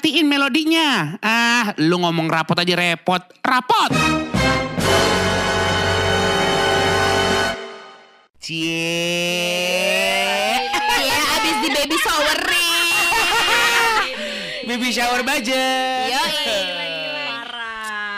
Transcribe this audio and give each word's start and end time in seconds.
matiin 0.00 0.24
melodinya. 0.24 1.20
Ah, 1.20 1.76
lu 1.76 2.00
ngomong 2.00 2.32
rapot 2.32 2.56
aja 2.56 2.72
repot. 2.72 3.20
Rapot! 3.44 3.92
Cie. 8.40 8.80
Iya, 11.04 11.20
abis 11.36 11.56
di 11.60 11.68
baby 11.68 11.96
shower 12.00 12.38
nih. 12.48 14.08
Baby 14.64 14.88
shower 14.88 15.20
budget. 15.20 16.16
Yoi. 16.16 16.39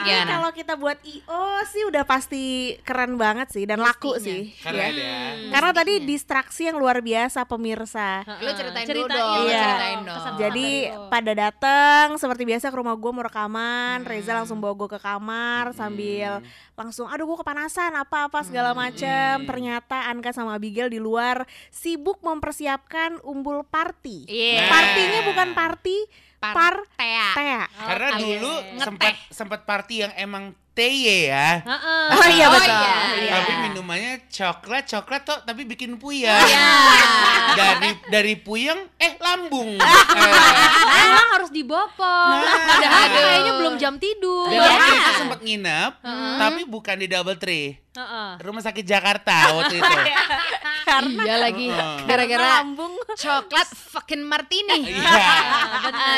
Ini 0.03 0.11
Gimana? 0.13 0.31
kalau 0.35 0.51
kita 0.51 0.75
buat 0.75 0.99
IO 1.03 1.45
sih 1.65 1.83
udah 1.87 2.03
pasti 2.03 2.45
keren 2.83 3.15
banget 3.15 3.49
sih 3.51 3.65
dan 3.65 3.79
laku 3.79 4.19
sih. 4.19 4.51
Keren 4.59 4.93
ya. 4.93 5.39
ya. 5.39 5.51
Karena 5.55 5.71
tadi 5.71 6.03
distraksi 6.03 6.67
yang 6.67 6.77
luar 6.77 6.99
biasa 6.99 7.47
pemirsa. 7.47 8.27
Lu 8.43 8.51
ceritain 8.51 8.87
dulu 8.87 9.07
Ceritain 9.07 9.15
dong, 9.15 9.45
Iya. 9.47 9.63
ceritain 9.63 10.01
dong. 10.03 10.35
Jadi 10.37 10.69
pada 11.07 11.33
datang 11.33 12.07
seperti 12.17 12.43
biasa 12.43 12.67
ke 12.69 12.77
rumah 12.77 12.95
gue 12.95 13.11
mau 13.11 13.23
rekaman, 13.23 14.03
Reza 14.03 14.35
langsung 14.35 14.59
bawa 14.59 14.75
gue 14.75 14.89
ke 14.91 14.99
kamar 14.99 15.71
sambil 15.73 16.43
langsung 16.73 17.07
aduh 17.07 17.25
gue 17.25 17.39
kepanasan 17.39 17.95
apa-apa 17.95 18.43
segala 18.43 18.75
macem. 18.75 19.47
Ternyata 19.47 20.11
Anka 20.11 20.35
sama 20.35 20.59
Abigail 20.59 20.89
di 20.89 20.99
luar 20.99 21.47
sibuk 21.71 22.19
mempersiapkan 22.21 23.23
umbul 23.23 23.63
party. 23.63 24.27
Iya. 24.27 24.67
Partinya 24.67 25.21
bukan 25.25 25.49
party, 25.53 25.97
par 26.51 26.75
Tea. 26.99 27.27
tea. 27.39 27.63
Karena 27.71 28.09
Oke. 28.11 28.19
dulu 28.19 28.53
Ngeteh. 28.59 28.83
sempat 28.83 29.15
sempat 29.31 29.61
party 29.63 29.95
yang 30.03 30.13
emang 30.19 30.51
TY 30.73 31.29
ya. 31.29 31.61
Heeh. 31.61 32.05
Oh 32.11 32.27
iya 32.27 32.47
Oh, 32.47 32.51
betul. 32.51 32.73
iya. 32.73 32.95
Iya. 33.15 33.33
Tapi 33.35 33.53
minumannya 33.63 34.13
coklat, 34.27 34.85
coklat 34.87 35.23
toh 35.23 35.39
tapi 35.43 35.63
bikin 35.63 35.97
puyeng. 35.97 36.33
Iya. 36.33 36.73
dari 37.61 37.91
dari 38.09 38.35
puyeng 38.37 38.89
eh 38.97 39.17
lambung. 39.17 39.77
Eh, 40.93 41.09
Pulang 41.09 41.31
harus 41.33 41.51
dibopong. 41.51 42.31
Nah. 42.31 42.45
Padahal 42.45 43.03
Aduh. 43.03 43.17
kayaknya 43.19 43.53
belum 43.55 43.75
jam 43.77 43.95
tidur. 43.97 44.45
Dan 44.47 44.61
waktu 44.61 44.93
itu 44.95 45.13
sempat 45.15 45.41
nginep, 45.41 45.93
tapi 46.37 46.61
bukan 46.65 46.97
di 46.97 47.07
Double 47.07 47.37
Tree. 47.37 47.81
Heeh. 47.93 48.31
Rumah 48.39 48.63
sakit 48.63 48.85
Jakarta 48.85 49.53
waktu 49.55 49.77
itu. 49.79 49.97
Iya 50.93 51.41
lagi. 51.41 51.73
Heeh. 51.73 52.05
Gara-gara 52.05 52.61
lambung. 52.61 52.93
coklat 53.15 53.65
fucking 53.71 54.21
martini. 54.21 54.93
Iya. 54.93 55.29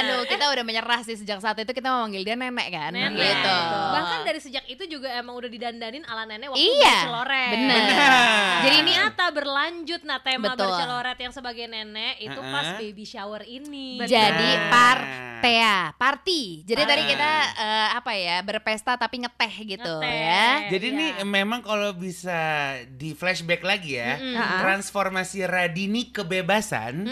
Aduh, 0.01 0.27
kita 0.27 0.51
udah 0.51 0.63
menyerah 0.63 0.99
sih 1.01 1.15
sejak 1.15 1.39
saat 1.39 1.55
itu 1.57 1.71
kita 1.71 1.87
memanggil 1.87 2.23
dia 2.23 2.35
nenek 2.35 2.69
kan. 2.69 2.91
Nenek. 2.91 3.15
Gitu. 3.15 3.57
Bahkan 3.95 4.19
dari 4.25 4.41
sejak 4.45 4.65
itu 4.67 4.85
juga 4.87 5.09
emang 5.11 5.33
udah 5.35 5.49
didandanin 5.49 6.05
ala 6.05 6.25
nenek 6.25 6.49
waktu 6.49 6.61
Iya, 6.61 6.97
berceloret. 7.01 7.51
bener. 7.51 7.81
Benar. 7.81 8.13
Jadi 8.61 8.77
ini 8.77 8.93
ternyata 8.95 9.25
berlanjut 9.31 10.01
nah 10.03 10.19
tema 10.19 10.45
Betul. 10.47 10.65
berceloret 10.67 11.19
yang 11.19 11.31
sebagai 11.31 11.65
nenek 11.65 12.15
itu 12.19 12.37
Uh-uh. 12.37 12.51
pas 12.51 12.67
baby 12.77 13.05
shower 13.05 13.43
ini. 13.43 14.01
jadi 14.03 14.51
Nah. 14.55 14.69
partea, 14.69 15.77
party. 15.95 16.43
Jadi 16.63 16.83
tadi 16.83 17.03
Ah. 17.03 17.09
kita 17.09 17.31
eh, 17.57 17.89
apa 17.95 18.13
ya, 18.13 18.37
berpesta 18.41 18.93
tapi 18.95 19.17
ngeteh 19.19 19.55
gitu 19.67 19.95
Ngeteh. 19.99 20.13
ya. 20.21 20.49
Jadi 20.69 20.87
Iya. 20.87 20.99
nih 20.99 21.11
memang 21.23 21.61
kalau 21.61 21.93
bisa 21.93 22.37
di 22.91 23.13
flashback 23.13 23.61
lagi 23.61 23.97
ya, 23.97 24.17
Mm-mm. 24.17 24.61
transformasi 24.61 25.45
Radini 25.45 26.11
kebebasan, 26.11 27.09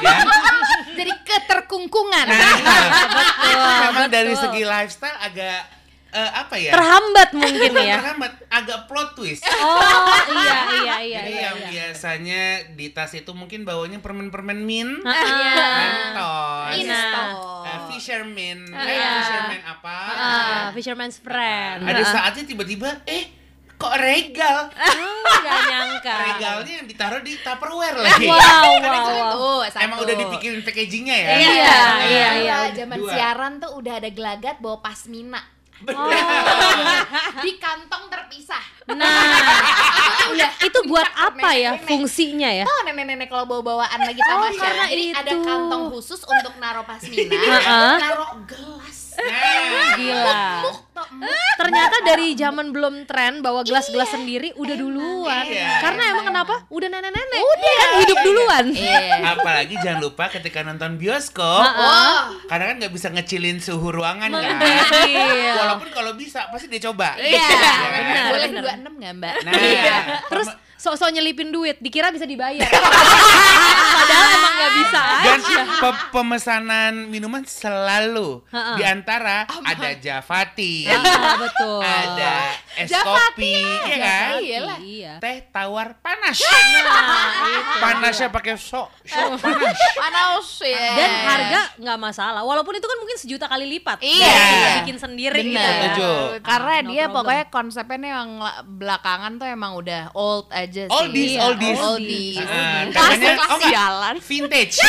ya, 0.00 0.16
Jadi 0.92 1.12
keterkungkungan. 1.22 2.26
nah, 2.26 2.56
memang 3.86 4.06
dari 4.08 4.30
betul. 4.30 4.42
segi 4.46 4.62
lifestyle 4.62 5.18
agak 5.18 5.60
eh, 6.10 6.30
apa 6.32 6.54
ya? 6.54 6.72
Terhambat 6.72 7.28
mungkin 7.38 7.70
ya. 7.72 7.96
Terhambat, 7.96 8.32
agak 8.46 8.78
plot 8.84 9.14
twist. 9.14 9.42
Oh 9.46 10.10
iya 10.28 10.58
iya 10.76 10.96
iya. 11.00 11.18
Jadi 11.20 11.32
iya, 11.32 11.42
yang 11.46 11.58
iya. 11.58 11.68
biasanya 11.70 12.42
di 12.74 12.90
tas 12.90 13.12
itu 13.12 13.30
mungkin 13.30 13.62
bawanya 13.62 13.98
permen-permen 13.98 14.58
mint, 14.60 15.00
Iya. 15.00 15.54
mentos, 15.76 16.74
Install. 16.76 17.30
eh, 17.62 17.78
fisherman, 17.88 18.58
eh, 18.68 18.86
Iya. 18.90 19.10
fisherman 19.16 19.60
apa? 19.62 19.96
Ah, 20.12 20.64
fisherman's 20.70 21.18
friend. 21.18 21.82
Ada 21.82 22.02
saatnya 22.04 22.44
tiba-tiba, 22.44 22.90
eh 23.04 23.30
kok 23.72 23.96
regal? 23.96 24.68
Hmm, 24.70 25.24
Gak 25.40 25.60
nyangka. 25.64 26.16
Regalnya 26.28 26.72
yang 26.74 26.86
ditaruh 26.86 27.22
di 27.22 27.32
Tupperware 27.34 27.96
lagi. 27.96 28.28
Wow, 28.28 28.36
Kan 28.76 28.92
wow, 28.92 29.08
wow. 29.08 29.30
tuh, 29.32 29.60
satu. 29.72 29.80
Emang 29.80 29.98
udah 30.00 30.16
dipikirin 30.18 30.60
packagingnya 30.60 31.16
ya? 31.16 31.28
Iya, 31.30 31.48
Iya, 31.48 31.48
iya, 31.48 31.80
iya. 32.04 32.28
iya. 32.36 32.56
Zaman 32.76 32.98
Dua. 32.98 33.08
siaran 33.08 33.52
tuh 33.56 33.72
udah 33.72 33.94
ada 33.96 34.10
gelagat 34.10 34.60
bawa 34.60 34.84
pasmina. 34.84 35.40
Oh. 35.82 36.10
Di 37.44 37.52
kantong 37.56 38.04
terpisah. 38.06 38.60
Nah, 38.90 39.06
udah 40.28 40.50
itu 40.60 40.80
buat 40.84 41.06
apa 41.08 41.48
ya 41.52 41.72
Nenek-nenek. 41.72 41.86
fungsinya 41.86 42.50
ya? 42.50 42.64
Tahu 42.66 42.80
nenek-nenek 42.84 43.28
kalau 43.28 43.46
bawa-bawaan 43.46 44.00
lagi 44.02 44.18
tamasya. 44.18 44.60
karena 44.60 44.84
Jadi 44.86 45.04
ada 45.14 45.30
itu. 45.30 45.40
kantong 45.40 45.82
khusus 45.90 46.20
untuk 46.20 46.54
naruh 46.58 46.82
pasmina, 46.82 47.38
naruh 48.02 48.30
gelas. 48.44 48.98
Nah, 49.12 49.94
Gila. 49.94 50.42
Ternyata 51.54 51.96
dari 52.02 52.32
zaman 52.34 52.72
belum 52.72 53.04
tren 53.04 53.40
bawa 53.40 53.60
gelas-gelas 53.62 54.08
sendiri 54.10 54.52
udah 54.54 54.74
duluan. 54.74 55.44
Iya. 55.44 55.76
Karena 55.78 56.02
emang 56.10 56.26
kenapa? 56.26 56.54
Udah 56.66 56.88
nenek-nenek. 56.88 57.40
Udah 57.40 57.72
kan 57.76 57.90
hidup 58.00 58.18
duluan. 58.22 58.64
Iya. 58.72 59.00
apalagi 59.30 59.74
jangan 59.78 60.00
lupa 60.00 60.28
ketika 60.28 60.60
nonton 60.62 60.96
bioskop, 60.96 61.62
Wah. 61.62 62.32
karena 62.48 62.64
kan 62.66 62.76
nggak 62.80 62.92
bisa 62.92 63.08
ngecilin 63.08 63.58
suhu 63.58 63.92
ruangan 63.92 64.30
kan. 64.30 64.56
Iya. 65.04 65.59
Walaupun 65.80 65.96
kalau 65.96 66.12
bisa 66.12 66.44
pasti 66.52 66.68
dia 66.68 66.82
coba. 66.84 67.16
Iya, 67.24 67.40
kan? 67.40 67.80
benar, 67.88 68.24
Boleh 68.28 68.48
benar. 68.52 68.64
26 68.84 69.00
nggak 69.00 69.12
mbak? 69.16 69.36
Nah, 69.48 69.52
Terus 70.28 70.48
sok-sok 70.80 71.12
nyelipin 71.12 71.50
duit, 71.50 71.76
dikira 71.76 72.08
bisa 72.08 72.24
dibayar. 72.24 72.64
Padahal 73.90 74.28
emang 74.32 74.52
nggak 74.54 74.72
bisa 74.74 75.00
dan 75.20 75.38
aja. 75.38 75.60
pe- 75.76 76.04
pemesanan 76.10 76.92
minuman 77.06 77.44
selalu 77.44 78.40
Ha-ha. 78.48 78.74
di 78.74 78.82
antara 78.82 79.44
ada 79.44 79.90
Javati, 79.92 80.88
Ah, 80.88 81.36
betul. 81.36 81.80
ada 81.82 82.34
es 82.74 82.88
Javati 82.88 83.12
kopi, 83.36 83.54
ya 83.84 83.96
kan? 83.98 84.30
Iya 84.40 84.58
lah. 84.62 84.78
Iya. 84.80 85.12
Teh 85.18 85.36
tawar 85.46 86.00
panas. 86.00 86.38
Nah, 86.40 87.28
itu. 87.44 87.76
Panasnya 87.78 88.28
pakai 88.30 88.54
sok, 88.56 88.88
sok 89.04 89.36
panas. 89.36 89.76
Panas 90.00 90.48
ya. 90.62 90.86
Dan 90.96 91.10
harga 91.22 91.60
nggak 91.76 91.98
masalah, 92.00 92.40
walaupun 92.40 92.72
itu 92.72 92.86
kan 92.86 92.96
mungkin 92.96 93.16
sejuta 93.16 93.44
kali 93.46 93.68
lipat. 93.68 94.00
Iya. 94.00 94.32
Kita 94.32 94.68
bikin 94.80 94.96
sendiri 94.96 95.40
gitu 95.42 95.52
Bener. 95.52 95.60
ya. 95.60 95.76
Setuju. 95.92 96.10
Karena 96.40 96.74
No 96.78 96.88
dia 96.88 97.04
problem. 97.04 97.16
pokoknya 97.18 97.44
konsepnya 97.50 97.98
nih 97.98 98.10
yang 98.10 98.30
la- 98.38 98.58
belakangan 98.62 99.32
tuh 99.36 99.46
emang 99.46 99.72
udah 99.74 100.02
old 100.14 100.48
aja 100.48 100.69
sih. 100.72 100.86
Oldies, 100.88 101.32
Iya, 101.32 101.40
oldies. 101.44 101.78
oldies. 101.78 102.36
Ah, 102.40 102.82
katanya- 102.86 103.36
kelas 103.36 103.50
oh 103.50 103.58
sialan. 103.60 104.16
vintage. 104.20 104.76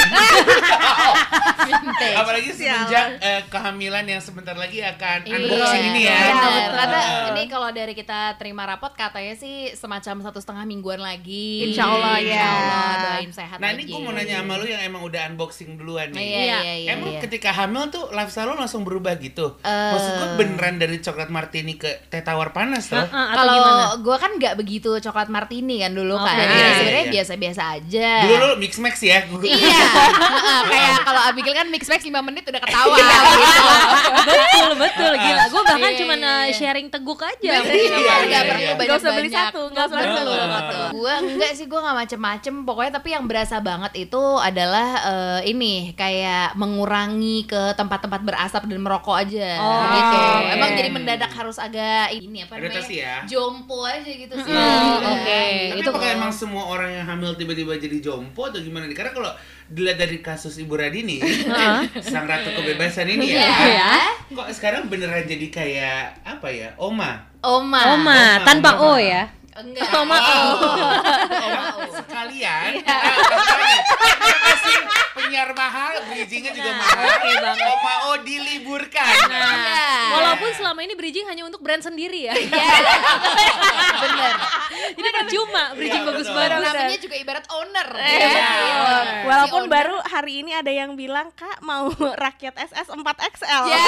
Vintage. 1.61 2.15
Apalagi 2.15 2.49
semenjak 2.51 3.05
eh, 3.19 3.41
kehamilan 3.47 4.05
yang 4.07 4.17
sebentar 4.19 4.53
lagi 4.53 4.81
akan 4.81 5.17
Iya, 5.23 5.35
unboxing 5.37 5.83
ini 5.85 6.01
ya. 6.03 6.17
benar. 6.27 6.41
betul. 6.41 6.71
Karena 6.73 6.99
Ah. 7.01 7.29
ini 7.31 7.43
kalau 7.47 7.69
dari 7.71 7.93
kita 7.93 8.19
terima 8.35 8.63
rapot 8.65 8.91
katanya 8.91 9.33
sih 9.35 9.55
semacam 9.73 10.15
satu 10.21 10.39
setengah 10.39 10.65
mingguan 10.65 10.99
lagi. 10.99 11.69
Insya 11.69 11.85
Allah, 11.87 12.17
Insya 12.17 12.33
ya. 12.33 12.49
Allah, 12.49 12.89
doain 12.99 13.31
sehat 13.31 13.57
Nah 13.57 13.69
ini 13.71 13.83
aja. 13.83 13.91
gue 13.91 13.99
mau 13.99 14.11
nanya 14.11 14.35
sama 14.39 14.53
lu 14.55 14.65
yang 14.65 14.81
emang 14.81 15.01
udah 15.03 15.21
unboxing 15.27 15.75
duluan 15.75 16.09
Iya, 16.09 16.17
nih. 16.17 16.25
iya, 16.25 16.57
iya. 16.75 16.89
Emang 16.91 17.11
iya. 17.11 17.21
ketika 17.21 17.49
hamil 17.51 17.87
tuh 17.87 18.09
lifestyle 18.11 18.47
lu 18.47 18.57
langsung 18.57 18.81
berubah 18.81 19.13
gitu? 19.17 19.57
Eh. 19.61 19.69
Maksud 19.91 20.11
gue 20.11 20.29
beneran 20.37 20.75
dari 20.77 20.97
coklat 20.97 21.29
martini 21.29 21.75
ke 21.75 21.89
teh 22.07 22.21
tawar 22.21 22.51
panas 22.51 22.89
loh? 22.89 23.01
Heeh, 23.01 23.25
atau 23.31 23.45
gimana? 23.45 23.61
Kalau 23.61 24.01
gue 24.01 24.15
kan 24.17 24.31
nggak 24.33 24.55
begitu 24.55 24.89
coklat 24.99 25.29
martini 25.29 25.70
kan 25.79 25.91
dulu 25.93 26.15
kan. 26.17 26.35
Jadi 26.35 26.51
Iya, 26.51 26.67
sebenarnya 26.75 27.05
iya. 27.05 27.13
biasa-biasa 27.13 27.61
aja. 27.77 28.09
Dulu 28.27 28.43
lu 28.51 28.55
mix 28.57 28.73
max 28.77 28.95
ya? 28.99 29.23
Iya, 29.23 29.79
Heeh, 30.01 30.59
kayak 30.71 30.97
kalau 31.05 31.21
Abigail 31.29 31.55
kan 31.55 31.67
mix 31.69 31.83
max 31.87 32.01
5 32.01 32.11
menit 32.19 32.43
udah 32.43 32.61
ketawa 32.61 32.95
gitu. 32.97 33.13
betul 34.27 34.69
betul 34.75 35.11
gila. 35.15 35.43
Gue 35.47 35.61
bahkan 35.63 35.91
Iya, 35.91 35.99
cuma 36.03 36.15
iya, 36.15 36.27
uh, 36.27 36.43
iya. 36.47 36.53
sharing 36.53 36.87
teguk 36.89 37.21
aja. 37.21 37.39
Iya, 37.39 37.57
Nggak 37.61 37.75
iya, 38.27 38.41
perlu 38.49 38.61
iya. 38.61 38.73
banyak 38.75 38.87
Nggak 38.87 38.99
usah 38.99 39.11
beli 39.13 39.29
satu, 39.29 39.61
nggak 39.71 39.85
usah 39.87 39.97
beli 39.97 40.11
satu. 40.11 40.79
Gue 40.91 41.13
enggak 41.13 41.51
sih, 41.53 41.65
gue 41.65 41.79
nggak 41.79 41.97
macem-macem. 42.03 42.53
Pokoknya 42.63 42.91
tapi 42.91 43.09
yang 43.13 43.25
berasa 43.25 43.55
banget 43.61 43.91
itu 43.95 44.21
adalah 44.37 44.87
eh, 45.05 45.39
ini 45.47 45.93
kayak 45.93 46.55
mengurangi 46.55 47.45
ke 47.45 47.75
tempat-tempat 47.75 48.21
berasap 48.21 48.65
dan 48.65 48.79
merokok 48.81 49.15
aja. 49.17 49.49
Oh, 49.59 49.81
gitu. 49.91 50.17
oke. 50.17 50.51
Emang 50.51 50.69
jadi 50.73 50.89
mendadak 50.89 51.31
harus 51.31 51.57
agak 51.57 52.11
ini 52.13 52.43
apa 52.43 52.57
namanya? 52.57 52.71
Adaptasi 52.79 52.95
ya? 52.97 53.15
Jompo 53.27 53.85
aja 53.85 54.11
gitu 54.11 54.33
sih. 54.35 54.51
Iya. 54.51 54.73
oke. 55.01 55.43
Tapi 55.69 55.79
Itu 55.85 55.89
apakah 55.93 56.09
emang 56.17 56.31
semua 56.33 56.63
orang 56.65 56.89
yang 56.89 57.05
hamil 57.05 57.37
tiba-tiba 57.37 57.77
jadi 57.77 58.01
jompo 58.01 58.49
atau 58.49 58.57
gimana 58.57 58.89
nih? 58.89 58.97
Karena 58.97 59.13
kalau 59.13 59.31
dilihat 59.69 60.01
dari 60.01 60.17
kasus 60.19 60.57
Ibu 60.57 60.73
Radini, 60.73 61.21
sang 62.01 62.25
ratu 62.25 62.49
kebebasan 62.51 63.07
ini 63.07 63.31
ya, 63.31 63.45
Iya. 63.45 63.91
kok 64.31 64.47
sekarang 64.51 64.89
beneran 64.89 65.23
jadi 65.23 65.47
kayak 65.47 66.01
apa 66.23 66.47
ya, 66.49 66.73
oma? 66.75 67.27
Oma. 67.41 67.95
Oma 67.95 67.95
Oma, 67.95 68.21
tanpa 68.43 68.75
Oma. 68.77 68.95
O 68.95 68.99
ya. 68.99 69.23
Enggak. 69.51 69.83
Oma 69.99 70.17
O. 70.17 70.39
Oma 71.75 71.87
sekalian, 71.91 72.71
eh, 72.79 72.87
apanya? 72.87 73.79
Dia 74.21 74.35
kasih 74.47 74.77
penyiar 75.11 75.49
mahal, 75.51 75.93
bridgingnya 76.07 76.51
juga 76.55 76.71
mahal. 76.71 77.03
Oke 77.03 77.31
banget. 77.35 77.67
Oma 77.67 77.93
O 78.07 78.11
diliburkan. 78.23 79.05
Iya. 79.27 79.91
Walaupun 80.15 80.49
selama 80.55 80.79
ini 80.87 80.93
bridging 80.95 81.27
hanya 81.27 81.43
untuk 81.43 81.59
brand 81.59 81.83
sendiri 81.83 82.31
ya. 82.31 82.33
Bener. 84.01 84.33
Jadi 84.91 85.09
percuma 85.11 85.63
bridging 85.75 86.03
Iya, 86.03 86.09
bagus-bagus. 86.09 86.63
Namanya 86.63 86.99
juga 86.99 87.15
ibarat 87.19 87.45
owner. 87.51 87.87
Eh, 87.99 88.17
ya. 88.17 88.45
Walaupun 89.27 89.63
baru 89.67 89.97
hari 90.07 90.33
ini 90.47 90.51
ada 90.55 90.71
yang 90.71 90.95
bilang 90.95 91.29
kak 91.35 91.59
mau 91.61 91.91
rakyat 92.25 92.55
SS 92.71 92.87
4XL. 92.91 93.63
Ya. 93.67 93.79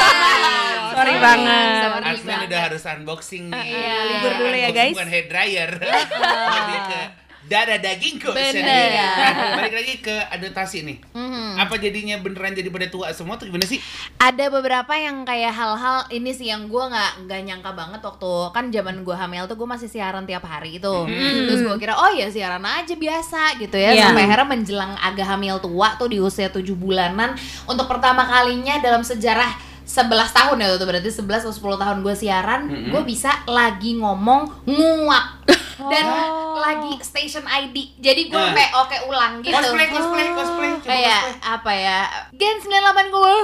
Sorry 0.91 1.15
banget. 1.17 1.89
Banget. 2.03 2.47
udah 2.51 2.61
harus 2.69 2.81
unboxing 2.83 3.47
nih. 3.49 3.63
Iya, 3.63 3.95
libur 4.11 4.33
dulu 4.37 4.55
ya, 4.55 4.69
guys. 4.75 4.95
Bukan 4.95 5.09
hair 5.09 5.25
dryer. 5.31 5.52
Lebih 6.55 6.79
ke 6.87 7.01
dada 7.43 7.75
daging 7.75 8.23
kok. 8.23 8.31
Bener. 8.31 8.63
Nah, 8.63 9.59
balik 9.59 9.75
lagi 9.75 9.93
ke 9.99 10.15
adaptasi 10.31 10.87
nih. 10.87 10.97
Mhm. 11.11 11.59
Apa 11.59 11.75
jadinya 11.75 12.15
beneran 12.17 12.55
jadi 12.55 12.71
pada 12.71 12.87
tua 12.87 13.11
semua 13.11 13.35
tuh 13.35 13.51
gimana 13.51 13.67
sih? 13.67 13.77
ada 14.15 14.47
beberapa 14.47 14.95
yang 14.95 15.27
kayak 15.27 15.51
hal-hal 15.51 16.07
ini 16.07 16.31
sih 16.31 16.47
yang 16.47 16.71
gue 16.71 16.79
nggak 16.79 17.27
nggak 17.27 17.39
nyangka 17.43 17.71
banget 17.75 17.99
waktu 17.99 18.31
kan 18.55 18.71
zaman 18.71 19.03
gue 19.03 19.11
hamil 19.11 19.43
tuh 19.45 19.59
gue 19.59 19.67
masih 19.67 19.91
siaran 19.91 20.23
tiap 20.23 20.47
hari 20.47 20.79
itu 20.79 20.95
terus 21.43 21.59
gue 21.59 21.75
kira 21.75 21.99
oh 21.99 22.07
ya 22.15 22.31
siaran 22.31 22.63
aja 22.63 22.95
biasa 22.95 23.59
gitu 23.59 23.75
ya 23.75 23.91
Iya. 23.91 24.07
sampai 24.07 24.23
akhirnya 24.23 24.47
menjelang 24.47 24.95
agak 24.95 25.27
hamil 25.27 25.59
tua 25.59 25.99
tuh 25.99 26.07
di 26.07 26.23
usia 26.23 26.47
7 26.47 26.63
bulanan 26.73 27.35
untuk 27.67 27.91
pertama 27.91 28.23
kalinya 28.23 28.79
dalam 28.79 29.03
sejarah 29.03 29.51
11 29.83 30.09
tahun 30.31 30.57
ya 30.63 30.67
itu 30.79 30.85
berarti 30.87 31.09
11 31.11 31.43
atau 31.47 31.75
10 31.75 31.83
tahun 31.83 31.97
gue 32.01 32.15
siaran 32.15 32.61
gue 32.91 33.01
bisa 33.03 33.31
lagi 33.47 33.99
ngomong 33.99 34.65
nguak 34.67 35.25
dan 35.85 36.05
lagi 36.55 36.93
station 37.01 37.43
ID 37.43 37.75
jadi 37.97 38.21
gue 38.25 38.33
Nah. 38.33 38.49
sampai 38.49 38.67
oke 38.73 38.97
ulang 39.05 39.33
gitu. 39.39 39.51
Cosplay, 39.53 39.87
cosplay, 39.89 40.27
cosplay. 40.31 40.69
Coba 40.73 40.85
kayak 40.85 41.21
cosplay. 41.21 41.51
apa 41.51 41.71
ya? 41.73 41.99
Gen 42.31 42.57
98 42.59 42.69
gue 43.09 43.35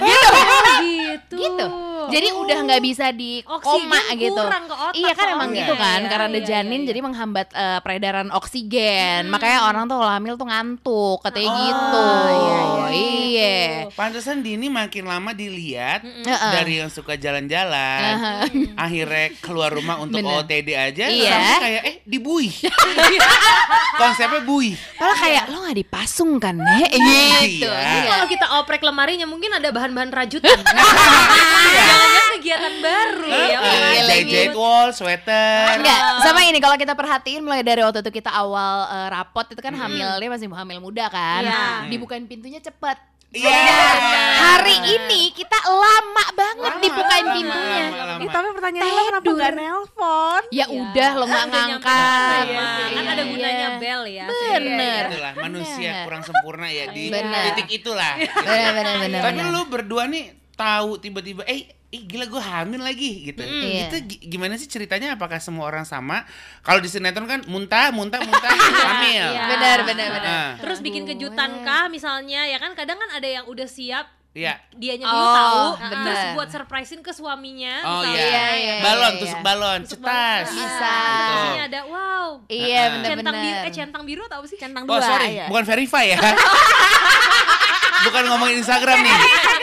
Oh, 0.00 0.64
gitu. 0.80 1.36
gitu. 1.36 1.66
Jadi 2.10 2.28
udah 2.32 2.58
nggak 2.64 2.82
bisa 2.82 3.06
di 3.12 3.38
Oksigen 3.40 3.86
koma 3.86 4.00
gitu. 4.14 4.34
kurang 4.36 4.64
ke 4.64 4.74
otak 4.74 4.94
iya 4.96 5.12
kan 5.12 5.26
emang 5.30 5.50
gitu 5.52 5.74
kan. 5.74 5.98
Iya, 6.00 6.08
karena 6.08 6.26
ada 6.26 6.38
iya, 6.38 6.46
janin 6.48 6.80
iya. 6.80 6.88
jadi 6.88 7.00
menghambat 7.00 7.48
eh, 7.52 7.78
peredaran 7.80 8.28
oksigen. 8.32 9.22
Makanya 9.28 9.58
orang 9.64 9.84
tuh 9.86 9.96
kalau 9.96 10.10
hamil 10.10 10.34
tuh 10.34 10.48
ngantuk 10.48 11.18
katanya 11.20 11.50
Oh, 11.50 11.58
gitu. 11.60 12.08
iya, 12.32 12.60
iya 12.90 13.54
Pantesan 13.90 14.40
Dini 14.40 14.66
makin 14.66 15.04
lama 15.04 15.30
dilihat 15.30 16.02
Heeh. 16.02 16.52
dari 16.52 16.78
yang 16.78 16.88
suka 16.88 17.14
jalan-jalan, 17.14 18.16
akhirnya 18.74 19.26
keluar 19.38 19.70
rumah 19.70 19.98
untuk 19.98 20.18
Bener. 20.18 20.40
OTD 20.40 20.68
aja, 20.72 21.04
Iya. 21.06 21.36
Sampai 21.50 21.64
kayak 21.66 21.82
eh 21.82 21.96
dibuih. 22.04 22.52
Konsepnya 24.00 24.40
buih. 24.40 24.74
malah 24.96 25.18
kayak 25.18 25.44
lo 25.48 25.56
nggak 25.60 25.78
dipasung 25.78 26.38
kan 26.38 26.56
nek 26.56 26.88
gitu 26.88 27.66
Iya. 27.66 27.80
Jadi 27.80 28.00
kalau 28.06 28.26
kita 28.26 28.46
oprek 28.58 28.80
lemarinya 28.80 29.26
mungkin 29.26 29.50
ada 29.50 29.68
bahan-bahan 29.68 30.10
rajutan. 30.10 30.50
Jangan-jangan 31.70 32.30
kegiatan 32.36 32.74
baru 32.80 33.24
ya. 33.26 33.36
Iya, 33.36 33.58
Eh, 33.60 34.02
lagi. 34.06 34.30
Jahit 34.30 34.54
wall, 34.54 34.88
sweater. 34.90 35.76
Enggak, 35.76 36.00
sama 36.22 36.40
ini 36.42 36.58
kalau 36.58 36.76
kita 36.76 36.94
perhatiin 36.94 37.42
mulai 37.42 37.60
dari 37.60 37.80
waktu 37.80 38.00
itu 38.00 38.12
kita 38.12 38.30
awal 38.30 38.86
eh, 38.86 39.08
rapot 39.10 39.46
itu 39.46 39.60
kan 39.60 39.74
hamilnya 39.74 40.28
masih 40.28 40.48
hamil 40.48 40.78
muda 40.80 41.06
kan. 41.08 41.42
Iya. 41.42 41.60
Dibukain 41.88 42.24
pintunya 42.24 42.58
cepet. 42.58 42.96
Iya. 43.30 43.78
Hari 44.42 44.76
ini 44.90 45.30
kita 45.30 45.54
lama 45.62 46.24
banget 46.34 46.66
Lama, 46.66 46.82
dibukain 46.82 47.22
lama, 47.22 47.34
pintunya. 47.36 47.84
lama, 47.86 48.04
lama. 48.04 48.20
Ih, 48.20 48.28
tapi 48.28 48.48
pertanyaan 48.50 48.90
lo 48.90 49.02
kenapa 49.06 49.30
nggak 49.30 49.52
nelpon? 49.54 50.42
Ya 50.50 50.66
udah 50.66 51.10
lo 51.14 51.24
nggak 51.24 51.44
ngangkat. 51.46 52.44
sama. 52.50 52.66
Kan 52.90 53.04
ada 53.06 53.22
Iya. 53.22 53.30
gunanya 53.30 53.68
bel 53.78 54.02
ya. 54.04 54.26
Bener. 54.26 55.02
Itulah 55.06 55.32
manusia 55.38 55.90
kurang 56.02 56.22
sempurna 56.22 56.66
ya 56.68 56.90
di 56.90 57.06
titik 57.06 57.68
itulah. 57.72 58.14
Bener 58.18 58.70
bener 58.74 58.94
bener. 58.98 59.20
Tapi 59.22 59.40
lu 59.46 59.62
berdua 59.64 60.10
nih 60.10 60.34
tahu 60.60 61.00
tiba-tiba 61.00 61.42
eh 61.44 61.64
Ih 61.90 62.06
gila 62.06 62.22
gue 62.22 62.38
hamil 62.38 62.78
lagi 62.78 63.26
gitu. 63.26 63.42
Iya. 63.42 63.90
Itu 63.90 63.96
gi- 64.06 64.22
gimana 64.30 64.54
sih 64.54 64.70
ceritanya? 64.70 65.18
Apakah 65.18 65.42
semua 65.42 65.66
orang 65.66 65.82
sama? 65.82 66.22
Kalau 66.62 66.78
di 66.78 66.86
sinetron 66.86 67.26
kan 67.26 67.42
muntah, 67.50 67.90
muntah, 67.90 68.22
muntah, 68.22 68.46
hamil. 68.86 69.26
Iya. 69.26 69.42
Benar 69.50 69.78
benar 69.82 70.08
benar. 70.14 70.30
Ah, 70.30 70.50
Terus 70.62 70.86
bikin 70.86 71.02
kejutan 71.02 71.66
kah 71.66 71.90
misalnya 71.90 72.46
ya 72.46 72.62
kan 72.62 72.78
kadang 72.78 72.94
kan 72.94 73.10
ada 73.10 73.26
yang 73.26 73.42
udah 73.42 73.66
siap 73.66 74.06
Iya. 74.32 74.54
dianya 74.72 75.04
Oh, 75.04 75.12
dulu 75.12 75.26
tahu 75.28 75.64
bener. 75.82 76.04
terus 76.06 76.22
buat 76.32 76.48
surprisein 76.48 77.00
ke 77.00 77.10
suaminya 77.10 77.74
Oh 77.82 78.00
misalnya. 78.00 78.14
iya. 78.14 78.28
Iya, 78.30 78.46
iya, 78.54 78.74
balon, 78.80 79.10
iya, 79.10 79.18
tusuk 79.18 79.34
iya. 79.34 79.42
balon, 79.42 79.80
Tusuk 79.82 79.90
cetas. 79.96 80.06
balon. 80.46 80.54
Bisa. 80.54 80.86
Ah, 80.86 80.94
Betul. 80.94 81.26
biasanya 81.26 81.64
ada 81.66 81.80
wow 81.84 82.28
Iya 82.46 82.78
Ah. 82.78 82.86
benar 82.92 83.10
centang 83.12 83.34
biru 83.36 83.58
eh 83.60 83.72
centang 83.72 84.02
biru 84.04 84.22
atau 84.24 84.36
apa 84.38 84.46
sih 84.46 84.56
Centang 84.56 84.84
Oh 84.84 84.90
dua 84.92 85.02
sorry, 85.04 85.30
ya. 85.34 85.46
bukan 85.46 85.64
verify 85.64 86.04
ya. 86.06 86.18
bukan 88.00 88.22
ngomongin 88.26 88.56
Instagram 88.58 88.96
nih. 88.98 89.12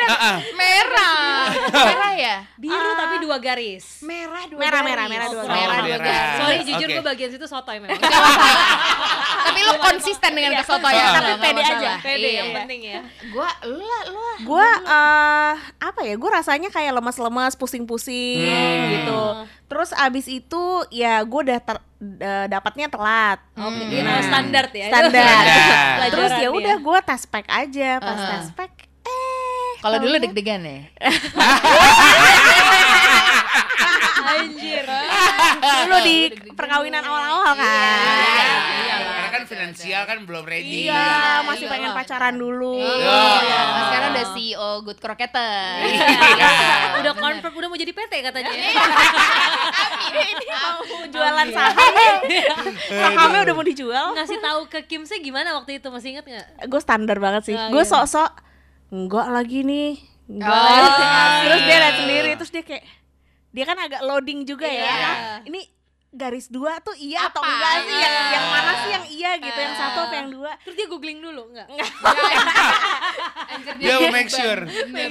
Ah, 0.06 0.14
ah. 0.14 0.38
Merah. 0.54 1.42
Merah 1.68 2.14
ya? 2.14 2.36
biru 2.56 2.76
tapi 2.94 3.16
dua 3.20 3.38
garis 3.38 4.02
Merah 4.02 4.44
dua 4.46 4.58
Merah, 4.58 4.80
garis. 4.80 4.90
merah, 4.90 5.06
merah 5.08 5.28
dua 5.28 5.38
Oh, 5.38 5.46
garis. 5.46 5.58
merah 5.58 5.78
dua 5.78 5.88
merah. 5.90 6.06
garis. 6.06 6.38
sorry 6.38 6.58
jujur 6.64 6.88
Oke. 6.88 6.94
gue 6.94 7.06
bagian 7.06 7.30
situ 7.30 7.46
sotoy 7.46 7.78
memang 7.78 8.02
Tapi 9.48 9.60
lu 9.64 9.74
konsisten 9.80 10.32
dengan 10.34 10.52
kesotoyan 10.56 11.04
Ah. 11.04 11.14
Tapi 11.16 11.32
pede 11.40 11.62
aja. 11.64 11.92
pede 12.00 12.18
Iya. 12.20 12.34
yang 12.36 12.50
penting 12.56 12.80
ya 12.84 13.00
Gua 13.30 13.48
lu 13.64 13.80
lah, 13.80 14.02
lu. 14.08 14.22
Gue 14.58 14.70
eh 14.84 15.54
apa 15.78 16.00
ya? 16.02 16.14
Gue 16.14 16.28
rasanya 16.28 16.68
kayak 16.68 16.92
lemas-lemas, 16.94 17.54
pusing-pusing 17.54 18.42
Hmm. 18.44 18.86
gitu. 18.92 19.22
Terus 19.68 19.90
abis 19.94 20.26
itu 20.26 20.62
ya 20.90 21.20
gue 21.22 21.40
udah 21.44 21.60
ter, 21.60 21.78
eh, 22.18 22.46
dapatnya 22.48 22.88
telat. 22.88 23.38
oke 23.54 23.80
Hmm. 23.80 24.20
Standar 24.24 24.64
ya 24.72 24.88
Standar. 24.90 25.42
Terus 26.12 26.32
ya 26.36 26.48
udah 26.50 26.76
gue 26.76 26.98
tes 27.04 27.22
pack 27.24 27.46
aja. 27.48 27.90
Pas 27.98 28.10
Uh-huh. 28.10 28.30
tes 28.34 28.48
pack 28.52 28.72
eh 29.04 29.72
Kalau 29.78 29.98
dulu 30.00 30.16
deg-degan 30.18 30.62
ya. 30.62 30.80
anjir 34.30 34.84
dulu 35.80 35.98
di 36.02 36.18
perkawinan 36.52 37.00
awal-awal 37.02 37.54
kan. 37.54 37.64
Iya. 38.18 38.56
Iya, 38.78 38.96
Karena 39.00 39.30
kan 39.30 39.44
finansial 39.46 40.02
kan 40.04 40.18
belum 40.24 40.44
ready. 40.44 40.86
Iya, 40.86 41.06
masih 41.44 41.64
Iya 41.64 41.72
pengen 41.72 41.92
pacaran 41.92 42.36
dulu. 42.36 42.76
Iya. 42.78 43.18
Iya. 43.38 43.60
Nah, 43.66 43.84
sekarang 43.86 44.10
udah 44.12 44.26
CEO 44.32 44.70
Good 44.82 45.00
Crocketer. 45.00 45.80
Iya. 45.80 46.50
udah 46.98 47.14
confirm 47.14 47.54
udah 47.56 47.68
mau 47.68 47.78
jadi 47.78 47.92
PT 47.92 48.14
katanya 48.22 48.52
Ini 48.52 48.70
mau 50.50 50.82
jualan 51.08 51.48
saham. 51.50 51.94
Sahamnya 52.90 53.40
udah 53.44 53.54
mau 53.54 53.66
dijual. 53.66 54.06
ngasih 54.14 54.38
tahu 54.40 54.60
ke 54.68 54.80
Kim 54.86 55.04
sih 55.04 55.20
gimana 55.20 55.54
waktu 55.54 55.78
itu 55.78 55.88
masih 55.88 56.10
inget 56.14 56.26
nggak 56.26 56.48
Gue 56.66 56.80
standar 56.80 57.18
banget 57.18 57.42
sih. 57.44 57.56
Oh, 57.56 57.70
gue 57.70 57.80
iya. 57.80 57.90
sok-sok 57.90 58.32
enggak 58.90 59.28
lagi 59.30 59.60
nih. 59.62 59.92
Enggak 60.28 60.50
Oh, 60.50 60.60
lagi. 60.60 61.02
iya. 61.02 61.24
Terus 61.42 61.62
dia 61.62 61.78
lihat 61.78 61.96
sendiri 61.98 62.30
terus 62.36 62.52
dia 62.52 62.64
kayak 62.64 62.84
dia 63.58 63.66
kan 63.66 63.78
agak 63.80 64.02
loading 64.02 64.46
juga 64.46 64.64
ya. 64.64 64.86
Iya. 64.86 64.94
Ah, 64.94 65.40
Ini 65.42 65.62
garis 66.08 66.48
dua 66.48 66.78
tuh 66.80 66.94
iya 66.96 67.26
atau 67.28 67.42
Apa? 67.42 67.52
enggak 67.52 67.74
sih 67.84 67.96
yang 67.96 68.14
Ah. 68.16 68.30
yang 68.32 68.46
mana 68.48 68.72
sih 68.76 68.90
yang 68.92 69.06
iya 69.08 69.32
gitu 69.38 69.60
yang 69.60 69.76
satu 69.76 70.00
apa 70.04 70.16
yang 70.16 70.30
dua 70.32 70.52
terus 70.58 70.76
dia 70.76 70.88
googling 70.88 71.20
dulu 71.20 71.52
nggak 71.52 71.68
Anjir, 73.52 73.74
Dia 73.78 73.96
mau 73.98 74.10
make 74.12 74.32
sure. 74.32 74.62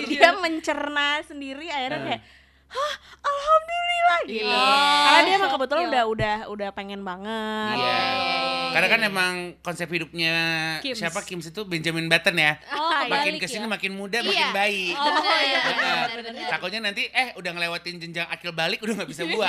dia 0.06 0.30
mencerna 0.34 1.20
sendiri 1.22 1.66
akhirnya 1.68 2.00
kayak 2.02 2.22
hah 2.68 2.94
alhamdulillah 3.20 4.18
gitu 4.24 4.42
Iya. 4.42 4.66
karena 5.06 5.20
dia 5.22 5.34
emang 5.36 5.50
kebetulan 5.52 5.82
iya. 5.82 5.88
udah 5.88 6.04
udah 6.08 6.36
udah 6.50 6.68
pengen 6.72 7.00
banget 7.00 7.76
Iya. 7.76 7.98
Karena 8.66 8.88
kan 8.90 9.00
emang 9.00 9.34
konsep 9.58 9.88
hidupnya 9.88 10.36
Kims. 10.78 11.00
siapa 11.00 11.22
Kims 11.22 11.48
itu 11.48 11.64
Benjamin 11.64 12.06
Button 12.06 12.36
ya. 12.36 12.60
oh 12.70 13.08
Makin 13.08 13.38
ke 13.38 13.46
sini 13.46 13.64
ya 13.64 13.70
makin 13.70 13.88
muda 13.90 14.18
Iya. 14.18 14.26
makin 14.26 14.48
baik. 14.52 14.94
oh 14.94 15.16
iya 15.38 15.58
benar. 15.64 16.06
Takutnya 16.50 16.80
nanti 16.82 17.08
eh 17.08 17.32
udah 17.34 17.50
ngelewatin 17.52 17.96
jenjang 17.96 18.28
akil 18.28 18.52
balik 18.52 18.82
udah 18.82 18.94
nggak 18.94 19.08
bisa 19.08 19.24
buat. 19.32 19.48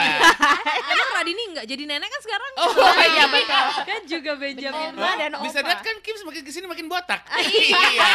emang 0.88 1.10
Radini 1.14 1.44
nggak 1.52 1.66
jadi 1.66 1.84
nenek 1.86 2.08
kan 2.08 2.22
sekarang 2.22 2.52
Oh 2.58 2.72
iya 3.04 3.26
betul. 3.28 3.66
kan 3.84 4.02
juga 4.06 4.32
Benjamin 4.38 4.90
Oma 4.94 5.10
dan 5.18 5.32
Bisa 5.44 5.60
opa. 5.60 5.68
lihat 5.68 5.82
kan 5.82 5.96
Kim 6.00 6.16
semakin 6.16 6.42
ke 6.42 6.52
sini 6.54 6.66
makin 6.66 6.88
botak. 6.88 7.22
iya. 7.44 8.12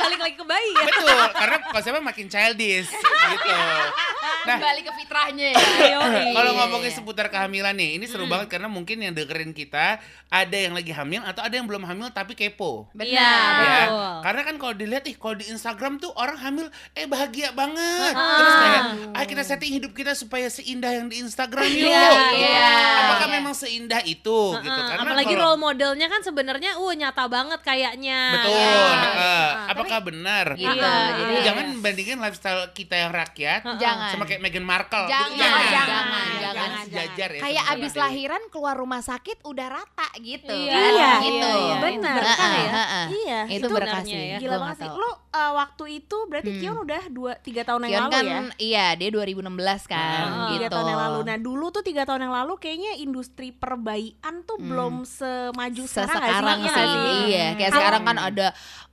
balik 0.00 0.18
lagi 0.18 0.34
ke 0.34 0.44
bayi 0.44 0.70
ya 0.72 0.84
Betul, 0.88 1.22
karena 1.34 1.56
konsepnya 1.68 2.02
makin 2.02 2.26
childish 2.26 2.90
gitu. 2.90 3.54
Nah, 4.40 4.56
Kembali 4.56 4.80
ke 4.80 4.92
fitrahnya 4.94 5.46
ya. 5.50 5.58
Kalau 6.36 6.52
ngomongin 6.54 6.90
seputar 6.90 7.26
kehamilan 7.26 7.72
nih, 7.72 7.96
ini 7.96 8.04
seru 8.04 8.24
banget 8.24 8.48
karena 8.48 8.66
mungkin 8.66 8.98
yang 8.98 9.12
dengerin 9.12 9.50
kita 9.50 9.98
ada 10.26 10.56
yang 10.56 10.72
lagi 10.72 10.90
hamil 10.90 11.22
atau 11.22 11.40
ada 11.40 11.52
yang 11.52 11.64
belum 11.64 11.82
hamil 11.82 12.08
tapi 12.08 12.32
kepo. 12.32 12.86
Iya, 12.94 13.08
Ya, 13.08 13.32
betul. 13.56 14.12
karena 14.22 14.40
kan 14.42 14.54
kalau 14.56 14.74
dilihat 14.74 15.04
ih 15.04 15.14
kalau 15.14 15.34
di 15.34 15.46
Instagram 15.46 15.96
tuh 15.96 16.12
orang 16.12 16.36
hamil 16.36 16.66
eh 16.92 17.04
bahagia 17.04 17.50
banget. 17.50 18.12
Terus 18.12 18.54
kayak 18.54 18.82
ah 19.10 19.24
kita 19.24 19.42
setting 19.42 19.72
hidup 19.74 19.92
kita 19.92 20.12
supaya 20.12 20.46
seindah 20.46 20.92
yang 20.92 21.06
di 21.06 21.18
Instagram 21.18 21.64
yuk. 21.66 21.88
Iya, 21.88 22.08
gitu. 22.08 22.36
iya. 22.38 22.72
Apakah 23.02 23.26
memang 23.30 23.52
seindah 23.52 24.00
itu 24.02 24.38
gitu? 24.54 24.68
Heeh, 24.70 24.88
Karena 24.88 25.02
apalagi 25.08 25.26
kalau- 25.30 25.44
role 25.46 25.58
modelnya 25.58 26.06
kan 26.06 26.20
sebenarnya 26.20 26.76
uh 26.76 26.92
nyata 26.92 27.24
banget 27.26 27.60
kayaknya 27.60 28.20
Betul. 28.36 28.52
ya. 28.54 28.92
heeh. 28.98 29.46
apakah 29.68 29.98
benar? 30.02 30.46
Gitu, 30.54 30.68
Gitu. 30.68 30.84
jadi 31.18 31.34
Jangan 31.42 31.66
bandingin 31.78 32.18
lifestyle 32.18 32.62
kita 32.70 32.94
yang 32.98 33.10
rakyat 33.10 33.60
Jangan. 33.74 34.10
sama 34.10 34.24
kayak 34.28 34.40
Meghan 34.40 34.62
Markle. 34.62 35.06
Jangan, 35.06 35.28
Gitu, 35.28 35.40
jangan, 35.40 35.64
jangan, 35.64 35.86
jangan, 35.88 36.12
jangan, 36.38 36.54
jangan. 36.54 36.84
sejajar 36.84 37.28
ya. 37.30 37.40
Kayak 37.40 37.64
abis 37.68 37.90
sekali. 37.90 38.02
lahiran 38.04 38.42
keluar 38.48 38.74
rumah 38.74 39.00
sakit 39.00 39.36
udah 39.42 39.66
rata 39.70 40.08
gitu 40.18 40.52
Iya, 40.52 40.70
kan? 40.70 40.92
iya, 40.92 41.10
gitu. 41.18 41.48
iya, 41.58 41.74
benar. 41.78 42.16
Berkah 42.18 42.52
ya. 42.54 42.70
Heeh, 42.70 43.04
Iya, 43.18 43.40
Itu 43.46 43.54
itu 43.58 43.66
berkah 43.70 44.00
sebenarnya 44.00 44.20
sih. 44.20 44.28
ya. 44.28 44.38
gila 44.38 44.56
banget 44.58 44.76
sih 44.78 44.90
lu 44.90 45.10
uh, 45.10 45.52
waktu 45.54 45.84
itu 45.96 46.16
berarti 46.24 46.50
Hmm. 46.50 46.60
Kion 46.60 46.78
udah 46.80 47.02
dua 47.08 47.32
tiga 47.38 47.62
tahun 47.62 47.80
yang 47.82 47.90
Kion 47.90 48.04
lalu 48.04 48.12
kan 48.12 48.24
ya 48.24 48.40
iya 48.58 48.86
dia 48.94 49.08
2016 49.08 49.46
kan 49.86 50.22
tiga 50.48 50.60
gitu. 50.60 50.72
tahun 50.72 50.86
yang 50.88 51.00
lalu. 51.02 51.18
Nah 51.24 51.36
dulu 51.38 51.66
tuh 51.68 51.82
tiga 51.82 52.02
tahun 52.02 52.20
yang 52.20 52.34
lalu 52.34 52.52
kayaknya 52.56 52.92
industri 52.96 53.48
perbaian 53.50 54.06
tuh 54.42 54.58
belum 54.58 55.04
semaju 55.04 55.82
sekarang, 55.84 56.18
sekarang 56.18 56.58
sih? 56.58 56.70
sih, 56.70 56.82
Iya 56.82 57.14
iya 57.24 57.46
kayak 57.54 57.72
sekarang 57.72 58.02
kan 58.04 58.16
ada 58.18 58.46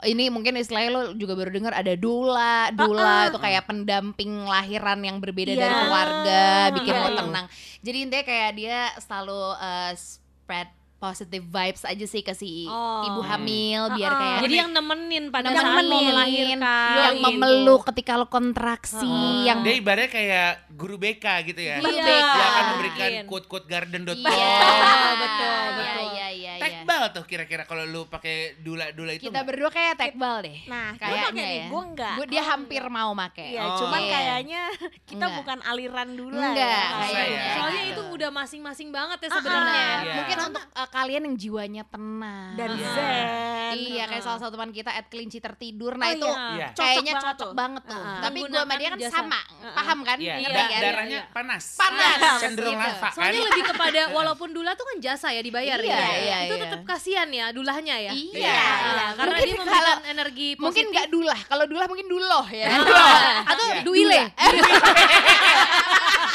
ini 0.04 0.28
mungkin 0.28 0.54
istilahnya 0.56 0.92
lo 0.92 1.02
juga 1.14 1.34
baru 1.34 1.50
dengar 1.50 1.74
ada 1.74 1.94
dula 1.96 2.70
dula 2.72 3.28
itu 3.28 3.40
kayak 3.40 3.66
pendamping 3.66 4.46
lahiran 4.46 5.00
yang 5.00 5.18
berbeda 5.26 5.52
dari 5.52 5.66
Iya. 5.66 5.82
keluarga 5.82 6.44
bikin 6.72 6.92
Iya, 6.92 7.02
lo 7.02 7.08
iya. 7.08 7.18
tenang 7.20 7.46
jadi 7.80 7.98
intinya 8.00 8.24
kayak 8.24 8.52
dia 8.54 8.78
selalu 8.98 9.42
uh, 9.54 9.92
spread 9.94 10.70
positive 10.96 11.44
vibes 11.46 11.84
aja 11.84 12.02
sih 12.04 12.22
ke 12.22 12.32
si 12.32 12.66
Oh. 12.66 13.04
ibu 13.06 13.22
hamil 13.22 13.92
biar 13.92 14.10
Ah, 14.10 14.18
kayak 14.18 14.40
Jadi 14.42 14.56
yang 14.56 14.72
nemenin 14.72 15.26
pada 15.28 15.48
Yang 15.48 15.58
saat 15.60 15.68
nemenin, 15.76 16.06
melahirkan. 16.08 16.96
yang 16.96 17.14
gitu. 17.14 17.26
memeluk 17.28 17.82
ketika 17.86 18.12
lo 18.16 18.26
kontraksi 18.26 19.14
yang 19.44 19.62
Dia 19.62 19.76
ibaratnya 19.76 20.10
kayak 20.10 20.50
guru 20.72 20.96
BK 20.96 21.26
gitu 21.46 21.62
ya. 21.62 21.78
Guru 21.78 21.94
Iya. 21.94 22.06
BK. 22.06 22.26
Dia 22.32 22.46
akan 22.48 22.64
memberikan 22.72 23.10
Mungkin. 23.12 23.26
quote-quote 23.28 23.68
garden.com. 23.68 24.18
iya 24.24 24.58
betul, 25.14 25.46
iya 25.46 25.72
betul. 25.76 26.06
iya 26.08 26.28
iya 26.32 26.52
iya. 26.52 26.54
Tekbal 26.64 27.02
tuh 27.16 27.24
kira-kira 27.24 27.64
kalau 27.64 27.84
lu 27.84 28.06
pakai 28.06 28.36
dula-dula 28.58 29.12
itu. 29.14 29.24
kita 29.24 29.42
berdua 29.42 29.70
kayak 29.70 29.96
tekbal 29.96 30.42
deh 30.42 30.68
Nah, 30.68 30.92
kayaknya 30.96 31.46
ya 31.48 31.66
gua 31.66 31.82
enggak. 31.86 32.16
Gua- 32.16 32.28
dia 32.28 32.42
Oh, 32.42 32.48
hampir 32.52 32.84
mau 32.86 33.12
make 33.14 33.40
Iya, 33.48 33.62
Oh. 33.64 33.78
cuman 33.80 34.02
Iya. 34.02 34.12
kayaknya 34.12 34.62
kita 35.06 35.16
Enggak. 35.22 35.38
bukan 35.40 35.58
aliran 35.64 36.10
dulu 36.12 36.36
Enggak, 36.36 36.60
ya. 36.60 36.84
kayaknya. 37.00 37.40
ya. 37.40 37.54
Soalnya 37.56 37.84
itu 37.88 38.02
udah 38.12 38.30
masing-masing 38.30 38.90
banget 38.90 39.18
ya 39.18 39.28
Ah, 39.28 39.34
sebenarnya. 39.34 39.72
Benar. 39.88 40.04
Iya. 40.04 40.14
Mungkin 40.16 40.38
untuk 40.46 40.64
uh, 40.70 40.90
kalian 40.90 41.22
yang 41.24 41.36
jiwanya 41.38 41.84
tenang. 41.86 42.50
dan 42.54 42.70
Iya. 42.74 42.92
zen. 42.92 43.26
Iya, 43.76 44.04
kayak 44.06 44.22
salah 44.22 44.40
satu 44.40 44.54
teman 44.54 44.70
kita 44.70 44.90
at 44.90 45.06
kelinci 45.06 45.40
tertidur. 45.40 45.96
Nah, 45.96 46.06
Oh, 46.06 46.14
itu 46.14 46.28
iya. 46.28 46.46
Iya. 46.52 46.68
kayaknya 46.74 47.14
Cocok 47.14 47.16
banget 47.16 47.26
cocok 47.26 47.40
tuh. 47.42 47.52
banget 47.56 47.84
tuh. 47.86 47.98
Uh-uh. 47.98 48.22
Tapi 48.22 48.40
gua 48.42 48.60
sama 48.62 48.74
dia 48.76 48.90
kan 48.90 49.00
jasa. 49.00 49.16
sama. 49.16 49.40
Paham 49.72 50.00
kan? 50.02 50.18
Iya, 50.18 50.34
kan? 50.46 50.82
darahnya 50.82 51.20
Iya. 51.22 51.24
panas. 51.30 51.64
Panas, 51.76 52.18
Cenderung 52.38 52.74
gitu. 52.74 52.88
lava 52.88 53.00
kan. 53.02 53.14
Soalnya 53.16 53.42
lebih 53.46 53.64
kepada 53.66 54.02
walaupun 54.18 54.50
dula 54.52 54.72
tuh 54.74 54.86
kan 54.86 54.98
jasa 55.00 55.28
ya 55.30 55.42
dibayar 55.42 55.78
Iya, 55.78 55.92
ya. 55.92 56.08
iya, 56.16 56.38
itu 56.46 56.56
iya. 56.56 56.64
tetap 56.64 56.82
kasihan 57.06 57.30
ya 57.30 57.54
dulahnya 57.54 58.02
ya. 58.02 58.10
Iya. 58.18 58.66
Nah, 58.98 59.10
karena 59.14 59.38
Mungkin 59.38 59.46
dia 59.46 59.58
memberikan 59.62 59.78
kalau- 59.78 60.10
energi 60.10 60.48
positif. 60.58 60.66
Mungkin 60.66 60.86
nggak 60.90 61.08
dulah. 61.14 61.38
Kalau 61.46 61.66
dulah 61.70 61.86
mungkin 61.86 62.08
duloh 62.10 62.46
ya. 62.50 62.66
atau 63.54 63.66
Iya. 63.70 63.86
duile. 63.86 64.22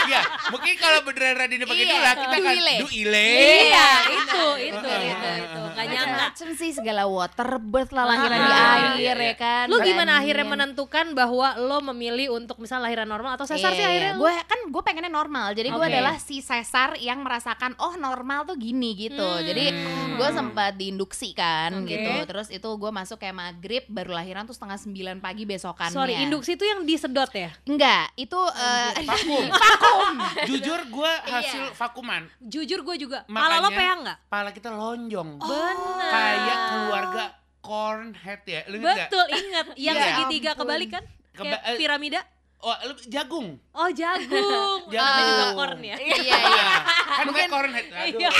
Iya, 0.02 0.20
mungkin 0.48 0.74
kalau 0.76 0.98
beneran 1.02 1.34
Radina 1.36 1.64
pakai 1.64 1.78
Iya, 1.80 1.92
dula, 1.92 2.10
kita 2.12 2.26
akan 2.30 2.40
duile. 2.50 2.74
duile. 2.80 3.28
Iya, 3.66 3.88
itu, 4.10 4.42
itu, 4.62 4.88
itu, 5.04 5.28
itu. 5.36 5.60
Gak 5.70 5.86
nyangka. 5.86 6.18
Macam 6.22 6.48
sih 6.54 6.70
segala 6.70 7.02
water 7.04 7.48
birth 7.58 7.90
lah 7.90 8.04
lahiran 8.06 8.32
Ah, 8.32 8.38
di 8.38 8.48
iya, 8.48 8.60
air 8.60 8.90
iya, 8.96 9.12
ya 9.12 9.14
iya. 9.22 9.34
kan. 9.34 9.64
Lu 9.66 9.76
gimana 9.80 10.12
akhirnya 10.16 10.46
menentukan 10.46 11.06
bahwa 11.12 11.48
lo 11.56 11.78
memilih 11.84 12.32
untuk 12.32 12.56
misal 12.56 12.80
lahiran 12.80 13.04
normal 13.04 13.34
atau 13.34 13.44
sesar 13.44 13.70
sih 13.70 13.82
akhirnya? 13.82 14.12
gue 14.12 14.32
kan 14.42 14.60
gue 14.66 14.82
pengennya 14.82 15.08
normal 15.08 15.52
jadi 15.52 15.68
gue 15.68 15.82
adalah 15.82 16.16
si 16.16 16.40
sesar 16.40 16.94
yang 16.96 17.20
merasakan 17.20 17.72
oh 17.78 17.96
normal 17.96 18.44
tuh 18.44 18.54
gini 18.54 18.92
gitu 18.94 19.18
Hmm. 19.20 19.42
jadi 19.42 19.64
gue 20.12 20.28
sempat 20.30 20.74
diinduksi 20.74 21.32
kan 21.32 21.72
gitu 21.84 22.10
terus 22.24 22.48
itu 22.48 22.66
gue 22.66 22.90
masuk 22.90 23.16
kayak 23.16 23.32
maghrib 23.32 23.82
baru 23.86 24.12
lahiran 24.12 24.44
tuh 24.44 24.52
setengah 24.52 24.76
sembilan 24.76 25.16
pagi 25.18 25.44
besokannya 25.44 25.92
Sorry, 25.92 26.14
induksi 26.18 26.54
itu 26.54 26.64
yang 26.64 26.82
disedot 26.82 27.30
ya? 27.30 27.50
enggak 27.64 28.12
itu 28.14 28.36
eh, 28.36 28.90
Vakum. 29.02 29.44
vakum 29.90 30.14
Jujur 30.48 30.80
gue 30.86 31.12
hasil 31.26 31.62
Iya. 31.62 31.74
vakuman. 31.74 32.22
Jujur 32.40 32.80
gue 32.82 32.96
juga. 32.98 33.18
Pala 33.26 33.58
lo 33.58 33.70
peang 33.70 34.00
nggak? 34.02 34.18
Pala 34.26 34.50
kita 34.50 34.70
lonjong. 34.70 35.30
Bener. 35.36 35.76
Kayak 36.06 36.58
keluarga 36.68 37.24
cornhead 37.60 38.42
ya. 38.44 38.60
Lu? 38.66 38.78
Betul, 38.80 39.26
ingat. 39.28 39.66
Yang 39.76 39.96
Iya. 39.96 40.04
segitiga 40.06 40.50
Ampun. 40.50 40.60
kebalik 40.64 40.88
kan? 40.90 41.04
Kayak 41.32 41.60
eh, 41.64 41.76
piramida. 41.76 42.20
Oh, 42.60 42.76
jagung. 43.08 43.56
Oh, 43.72 43.88
jagung. 43.88 44.80
Jagung. 44.86 44.92
Namanya 44.92 45.24
juga 45.26 45.46
corn 45.56 45.80
ya. 45.80 45.96
iya 45.96 46.36
iya 46.36 46.64
kan 47.10 47.26
gue 47.26 47.44
cornhead. 47.48 47.86
Aduh. 47.90 48.20
Iya. 48.20 48.30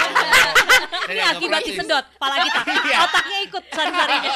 Ini 1.10 1.20
akibat 1.26 1.60
disedot 1.62 2.06
pala 2.16 2.36
kita. 2.38 2.60
Iya. 2.80 2.96
Otaknya 3.02 3.38
ikut 3.44 3.64
sari-sarinya. 3.66 4.32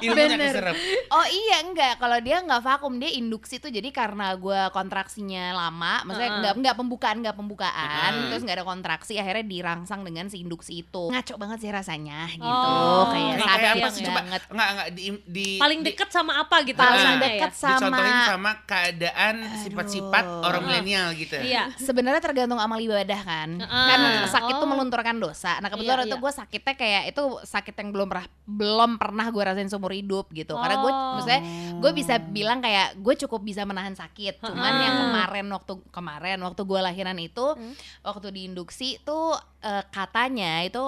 Ilmunya 0.00 0.26
Bener. 0.28 0.48
keserap. 0.50 0.74
Oh 1.08 1.26
iya 1.26 1.56
enggak 1.62 1.94
kalau 1.96 2.18
dia 2.18 2.36
nggak 2.40 2.62
vakum 2.62 2.96
dia 2.96 3.10
induksi 3.10 3.56
tuh 3.56 3.70
jadi 3.70 3.88
karena 3.90 4.34
gue 4.34 4.60
kontraksinya 4.70 5.54
lama 5.54 6.02
maksudnya 6.02 6.26
Heeh. 6.28 6.40
nggak 6.42 6.54
nggak 6.58 6.76
pembukaan 6.76 7.16
nggak 7.20 7.36
pembukaan 7.36 8.10
terus 8.28 8.42
nggak 8.42 8.56
ada 8.56 8.66
kontraksi 8.66 9.16
akhirnya 9.16 9.44
dirangsang 9.44 10.02
dengan 10.02 10.26
si 10.26 10.40
induksi 10.40 10.82
itu 10.82 11.08
ngaco 11.08 11.34
banget 11.36 11.58
sih 11.60 11.70
rasanya 11.70 12.26
gitu 12.28 12.44
Oh, 12.44 13.08
kayak 13.08 13.78
apa 13.78 13.88
sih 13.88 14.02
coba? 14.02 14.20
banget 14.20 14.42
Enggak, 14.50 14.68
enggak 14.68 14.88
di, 14.92 15.04
di 15.24 15.48
Paling 15.56 15.80
deket 15.82 16.08
sama 16.10 16.32
apa 16.38 16.56
gitu 16.62 16.76
paling 16.76 16.98
rasanya 16.98 17.20
dekat 17.22 17.52
ya? 17.52 17.56
sama 17.56 17.76
dicontohin 17.78 18.16
sama 18.26 18.50
keadaan 18.96 19.44
sifat-sifat 19.60 20.24
orang 20.40 20.64
milenial 20.64 21.12
gitu. 21.12 21.36
Iya. 21.36 21.68
sebenarnya 21.76 22.24
tergantung 22.24 22.56
amal 22.56 22.80
ibadah 22.80 23.20
kan 23.20 23.60
Heeh. 23.60 23.68
kan 23.68 24.00
sakit 24.26 24.54
tuh 24.56 24.64
Oh. 24.64 24.70
melunturkan 24.72 25.20
dosa 25.20 25.60
nah 25.60 25.68
kebetulan 25.68 26.02
Iya, 26.02 26.08
itu 26.08 26.16
iya. 26.16 26.24
gue 26.24 26.32
sakitnya 26.32 26.74
kayak 26.74 27.02
itu 27.12 27.22
sakit 27.44 27.74
yang 27.76 27.88
belum 27.92 28.08
pernah 28.08 28.26
belum 28.48 28.90
pernah 28.96 29.26
gue 29.28 29.42
rasain 29.44 29.68
seumur 29.68 29.92
hidup 29.92 30.32
gitu 30.32 30.56
karena 30.56 30.80
gue 30.80 30.88
Oh. 30.90 31.12
maksudnya 31.20 31.40
gue 31.76 31.90
bisa 31.92 32.14
bilang 32.18 32.58
kayak 32.58 32.96
gue 32.96 33.14
cukup 33.20 33.44
bisa 33.44 33.62
menahan 33.62 33.92
sakit 33.92 34.40
cuman 34.40 34.56
Heeh. 34.72 34.82
yang 34.82 34.94
kemarin 35.04 35.46
waktu 35.52 35.72
kemarin 35.92 36.38
waktu 36.40 36.62
gue 36.64 36.80
lahiran 36.80 37.18
itu 37.20 37.46
waktu 38.00 38.26
diinduksi 38.32 39.04
tuh 39.04 39.36
eh, 39.66 39.82
katanya 39.88 40.62
itu 40.62 40.78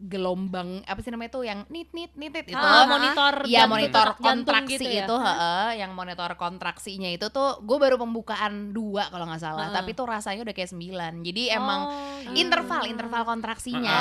gelombang 0.00 0.68
apa 0.84 0.98
sih 0.98 1.10
namanya 1.10 1.30
tuh 1.32 1.42
yang 1.42 1.66
nit 1.66 1.90
nit 1.90 2.14
nit 2.14 2.30
nit 2.30 2.46
itu 2.46 2.54
Ah, 2.56 2.86
monitor 2.86 3.42
Iya 3.42 3.58
jantung, 3.60 3.72
monitor 3.74 4.06
jantung 4.08 4.22
kontraksi 4.22 4.74
gitu 4.76 4.86
ya. 4.88 5.02
itu, 5.02 5.14
heeh, 5.18 5.68
yang 5.76 5.90
monitor 5.92 6.30
kontraksinya 6.34 7.08
itu 7.08 7.26
tuh 7.28 7.58
gue 7.60 7.76
baru 7.76 7.96
pembukaan 7.96 8.70
dua 8.70 9.08
kalau 9.08 9.26
nggak 9.26 9.42
salah, 9.42 9.66
Heeh. 9.66 9.74
tapi 9.74 9.90
tuh 9.92 10.06
rasanya 10.06 10.40
udah 10.40 10.54
kayak 10.54 10.70
sembilan. 10.70 11.12
Jadi 11.20 11.42
emang 11.50 11.80
Oh, 11.80 11.94
gitu. 12.24 12.34
interval 12.36 12.82
interval 12.84 13.22
kontraksinya 13.24 13.98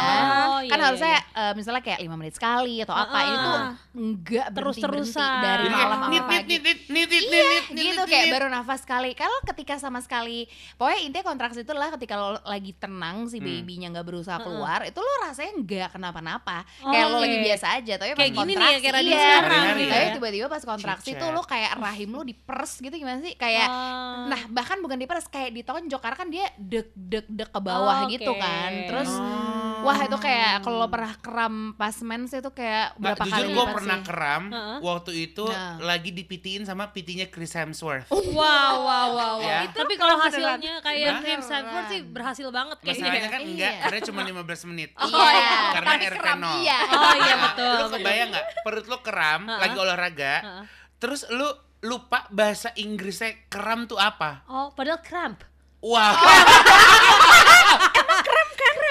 Oh, 0.47 0.59
kan 0.61 0.77
iya, 0.77 0.85
harusnya 0.85 1.15
iya. 1.15 1.43
eh, 1.43 1.53
misalnya 1.53 1.81
kayak 1.81 1.99
lima 1.99 2.15
menit 2.15 2.33
sekali 2.33 2.77
atau 2.79 2.93
apa 2.93 3.17
ini 3.19 3.35
tuh 3.37 3.55
Heeh. 3.55 3.71
enggak 3.95 4.47
berhenti 4.47 4.81
Terus-terusan. 4.83 5.41
dari 5.41 5.67
malam 5.67 5.97
sampai 5.97 6.11
nit 6.11 6.21
nit 6.21 6.27
pagi. 6.27 6.47
nit 6.47 6.61
nit 6.61 6.79
nit 6.87 7.09
nit 7.09 7.23
Iya, 7.23 7.41
nit, 7.43 7.65
nit, 7.67 7.83
gitu 7.87 8.01
nit, 8.01 8.07
kayak 8.07 8.25
nit. 8.27 8.33
baru 8.33 8.47
nafas 8.47 8.79
sekali. 8.79 9.09
Kalau 9.13 9.37
ketika 9.43 9.75
sama 9.77 9.97
sekali, 9.97 10.45
pokoknya 10.75 10.99
intinya 11.01 11.25
kontraksi 11.25 11.59
itu 11.59 11.71
adalah 11.71 11.89
ketika 11.91 12.13
lo 12.15 12.37
lagi 12.43 12.71
tenang 12.73 13.25
si 13.25 13.37
Hmm. 13.37 13.47
babynya 13.47 13.87
nggak 13.89 14.05
berusaha 14.05 14.26
Heeh. 14.29 14.43
keluar, 14.43 14.79
itu 14.83 14.99
lo 14.99 15.13
rasanya 15.21 15.53
nggak 15.55 15.89
kenapa-napa. 15.91 16.57
kayak 16.77 17.05
lo 17.05 17.15
Oke. 17.15 17.23
lagi 17.23 17.37
biasa 17.41 17.65
aja, 17.73 17.93
tapi 17.95 18.11
pas 18.11 18.19
Kayak 18.19 18.33
gini 18.33 18.51
nih 18.51 18.57
ya, 18.57 18.67
kontraksi, 18.67 18.83
kayak 18.83 19.01
iya. 19.01 19.15
sekarang 19.17 19.47
Hari-hari 19.47 19.79
gitu 19.79 19.87
Tapi 19.89 20.03
ya. 20.03 20.13
tiba-tiba 20.13 20.47
pas 20.47 20.63
kontraksi 20.65 21.09
Cicet. 21.09 21.19
tuh 21.19 21.29
lo 21.29 21.41
kayak 21.41 21.71
rahim 21.77 22.09
lo 22.11 22.21
diperes 22.21 22.73
gitu 22.77 22.95
gimana 22.95 23.19
sih? 23.19 23.33
Kayak 23.33 23.67
Oh. 23.67 24.25
Nah 24.25 24.41
bahkan 24.49 24.77
bukan 24.77 24.97
diperes 24.97 25.27
kayak 25.27 25.51
ditonjok 25.53 25.99
karena 25.99 26.17
kan 26.17 26.27
dia 26.27 26.45
dek 26.57 26.89
dek 26.91 27.25
dek 27.27 27.49
ke 27.49 27.59
bawah 27.59 27.97
Oh, 27.99 28.09
gitu 28.09 28.27
oke. 28.27 28.39
kan. 28.39 28.71
Terus 28.85 29.11
Oh. 29.13 29.83
wah 29.83 29.99
itu 29.99 30.17
kayak 30.17 30.53
kalau 30.59 30.77
lo 30.77 30.87
pernah 30.87 31.13
kram 31.15 31.55
pas 31.73 31.93
mens 32.01 32.31
itu 32.31 32.49
kayak 32.49 32.93
Nggak, 32.93 33.01
berapa 33.13 33.23
jujur 33.23 33.37
kali 33.37 33.53
gue 33.53 33.65
pernah 33.71 33.97
sih. 33.97 34.05
keram 34.05 34.43
Heeh. 34.49 34.77
waktu 34.81 35.11
itu 35.23 35.45
Nah. 35.47 35.75
lagi 35.79 36.09
dipitiin 36.11 36.63
sama 36.63 36.89
pitinya 36.89 37.23
Chris 37.25 37.53
Hemsworth. 37.53 38.09
Wow, 38.09 38.33
wow, 38.33 38.75
wow, 38.81 39.07
wow. 39.13 39.35
Ya. 39.39 39.69
Tapi 39.69 39.93
kalau 39.95 40.17
hasilnya 40.17 40.57
kayak. 40.79 41.21
Chris 41.21 41.45
Hemsworth 41.45 41.87
sih 41.87 42.01
berhasil 42.03 42.47
banget 42.49 42.77
Masalahnya 42.79 43.05
kayaknya. 43.07 43.29
kan 43.29 43.39
Iya. 43.39 43.47
enggak, 43.47 43.73
karena 43.81 43.99
cuma 44.03 44.16
15 44.23 44.69
menit. 44.69 44.89
Oh, 44.93 45.05
Oh, 45.05 45.27
iya. 45.27 45.51
Karena 45.75 45.89
Tapi 45.91 46.05
keram 46.09 46.37
nol. 46.37 46.57
iya. 46.59 46.79
Oh 46.87 47.13
iya 47.15 47.33
Nah, 47.33 47.43
betul. 47.45 47.73
Lu 47.77 47.85
kebayang 47.91 48.27
nggak 48.31 48.45
perut 48.61 48.85
lu 48.85 48.97
keram 48.99 49.41
Heeh. 49.43 49.59
lagi 49.59 49.77
olahraga, 49.77 50.33
Heeh. 50.39 50.63
terus 50.97 51.21
lu 51.29 51.45
lupa 51.79 52.25
bahasa 52.29 52.73
Inggrisnya 52.75 53.45
keram 53.45 53.85
tuh 53.85 53.97
apa? 53.97 54.41
Oh, 54.45 54.71
padahal 54.71 54.97
cramp. 54.99 55.45
Wah. 55.79 56.17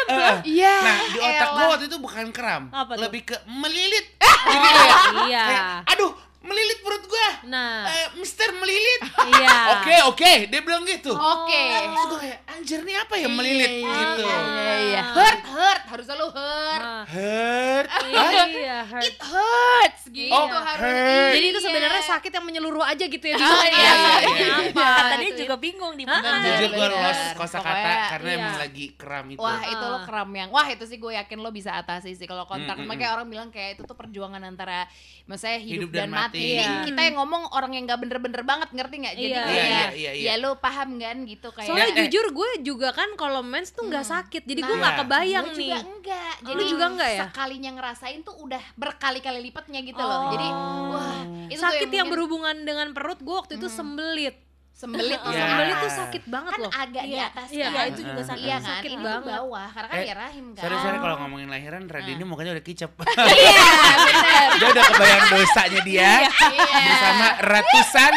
Eh, 0.07 0.39
Iya. 0.47 0.75
Nah, 0.79 0.97
di 1.05 1.19
otak 1.19 1.49
gua 1.51 1.67
waktu 1.69 1.85
itu 1.91 1.99
bukan 1.99 2.31
kram, 2.31 2.71
Apa 2.71 2.95
tuh? 2.95 3.03
lebih 3.03 3.27
ke 3.27 3.37
melilit. 3.45 4.07
Kayak, 4.47 5.27
Iya. 5.27 5.43
kayak, 5.45 5.65
aduh, 5.89 6.13
melilit 6.47 6.79
perut 6.81 7.05
gua. 7.05 7.29
Nah, 7.45 7.85
Eh, 7.85 8.07
Mister 8.17 8.49
melilit. 8.53 9.01
iya. 9.29 9.57
Oke, 9.77 9.95
oke, 10.07 10.33
dia 10.47 10.61
bilang 10.61 10.83
gitu. 10.83 11.11
Oke. 11.11 11.65
Terus 11.85 12.07
gua 12.07 12.19
kayak, 12.19 12.39
anjir 12.49 12.81
nih 12.81 12.97
apa 12.97 13.15
ya 13.15 13.29
melilit 13.29 13.69
Iya, 13.69 13.83
iya, 13.83 13.97
gitu. 13.97 14.23
Iya, 14.25 14.75
iya. 14.81 15.03
Hurt, 15.13 15.43
hurt, 15.47 15.83
harusnya 15.87 16.15
lu 16.15 16.29
hurt. 16.29 16.81
Nah, 16.81 17.05
Hurt. 17.07 17.89
Iya, 18.07 18.79
hurt. 18.85 19.05
It 19.05 19.19
hurts 19.21 20.03
gitu 20.09 20.33
Oh, 20.33 20.47
harus. 20.49 20.81
hurt. 20.81 21.33
Jadi 21.33 21.47
itu 21.47 21.57
Iya. 21.57 21.67
sebenarnya 21.67 22.03
sakit 22.05 22.31
yang 22.33 22.45
menyeluruh 22.45 22.85
aja 22.85 23.05
gitu 23.05 23.27
ya. 23.27 23.37
Oh, 23.37 23.43
iya, 23.67 23.69
iya, 23.69 23.93
iya, 23.93 24.15
iya, 24.23 24.33
iya. 24.33 24.55
apa? 24.71 24.89
Tadi 25.13 25.27
gitu. 25.27 25.39
juga 25.45 25.55
bingung 25.57 25.95
di 25.95 26.05
mana. 26.05 26.39
Jujur 26.57 26.71
gua 26.73 26.89
lost 26.93 27.25
kosakata 27.35 27.75
Pokoknya, 27.77 28.09
karena 28.09 28.29
iya. 28.29 28.39
emang 28.39 28.57
lagi 28.57 28.85
keram 28.95 29.27
itu. 29.29 29.39
Wah 29.39 29.61
itu 29.63 29.85
lo 29.87 29.99
keram 30.03 30.31
yang 30.33 30.49
Wah 30.49 30.67
itu 30.67 30.85
sih 30.85 30.97
gue 30.97 31.13
yakin 31.13 31.39
lo 31.39 31.51
bisa 31.51 31.75
atasi 31.75 32.13
sih 32.13 32.25
Kalau 32.25 32.45
kontak 32.45 32.77
Mm, 32.77 32.83
mm, 32.83 32.89
Makanya 32.89 33.11
orang 33.13 33.27
bilang 33.27 33.49
kayak 33.49 33.77
itu 33.77 33.83
tuh 33.83 33.93
perjuangan 33.93 34.41
antara 34.41 34.87
Maksudnya 35.25 35.59
hidup, 35.59 35.89
Hidup 35.89 35.91
dan, 35.93 36.07
dan 36.07 36.11
mati, 36.13 36.36
mati. 36.37 36.45
Ini 36.47 36.55
Iya. 36.57 36.85
Kita 36.85 37.01
yang 37.03 37.17
ngomong 37.17 37.43
orang 37.51 37.73
yang 37.73 37.85
gak 37.85 37.99
bener-bener 37.99 38.43
banget 38.43 38.69
Ngerti 38.71 38.97
gak? 38.99 39.15
Jadi 39.15 39.27
Iya. 39.27 39.43
kayak 39.43 39.57
Iya, 39.57 39.87
iya, 39.91 40.11
iya. 40.13 40.27
Ya 40.31 40.35
lo 40.37 40.51
paham 40.57 40.91
kan 40.97 41.17
gitu 41.25 41.49
kayak 41.51 41.67
Soalnya 41.67 41.87
Ya, 41.87 41.93
eh. 41.93 41.99
jujur 42.05 42.27
gue 42.31 42.51
juga 42.63 42.89
kan 42.91 43.09
kalau 43.15 43.41
mens 43.41 43.71
tuh 43.71 43.85
nggak 43.85 44.05
Hmm. 44.05 44.15
sakit. 44.15 44.43
Jadi 44.45 44.61
gue 44.61 44.71
Nah, 44.71 44.81
nggak 44.83 44.97
kebayang 45.01 45.47
Gue 45.47 45.57
nih. 45.57 45.71
juga 45.71 45.81
enggak 45.83 46.35
Lu 46.37 46.47
Jadi 46.47 46.63
juga 46.67 46.85
enggak 46.87 47.11
ya? 47.11 47.25
Sekalinya 47.27 47.71
ngerasain 47.73 48.21
tuh 48.23 48.35
udah 48.39 48.63
berkali-kali 48.75 49.41
lipatnya 49.43 49.81
gitu 49.81 49.99
loh 49.99 50.21
Jadi 50.29 50.47
Oh. 50.47 50.93
wah 50.93 51.19
itu 51.47 51.57
sakit 51.57 51.87
yang, 51.87 52.07
mungkin- 52.07 52.11
berhubungan 52.13 52.57
dengan 52.63 52.89
perut 52.93 53.19
gue 53.19 53.35
waktu 53.35 53.57
itu 53.57 53.67
Hmm. 53.67 53.77
sembelit. 53.77 54.37
Sembelit 54.77 55.17
tuh 55.17 55.33
Iya. 55.33 55.41
Sembelit 55.43 55.77
tuh 55.79 55.89
sakit 55.91 56.23
banget 56.27 56.53
kan 56.53 56.61
loh. 56.61 56.71
agak 56.71 57.03
di 57.03 57.11
Iya, 57.11 57.27
atas 57.27 57.49
iya, 57.49 57.67
kan 57.67 57.87
itu 57.89 58.01
juga 58.03 58.23
sakit. 58.23 58.45
iya 58.45 58.57
kan 58.57 58.69
Sakit 58.77 58.91
ini 58.91 59.01
banget. 59.03 59.33
bawah 59.33 59.67
karena 59.73 59.89
kan 59.89 59.97
Eh, 59.97 60.05
ya 60.05 60.15
rahim 60.15 60.47
kan 60.53 60.63
Sorry 60.63 60.77
sorry 60.79 60.99
kalau 61.01 61.17
ngomongin 61.19 61.49
lahiran 61.49 61.83
Radini 61.87 62.21
Ah. 62.21 62.27
mukanya 62.27 62.51
udah 62.53 62.61
kicep. 62.63 62.91
iya 63.17 63.65
benar 64.05 64.47
dia 64.55 64.69
udah 64.69 64.85
kebayang 64.87 65.25
dosanya 65.27 65.81
dia 65.83 66.13
Iya. 66.29 66.79
bersama 66.85 67.27
ratusan 67.43 68.15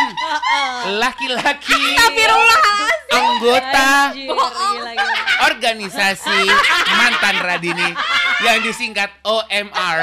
laki-laki 0.97 1.83
anggota 3.09 3.89
organisasi 5.41 6.39
mantan 6.91 7.35
Radini 7.39 7.89
yang 8.41 8.59
disingkat 8.59 9.11
OMR. 9.21 9.97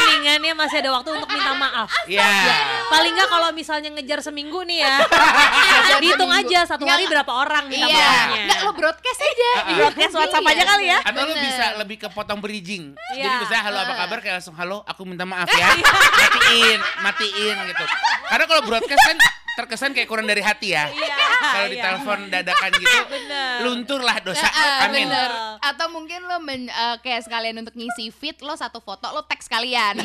Lu 0.00 0.06
mendingan 0.10 0.40
ya 0.42 0.54
masih 0.54 0.76
ada 0.78 0.90
waktu 0.92 1.08
untuk 1.12 1.28
minta 1.28 1.52
maaf. 1.52 1.88
Ya. 2.06 2.24
Paling 2.88 3.12
nggak 3.12 3.28
kalau 3.28 3.48
misalnya 3.52 3.92
ngejar 3.92 4.20
seminggu 4.20 4.64
nih 4.64 4.80
ya, 4.80 4.96
dihitung 5.96 6.28
aja 6.28 6.64
satu 6.66 6.82
hari 6.82 7.04
Nggak. 7.04 7.12
berapa 7.14 7.32
orang 7.36 7.64
minta 7.66 7.86
iya 7.86 8.00
maafnya. 8.00 8.42
nggak 8.46 8.60
lo 8.62 8.72
broadcast 8.72 9.20
aja. 9.20 9.50
Broadcast 9.80 10.14
WhatsApp 10.14 10.46
aja 10.46 10.62
kali 10.66 10.84
ya. 10.86 10.98
Atau 11.02 11.22
lu 11.22 11.32
Bener. 11.32 11.44
bisa 11.44 11.64
lebih 11.76 11.96
ke 11.98 12.08
potong 12.08 12.38
bridging. 12.38 12.96
Jadi 13.10 13.20
Iya. 13.20 13.38
misalnya 13.38 13.62
halo 13.62 13.78
apa 13.80 13.94
kabar 13.96 14.18
kayak 14.18 14.34
langsung 14.38 14.56
halo, 14.56 14.78
aku 14.82 15.02
minta 15.04 15.24
maaf 15.24 15.48
ya. 15.54 15.68
matiin, 16.16 16.78
matiin 17.00 17.56
gitu. 17.66 17.84
Karena 18.26 18.44
kalau 18.46 18.62
broadcast 18.62 19.02
kan 19.04 19.16
terkesan 19.54 19.90
kayak 19.90 20.06
kurang 20.06 20.24
dari 20.24 20.40
hati 20.40 20.72
ya. 20.72 20.86
Iya. 20.86 21.16
Kalau 21.40 21.66
iya. 21.66 21.72
ditelepon 21.72 22.20
dadakan 22.28 22.70
gitu, 22.76 22.98
Bener. 23.16 23.54
lunturlah 23.64 24.16
dosa. 24.20 24.44
Ah, 24.46 24.86
Amin. 24.86 25.08
bener. 25.08 25.30
Atau 25.58 25.88
mungkin 25.88 26.20
lo 26.22 26.36
men, 26.38 26.68
eh, 26.68 26.96
kayak 27.00 27.24
sekalian 27.24 27.56
untuk 27.58 27.72
ngisi 27.72 28.12
feed 28.12 28.44
lo 28.44 28.52
satu 28.52 28.78
foto 28.78 29.08
lo 29.10 29.24
tag 29.24 29.40
sekalian. 29.40 29.98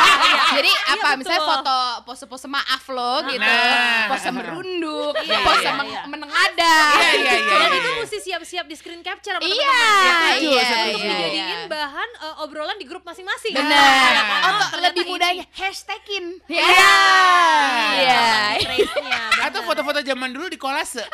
Jadi 0.56 0.70
apa 0.92 1.08
Iya, 1.08 1.18
misalnya 1.18 1.42
foto 1.42 1.76
pose-pose 2.04 2.46
maaf 2.46 2.84
lo 2.88 3.24
gitu, 3.26 3.40
Nah. 3.40 4.06
pose 4.08 4.28
merunduk, 4.30 5.14
Iya, 5.18 5.38
pose 5.40 5.64
iya, 5.64 5.72
iya. 5.80 6.02
menengadah. 6.06 6.84
Iya, 6.92 7.10
iya, 7.16 7.32
iya. 7.32 7.32
Dan 7.32 7.40
iya, 7.40 7.66
itu 7.72 7.80
iya. 7.80 7.81
Mesti 8.02 8.18
siap-siap 8.18 8.66
di 8.66 8.74
screen 8.74 9.02
capture 9.06 9.38
sama 9.38 9.46
Iya, 9.46 9.54
teman-teman. 9.54 10.32
Iya, 10.42 10.62
setuju. 10.62 10.90
Untuk 10.92 11.02
iya, 11.02 11.14
dijadiin 11.14 11.46
iya. 11.46 11.70
bahan 11.70 12.10
eh, 12.18 12.42
obrolan 12.42 12.76
di 12.76 12.86
grup 12.86 13.04
masing-masing. 13.06 13.54
Benar. 13.54 13.70
Nah. 13.72 14.40
Atau 14.42 14.66
ternyata 14.74 14.90
lebih 14.92 15.04
mudahnya 15.06 15.44
hashtagin. 15.54 16.24
Iya. 16.50 16.90
Iya. 18.02 18.22
Trace-nya, 18.62 19.20
Atau 19.46 19.60
foto-foto 19.62 19.98
zaman 20.02 20.30
dulu 20.34 20.46
di 20.50 20.58
kolase. 20.58 21.06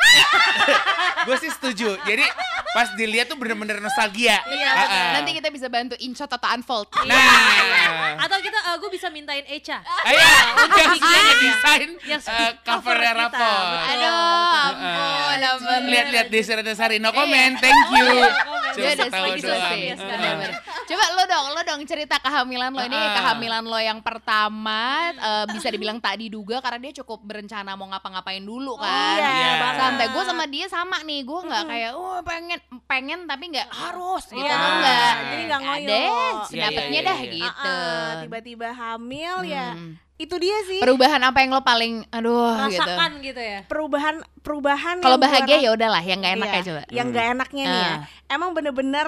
gue 1.27 1.37
sih 1.37 1.51
setuju. 1.53 1.95
Jadi 2.03 2.25
pas 2.73 2.93
dilihat 2.93 3.29
tuh 3.29 3.37
bener-bener 3.37 3.81
nostalgia. 3.81 4.41
Iya, 4.49 4.69
Ah, 4.69 4.85
ah. 4.85 5.11
Nanti 5.19 5.33
kita 5.33 5.49
bisa 5.49 5.67
bantu 5.67 5.97
inshot 5.99 6.29
atau 6.29 6.49
unfold. 6.53 6.89
Nah. 7.05 8.17
Atau 8.19 8.37
kita, 8.41 8.57
gue 8.77 8.89
bisa 8.93 9.07
mintain 9.09 9.43
Echa. 9.49 9.81
Ayo, 10.05 10.19
sudah 10.69 10.85
desain 11.39 11.89
eh, 11.97 12.51
cover 12.61 12.93
covernya 12.93 13.13
kita, 13.13 13.21
rapor. 13.25 13.75
Aduh, 13.89 14.55
ampun, 14.69 15.39
ampun. 15.41 15.81
Lihat-lihat 15.89 16.27
di 16.29 16.39
Sari 16.79 16.97
no 16.97 17.11
comment, 17.11 17.53
thank 17.57 17.75
you. 17.91 18.07
Iya. 18.71 18.95
Cuma 18.95 19.35
doang. 19.35 19.75
Iya. 19.75 19.95
Coba 20.85 21.05
lo 21.11 21.23
dong, 21.25 21.45
lo 21.51 21.61
dong 21.61 21.81
cerita 21.83 22.15
kehamilan 22.17 22.71
lo 22.71 22.81
ini 22.81 22.95
Ah. 22.95 23.13
kehamilan 23.13 23.61
lo 23.61 23.75
yang 23.75 23.99
pertama 23.99 25.11
eh, 25.11 25.45
bisa 25.49 25.67
dibilang 25.67 25.99
tak 25.99 26.15
diduga 26.17 26.57
karena 26.59 26.79
dia 26.79 26.93
cukup 26.95 27.19
berencana 27.21 27.75
mau 27.75 27.85
ngapa-ngapain 27.87 28.39
dulu 28.39 28.79
kan. 28.79 28.87
Iya, 29.17 29.27
Iya. 29.27 29.51
banget. 29.59 29.79
Santai 29.81 30.07
gue 30.09 30.23
sama 30.23 30.45
dia 30.47 30.65
sama 30.65 30.97
nih, 31.01 31.19
gue 31.21 31.39
nggak 31.43 31.63
kayak 31.65 31.91
oh 31.93 32.19
pengen 32.23 32.59
pengen 32.85 33.19
tapi 33.25 33.43
nggak 33.49 33.69
harus 33.69 34.23
gitu 34.25 34.39
Iya, 34.39 34.53
tuh 34.55 34.71
nggak. 34.71 35.13
jadi 35.25 35.43
nggak 35.43 35.61
ngoyo. 35.61 35.87
deh, 35.87 36.07
Iya, 36.49 36.67
iya, 36.87 37.01
dah 37.03 37.19
iya, 37.19 37.27
iya. 37.27 37.43
gitu. 37.43 37.75
Tiba-tiba 38.23 38.67
hamil 38.71 39.35
ya. 39.43 39.67
Hmm. 40.19 40.25
Itu 40.27 40.35
dia 40.35 40.57
sih. 40.67 40.83
Perubahan 40.83 41.23
apa 41.23 41.39
yang 41.39 41.55
lo 41.55 41.63
paling 41.63 42.03
aduh 42.11 42.67
gitu. 42.67 42.83
Rasakan 42.83 43.11
gitu 43.23 43.39
ya. 43.39 43.63
perubahan 43.71 44.19
perubahan 44.43 44.99
Kalau 44.99 45.15
bahagia 45.15 45.63
ya 45.63 45.71
udahlah, 45.71 46.03
yang 46.03 46.19
nggak 46.19 46.35
enak 46.35 46.47
Iya, 46.51 46.59
ya 46.59 46.67
coba. 46.67 46.81
Yang 46.91 47.07
gak 47.15 47.27
enaknya 47.39 47.63
nih 47.63 47.79
ya. 47.79 47.87
Ah. 47.87 47.99
Emang 48.27 48.49
bener-bener 48.51 49.07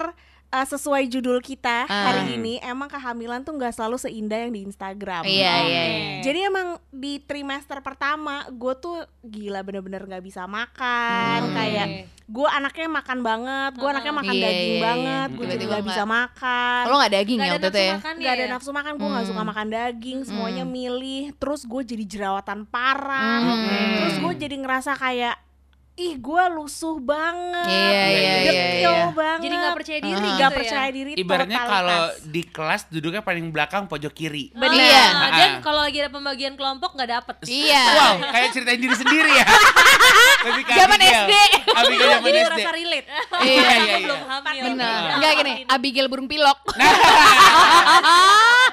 uh, 0.52 0.66
sesuai 0.66 1.08
judul 1.08 1.40
kita 1.40 1.84
Ah. 1.84 2.12
hari 2.12 2.36
ini 2.36 2.60
emang 2.60 2.88
kehamilan 2.88 3.42
tuh 3.42 3.52
nggak 3.54 3.72
selalu 3.72 3.98
seindah 3.98 4.38
yang 4.38 4.52
di 4.52 4.62
Instagram. 4.62 5.24
Iya, 5.24 5.52
Oke. 5.58 5.66
iya, 5.66 5.84
iya. 5.84 6.06
Jadi 6.22 6.40
emang 6.44 6.68
di 6.90 7.18
trimester 7.20 7.80
pertama 7.80 8.46
gue 8.48 8.74
tuh 8.76 8.96
gila 9.22 9.60
bener-bener 9.62 10.04
nggak 10.06 10.22
bisa 10.22 10.46
makan 10.46 11.40
Hmm. 11.42 11.54
kayak 11.54 11.88
gue 12.26 12.48
anaknya 12.48 12.88
makan 12.88 13.20
banget, 13.22 13.72
gue 13.74 13.90
anaknya 13.90 14.14
makan 14.14 14.34
Iya, 14.34 14.44
daging 14.46 14.72
iya, 14.72 14.82
banget, 14.82 15.30
gue 15.30 15.44
Tiba-tiba 15.46 15.68
nggak 15.70 15.84
bisa 15.86 15.96
nggak- 15.98 16.14
makan. 16.14 16.84
Lo 16.84 16.96
gak 16.98 17.14
daging 17.14 17.38
Gak 17.38 17.44
ya 17.44 17.50
ada 17.50 17.58
waktu 17.58 17.68
itu 17.68 17.80
ya? 17.82 17.94
makan 17.94 18.14
Gak 18.16 18.32
ada 18.32 18.40
ya? 18.40 18.50
nafsu 18.50 18.70
makan, 18.72 18.94
gue 18.94 19.10
nggak 19.10 19.28
suka 19.28 19.36
Hmm. 19.38 19.50
makan 19.50 19.68
daging, 19.70 20.20
semuanya 20.24 20.64
Hmm. 20.64 20.72
milih. 20.72 21.24
Terus 21.36 21.62
gue 21.66 21.82
jadi 21.86 22.04
jerawatan 22.06 22.60
parah, 22.66 23.40
Hmm. 23.42 23.94
terus 23.98 24.16
gue 24.18 24.34
jadi 24.38 24.56
ngerasa 24.58 24.92
kayak 24.96 25.36
ih 25.93 26.15
gue 26.15 26.43
lusuh 26.51 26.97
banget, 26.97 27.67
Iya, 27.67 27.84
iya, 27.84 28.08
iya, 28.10 28.34
dekil 28.41 28.89
iya. 28.89 29.06
banget, 29.12 29.43
Jadi 29.43 29.56
nggak 29.56 29.75
percaya 29.75 29.99
diri 29.99 30.15
gitu 30.17 30.32
nggak 30.32 30.49
ya? 30.49 30.58
percaya 30.58 30.89
diri. 30.89 31.12
Ibaratnya 31.13 31.60
kalau 31.62 32.01
di 32.23 32.41
kelas 32.43 32.82
duduknya 32.88 33.21
paling 33.21 33.45
belakang 33.49 33.84
pojok 33.86 34.10
kiri. 34.10 34.49
Ah, 34.54 34.65
Iya. 34.65 35.06
Dan 35.30 35.49
Ah. 35.51 35.60
kalau 35.60 35.82
lagi 35.82 35.99
ada 35.99 36.10
pembagian 36.10 36.56
kelompok 36.56 36.95
nggak 36.95 37.10
dapet. 37.12 37.36
Iya. 37.45 37.84
Wow, 37.91 38.13
kayak 38.25 38.49
ceritain 38.49 38.80
diri 38.80 38.95
sendiri 38.95 39.32
ya. 39.32 39.45
Ke 40.41 40.73
Zaman. 40.73 40.97
SD. 40.97 41.34
Abigail 41.71 42.10
zaman 42.10 42.25
Jadi 42.25 42.39
SD. 42.39 42.47
merasa 42.49 42.69
relate. 42.73 43.06
Iya, 43.06 43.45
iya, 43.45 43.75
iya. 43.77 43.97
Belum 44.01 44.21
hamil. 44.25 44.63
Bener. 44.65 44.89
Ah. 44.89 45.15
Enggak 45.15 45.32
gini, 45.38 45.54
Abigail 45.67 46.08
burung 46.08 46.25
pilok. 46.25 46.60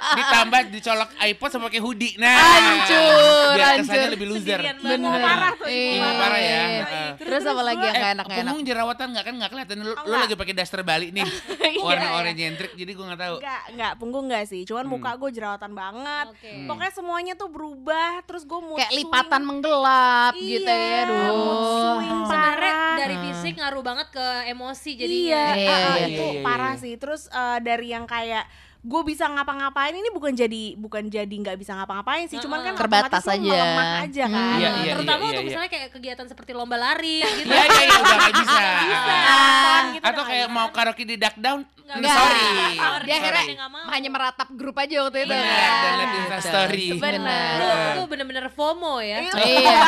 Ditambah 0.09 0.61
dicolok 0.73 1.11
iPod 1.21 1.49
sama 1.51 1.69
pakai 1.69 1.81
hoodie. 1.81 2.17
Nah, 2.17 2.33
Hancur, 2.33 3.53
biar 3.55 3.77
kesannya 3.79 4.09
lebih 4.11 4.27
loser. 4.27 4.61
Ibu 4.65 5.05
parah 5.05 5.53
tuh, 5.55 5.69
Iya. 5.69 6.09
parah 6.15 6.41
ya. 6.41 6.63
Iya. 7.09 7.15
Heeh. 7.15 7.25
Terus 7.25 7.43
apa 7.45 7.63
lagi 7.63 7.81
yang 7.81 7.91
Eh, 7.91 7.99
gak 7.99 8.13
enak 8.13 8.25
gak 8.25 8.31
enak? 8.31 8.39
punggung 8.45 8.63
jerawatan 8.63 9.07
nggak 9.09 9.25
kan 9.25 9.35
nggak 9.35 9.51
kelihatan 9.51 9.77
lu, 9.79 9.93
lu 9.95 10.15
lagi 10.15 10.35
pakai 10.35 10.55
daster 10.55 10.81
Bali 10.81 11.09
nih 11.11 11.25
warna 11.87 12.09
oranye 12.15 12.37
nyentrik 12.39 12.73
jadi 12.73 12.91
gue 12.91 13.05
nggak 13.05 13.21
tahu 13.21 13.37
Enggak, 13.39 13.63
enggak, 13.69 13.93
punggung 13.97 14.25
enggak 14.27 14.45
sih. 14.45 14.63
Cuman 14.63 14.85
Hmm. 14.85 14.93
muka 14.95 15.11
gue 15.15 15.31
jerawatan 15.31 15.73
banget. 15.73 16.27
Hmm. 16.35 16.67
Pokoknya 16.67 16.93
semuanya 16.93 17.33
tuh 17.35 17.49
berubah. 17.49 18.21
Terus 18.23 18.43
gue 18.43 18.59
mood 18.59 18.79
Kayak 18.79 18.93
lipatan 18.95 19.43
menggelap 19.43 20.33
Iya, 20.35 20.49
gitu 20.51 20.71
ya. 20.71 21.03
mood 21.07 21.57
Duh. 21.59 21.79
swing 21.79 22.21
Sebenarnya 22.23 22.73
parah. 22.75 22.97
dari 22.97 23.17
fisik 23.23 23.55
ngaruh 23.57 23.83
banget 23.83 24.07
ke 24.11 24.27
emosi 24.49 24.91
Iya. 24.95 25.07
Iya, 25.09 25.45
ah, 25.67 25.79
ah, 25.85 25.97
iya, 25.97 26.07
itu 26.07 26.23
iya, 26.23 26.33
iya, 26.35 26.43
parah 26.43 26.75
iya. 26.75 26.81
sih. 26.81 26.95
Terus 26.95 27.23
eh, 27.29 27.59
dari 27.61 27.87
yang 27.89 28.05
kayak 28.05 28.45
gue 28.89 29.03
bisa 29.05 29.29
ngapa-ngapain 29.29 29.93
ini 29.93 30.09
bukan 30.09 30.33
jadi 30.33 30.73
bukan 30.81 31.13
jadi 31.13 31.29
nggak 31.29 31.61
bisa 31.61 31.77
ngapa-ngapain 31.77 32.25
sih, 32.25 32.41
cuman 32.41 32.65
kan 32.65 32.73
Terbatas 32.73 33.21
aja. 33.29 33.37
melemah 33.37 34.09
aja 34.09 34.25
kan. 34.25 34.33
Hmm. 34.33 34.57
Iya, 34.57 34.71
iya, 34.81 34.93
terutama 34.97 35.21
iya, 35.21 35.29
untuk 35.29 35.43
iya. 35.45 35.49
misalnya 35.53 35.71
kayak 35.71 35.89
kegiatan 35.93 36.27
seperti 36.27 36.51
lomba 36.57 36.81
lari 36.81 37.21
gitu. 37.21 37.53
Iya 37.53 37.65
iya 37.69 37.83
iya 37.85 37.97
udah 38.01 38.17
nggak 38.17 38.35
bisa. 38.43 38.65
Bisa. 38.81 39.13
Maraton 39.13 39.85
gitu 39.93 40.05
Atau 40.09 40.23
kayak 40.25 40.49
mau 40.49 40.69
karaoke 40.73 41.05
di 41.05 41.17
duck 41.21 41.37
down, 41.37 41.61
Nggak 41.85 41.97
Enggak. 42.01 42.17
sorry. 42.17 42.49
Sorry. 42.75 43.05
Dia 43.05 43.15
akhirnya 43.19 43.45
hanya 43.93 44.09
meratap 44.09 44.49
grup 44.57 44.77
aja 44.79 44.95
waktu 45.05 45.19
itu. 45.21 45.33
Benar, 45.33 45.69
dan 45.77 45.93
liat 45.95 46.11
Insta 46.17 46.39
story. 46.41 46.87
Benar. 46.97 47.53
Lu 47.55 47.67
tuh 47.93 48.07
bener-bener 48.09 48.47
FOMO 48.49 49.05
ya. 49.05 49.19
Iya, 49.21 49.33
Iya. 49.37 49.79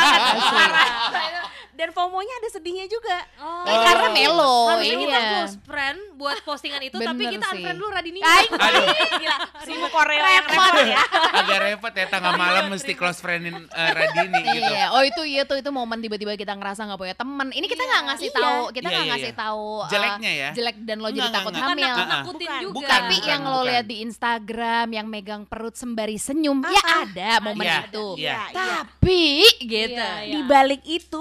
Dan 1.80 1.90
FOMO-nya 1.90 2.34
ada 2.36 2.48
sedihnya 2.50 2.84
juga. 2.86 3.18
Oh. 3.40 3.64
Eh, 3.64 3.78
karena 3.80 4.08
melo. 4.10 4.56
Harusnya 4.68 4.96
kita 4.98 5.16
iya. 5.16 5.30
close 5.32 5.56
friend 5.62 5.98
buat 6.14 6.36
postingan 6.42 6.82
itu 6.82 6.92
tapi 6.94 7.16
Bener 7.16 7.32
kita 7.32 7.46
sih. 7.46 7.56
unfriend 7.56 7.78
lu 7.78 7.88
Radini. 7.88 8.20
Ay, 8.20 8.44
Aduh, 8.50 8.84
Gila, 9.16 9.36
sungguh 9.62 9.88
Korea 9.88 10.20
yang 10.30 10.46
repot 10.46 10.74
ya. 10.84 11.00
agak 11.32 11.58
repot 11.62 11.92
ya 11.94 12.06
tengah 12.06 12.32
malam 12.36 12.64
mesti 12.68 12.92
close 12.92 13.18
friendin 13.18 13.56
eh, 13.64 13.90
Radini 13.90 14.40
gitu. 14.44 14.68
Iya, 14.68 14.92
oh 14.92 15.00
itu 15.00 15.22
iya 15.24 15.42
tuh 15.42 15.56
itu 15.56 15.70
momen 15.70 15.98
tiba-tiba 15.98 16.36
kita 16.36 16.52
ngerasa 16.52 16.84
nggak 16.84 17.00
punya 17.00 17.16
teman. 17.16 17.48
Ini 17.48 17.64
kita 17.64 17.80
nggak 17.80 18.02
ngasih 18.06 18.28
Iya. 18.28 18.36
tahu, 18.36 18.60
kita 18.68 18.76
Iya, 18.82 18.92
nggak 18.92 19.00
iya, 19.00 19.12
ngasih 19.16 19.32
iya. 19.32 19.40
tahu 19.40 19.64
uh, 19.72 19.88
Jeleknya 19.88 20.32
ya? 20.34 20.50
jelek 20.52 20.76
dan 20.82 20.96
lo 20.98 21.08
jadi 21.08 21.16
Enggak, 21.22 21.32
takut 21.34 21.54
hamil. 21.56 21.94
Bukan. 22.20 22.60
juga. 22.60 22.74
Bukan, 22.76 22.90
Tapi 22.90 23.16
bukan, 23.16 23.30
yang 23.30 23.42
lo 23.42 23.60
lihat 23.64 23.86
di 23.86 23.96
Instagram 24.02 24.86
yang 24.90 25.06
megang 25.08 25.42
perut 25.42 25.72
sembari 25.72 26.16
senyum, 26.16 26.60
Ah, 26.60 26.68
ya 26.68 26.82
ah. 26.82 27.00
ada 27.02 27.30
momen 27.40 27.64
Iya, 27.64 27.78
itu. 27.82 28.06
iya. 28.16 28.36
Tapi 28.50 29.22
gitu. 29.58 29.96
Iya, 29.96 30.10
iya. 30.20 30.34
Di 30.34 30.40
balik 30.44 30.82
itu 30.84 31.18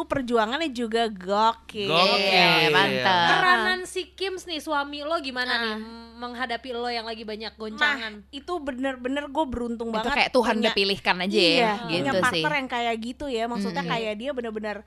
perjuangannya 0.49 0.71
juga 0.71 1.03
gokil. 1.07 1.87
Gokil. 1.87 2.25
Iya, 2.25 2.69
mantap. 2.69 3.29
Peranan 3.31 3.79
si 3.85 4.01
Kims 4.09 4.43
nih 4.43 4.57
suami 4.57 4.99
lo 5.01 5.13
gimana 5.19 5.51
Ah. 5.51 5.61
nih 5.61 5.73
m- 5.75 5.87
menghadapi 6.19 6.69
lo 6.73 6.89
yang 6.89 7.05
lagi 7.05 7.21
banyak 7.23 7.53
Nah, 7.53 7.59
goncangan? 7.59 8.13
itu 8.29 8.53
bener-bener 8.57 9.25
gue 9.25 9.45
beruntung 9.45 9.87
Itu 9.87 9.95
banget. 9.95 10.13
kayak 10.17 10.29
Tuhan 10.31 10.55
punya- 10.57 10.63
udah 10.65 10.73
pilihkan 10.75 11.15
aja 11.19 11.37
iya, 11.37 11.53
ya, 11.55 11.71
punya 11.79 11.97
gitu 12.01 12.17
sih. 12.17 12.23
partner 12.25 12.53
yang 12.55 12.67
kayak 12.67 12.95
gitu 12.99 13.25
ya. 13.29 13.43
Maksudnya 13.45 13.83
Mm-mm. 13.83 13.93
kayak 13.93 14.13
dia 14.15 14.31
bener-bener 14.33 14.77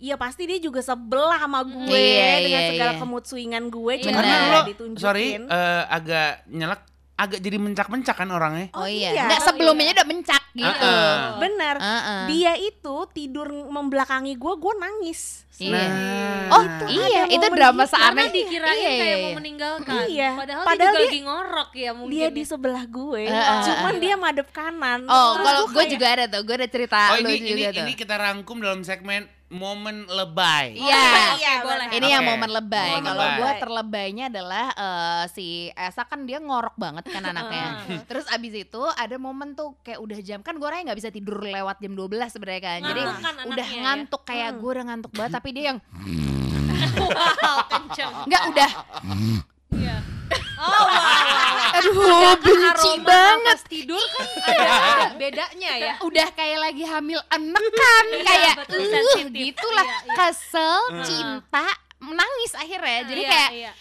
Iya 0.00 0.16
pasti 0.16 0.48
dia 0.48 0.56
juga 0.56 0.80
sebelah 0.80 1.36
sama 1.38 1.60
gue 1.60 1.92
Iya, 1.92 2.40
dengan 2.40 2.62
iya, 2.64 2.70
segala 2.72 2.92
iya. 2.96 3.00
swingan 3.22 3.68
gue. 3.68 3.94
Iya. 3.94 4.02
Cuma 4.02 4.16
Karena 4.16 4.36
lo 4.48 4.60
ditunjukin. 4.64 4.96
sorry 4.98 5.26
eh, 5.36 5.82
agak 5.86 6.30
nyelak 6.48 6.80
agak 7.20 7.38
jadi 7.38 7.56
mencak-mencak 7.56 8.16
kan 8.16 8.28
orangnya. 8.28 8.66
Oh, 8.72 8.82
Oh 8.82 8.88
iya. 8.88 9.12
iya. 9.12 9.22
Enggak 9.24 9.40
sebelumnya 9.44 9.92
udah 9.92 10.06
mencak 10.08 10.42
gitu. 10.50 10.88
Ah, 10.88 11.36
Bener. 11.36 11.76
Heeh. 11.76 12.22
Dia 12.26 12.52
itu 12.56 12.96
tidur 13.12 13.46
membelakangi 13.68 14.34
gue, 14.34 14.54
gue 14.56 14.74
nangis. 14.74 15.44
Iya. 15.54 15.76
Nah. 15.76 16.48
Oh, 16.50 16.62
Itu 16.64 16.84
iya, 16.90 17.22
ada 17.22 17.34
itu 17.36 17.46
drama 17.52 17.84
seaneh. 17.84 18.08
Karena 18.08 18.24
dikirain 18.32 18.72
Iya, 18.72 18.88
kayak 18.90 18.96
iya, 18.96 19.12
mau 19.14 19.20
iya. 19.22 19.36
meninggalkan. 19.36 19.92
Iya. 20.08 20.30
Padahal, 20.34 20.64
Padahal 20.64 20.78
dia 20.80 20.88
juga 20.88 20.96
dia- 20.96 21.06
lagi 21.06 21.20
ngorok 21.22 21.70
ya 21.76 21.90
mungkin. 21.92 22.10
Dia 22.10 22.22
ya. 22.22 22.28
di 22.30 22.42
sebelah 22.42 22.84
gue, 22.86 23.22
Heeh. 23.22 23.58
cuman 23.62 23.94
dia 24.00 24.14
madep 24.16 24.48
kanan. 24.50 25.00
Oh, 25.04 25.30
kalau 25.36 25.60
gua 25.62 25.70
gue 25.70 25.76
kayak, 25.78 25.92
juga 25.92 26.06
ada 26.08 26.24
tuh, 26.26 26.40
gue 26.42 26.54
ada 26.56 26.68
cerita 26.68 26.96
Oh 26.96 27.16
lu 27.18 27.28
ini 27.28 27.36
juga 27.44 27.52
ini 27.60 27.64
tuh. 27.70 27.82
ini 27.82 27.92
kita 27.94 28.14
rangkum 28.16 28.56
dalam 28.58 28.80
segmen 28.80 29.28
momen 29.50 30.06
lebay. 30.06 30.78
Iya. 30.78 31.34
Oke, 31.34 31.52
boleh. 31.60 31.86
Ini 31.90 32.06
yang 32.08 32.22
Oke. 32.22 32.30
momen 32.32 32.50
lebay. 32.52 32.90
Momen 32.92 33.04
Kalau 33.04 33.26
gue 33.36 33.50
terlebaynya 33.58 34.24
adalah 34.28 34.66
eh, 34.70 35.24
si 35.28 35.46
Esa 35.70 36.02
kan 36.04 36.22
dia 36.22 36.38
ngorok 36.38 36.74
banget 36.76 37.04
kan 37.04 37.22
anaknya. 37.24 37.82
Terus 38.06 38.24
abis 38.26 38.54
itu 38.60 38.82
ada 38.88 39.16
momen 39.16 39.52
tuh 39.52 39.74
kayak 39.80 39.98
udah 39.98 40.18
jam 40.20 40.40
kan 40.40 40.54
gue 40.54 40.62
orangnya 40.62 40.90
nggak 40.90 41.00
bisa 41.00 41.10
tidur 41.10 41.42
lewat 41.42 41.78
jam 41.78 41.92
12 41.92 42.06
sebenarnya 42.30 42.62
kan. 42.64 42.78
Jadi 42.84 43.02
Ngantuk 43.02 43.18
kan 43.20 43.34
udah 43.34 43.50
anaknya 43.58 43.74
ya? 43.74 43.82
ngantuk 43.84 44.22
kayak 44.24 44.48
Hmm. 44.48 44.58
gue 44.58 44.70
udah 44.70 44.84
ngantuk 44.86 45.12
banget 45.12 45.32
tapi 45.32 45.48
dia 45.50 45.64
yang 45.66 45.78
Wow, 46.96 47.56
kenceng. 47.66 48.12
nggak 48.24 48.42
udah 48.48 48.70
Iya. 49.70 49.96
Oh, 50.56 50.66
wow, 50.66 51.39
Sedangkan 52.10 52.38
benci 52.42 52.90
aroma 52.90 53.04
banget 53.04 53.46
nafas 53.46 53.62
tidur 53.66 54.04
kan 54.10 54.26
ada 54.42 54.70
bedanya 55.14 55.72
ya. 55.76 55.94
udah 56.00 56.28
kayak 56.32 56.58
lagi 56.60 56.84
hamil 56.84 57.20
anak 57.28 57.64
kan 57.70 58.04
kayak 58.22 58.54
betul, 58.58 58.80
uh, 58.82 59.26
gitulah 59.30 59.86
Iya, 59.86 59.98
iya. 60.02 60.14
kesel 60.14 60.78
Hmm. 60.90 61.04
cinta 61.04 61.66
menangis 62.00 62.52
akhirnya 62.54 62.98
jadi 63.04 63.22
Iya, 63.22 63.30
kayak 63.30 63.50
iya. 63.52 63.72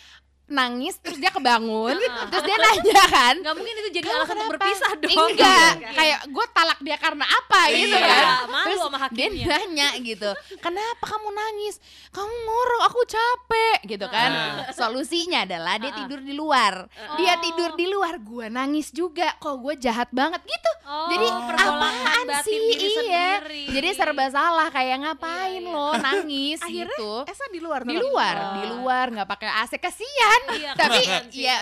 Nangis 0.50 0.98
terus 0.98 1.18
dia 1.18 1.30
kebangun 1.30 1.96
terus 2.30 2.44
dia 2.44 2.58
nanya 2.58 3.04
kan 3.08 3.36
Nggak 3.38 3.56
mungkin 3.56 3.74
itu 3.76 3.90
jadi 3.92 4.06
"Kamu 4.06 4.18
alasan 4.18 4.30
untuk 4.30 4.38
kenapa?" 4.44 4.54
berpisah 4.60 4.92
dong. 4.96 5.30
enggak 5.30 5.72
Iya. 5.72 5.90
kayak 5.94 6.20
gue 6.28 6.46
talak 6.50 6.80
dia 6.80 6.98
karena 6.98 7.26
apa 7.26 7.60
gitu 7.72 7.94
Iya. 7.94 8.06
kan 8.06 8.26
Malu 8.46 8.66
terus 8.66 8.80
sama 8.82 8.98
dia 9.10 9.28
nanya 9.48 9.88
gitu 10.00 10.30
kenapa 10.58 11.04
kamu 11.06 11.30
nangis 11.32 11.76
kamu 12.10 12.34
ngorok 12.36 12.82
aku 12.86 13.02
capek 13.06 13.78
gitu 13.88 14.06
kan 14.08 14.30
solusinya 14.74 15.44
adalah 15.44 15.78
dia 15.78 15.92
tidur 15.94 16.20
di 16.20 16.34
luar 16.34 16.86
dia 17.16 17.28
Oh. 17.32 17.42
tidur 17.42 17.72
di 17.74 17.86
luar 17.86 18.18
gue 18.18 18.46
nangis 18.48 18.90
juga 18.90 19.34
kok 19.36 19.56
gue 19.58 19.78
jahat 19.78 20.10
banget 20.10 20.42
gitu 20.42 20.72
Oh, 20.84 21.06
jadi 21.08 21.28
apaan 21.30 22.26
sih 22.42 22.58
diri 22.58 22.90
iya 23.00 23.38
sendiri. 23.38 23.64
jadi 23.70 23.90
serba 23.94 24.26
salah 24.28 24.68
kayak 24.68 24.98
ngapain 25.00 25.62
Iya, 25.62 25.62
iya. 25.62 25.70
lo 25.70 25.94
nangis 25.96 26.58
Akhirnya 26.58 26.90
gitu 26.90 27.12
Esa 27.26 27.46
di 27.48 27.60
luar 27.60 27.82
di 27.84 27.94
luar 27.96 28.36
Oh. 28.36 28.54
di 28.56 28.64
luar 28.72 29.06
nggak 29.12 29.30
pakai 29.30 29.50
AC 29.60 29.74
kesian 30.42 30.58
Iya, 30.60 30.72
tapi 30.74 31.00
kasihan 31.00 31.24
sih, 31.28 31.44
ya 31.44 31.56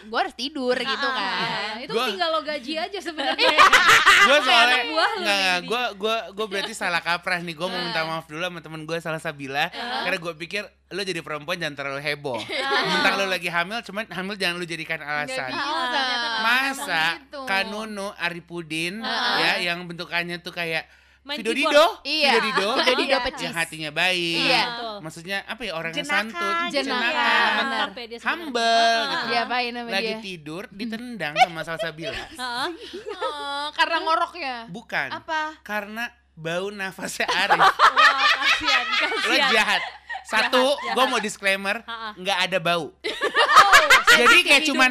gue 0.00 0.18
harus 0.18 0.34
tidur 0.34 0.74
gitu 0.74 1.06
Ah, 1.06 1.12
kan. 1.12 1.24
ah, 1.24 1.74
itu 1.78 1.90
Gua- 1.90 2.08
tinggal 2.08 2.28
lo 2.30 2.40
gaji 2.40 2.72
aja 2.76 2.98
sebenarnya. 2.98 3.56
gue 4.26 4.38
soalnya 4.40 4.78
nggak 5.16 5.58
gue 5.64 5.82
gue 5.96 6.16
gue 6.32 6.46
berarti 6.48 6.72
salah 6.72 7.00
kaprah 7.00 7.40
nih. 7.40 7.52
Gue 7.52 7.66
mau 7.66 7.78
minta 7.78 8.00
Ah. 8.00 8.08
maaf 8.10 8.26
dulu 8.26 8.40
sama 8.40 8.58
temen 8.58 8.82
gue 8.82 8.98
salah 8.98 9.18
Sabila. 9.18 9.70
Karena 9.70 10.16
gue 10.16 10.34
pikir 10.36 10.62
lo 10.90 11.02
jadi 11.02 11.20
perempuan 11.20 11.56
jangan 11.56 11.74
terlalu 11.74 12.00
heboh. 12.00 12.38
Ah. 12.38 12.82
mentang 12.86 13.14
lo 13.16 13.26
lagi 13.26 13.48
hamil 13.48 13.78
cuman 13.80 14.04
hamil 14.08 14.34
jangan 14.34 14.56
lo 14.56 14.64
jadikan 14.64 15.00
alasan. 15.00 15.50
nggak 15.50 16.06
masa 16.40 17.02
gitu. 17.20 17.40
Kanunu 17.44 18.08
Arifudin 18.14 19.00
Ah. 19.00 19.38
ya 19.40 19.52
yang 19.64 19.84
bentukannya 19.84 20.38
tuh 20.38 20.50
kayak 20.50 20.86
Main 21.24 21.40
Vido 21.40 21.50
keyboard. 21.50 21.72
Dido 21.72 21.86
Iya. 22.04 22.30
Vido 22.34 22.44
Dido 22.44 22.68
Vido 22.76 22.92
Dido 22.94 23.08
Iya. 23.10 23.18
pecis. 23.24 23.42
yang 23.42 23.56
hatinya 23.56 23.90
baik 23.90 24.36
Iya. 24.38 24.62
Betul. 24.68 24.96
maksudnya 25.00 25.38
apa 25.42 25.62
ya 25.62 25.72
orang 25.72 25.90
yang 25.90 25.98
Jenaka, 25.98 26.14
santun 26.14 26.54
jenaka. 26.68 26.76
jenaka, 26.76 27.24
benar. 27.24 27.56
Mantap 27.56 27.90
ya 27.96 28.18
humble 28.22 29.00
gitu. 29.02 29.26
diapain 29.26 29.70
sama 29.70 29.88
lagi 29.90 30.04
dia 30.06 30.18
tidur 30.20 30.62
ditendang 30.78 31.34
sama 31.34 31.60
Salsabila 31.62 32.12
Heeh. 32.12 32.68
Oh, 33.16 33.66
karena 33.72 33.96
ngoroknya 34.00 34.54
bukan 34.68 35.08
apa 35.10 35.40
karena 35.60 36.04
bau 36.34 36.68
nafasnya 36.68 37.24
Arif 37.26 37.56
Wah, 37.62 37.72
kasihan, 38.44 38.84
lo 38.84 39.06
kasihan. 39.24 39.50
jahat 39.50 39.82
satu 40.24 40.62
gue 40.76 41.04
mau 41.06 41.18
disclaimer 41.18 41.80
nggak 42.14 42.38
ada 42.42 42.58
bau 42.58 42.92
Oh, 43.64 43.86
jadi 44.14 44.36
kayak 44.42 44.62
cuman 44.64 44.90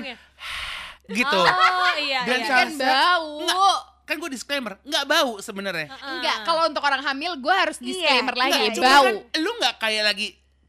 gitu 1.09 1.41
Oh, 1.41 1.93
iya, 1.95 2.23
Dan 2.23 2.37
iya. 2.37 2.47
salah- 2.47 2.59
kan 2.59 2.69
bau 2.73 3.31
Nggak. 3.39 3.79
Kan 4.03 4.15
gue 4.17 4.29
disclaimer 4.29 4.75
nggak 4.81 5.05
bau 5.05 5.39
sebenarnya 5.39 5.87
Heeh. 5.87 6.11
enggak 6.17 6.37
kalau 6.43 6.67
untuk 6.67 6.83
orang 6.83 6.99
hamil 6.99 7.35
gue 7.35 7.55
harus 7.55 7.79
disclaimer 7.79 8.35
lagi 8.35 8.71
Nggak, 8.71 8.79
bau 8.79 9.03
kan 9.03 9.15
lu 9.37 9.51
nggak 9.57 9.75
kayak 9.77 10.03
lagi 10.05 10.27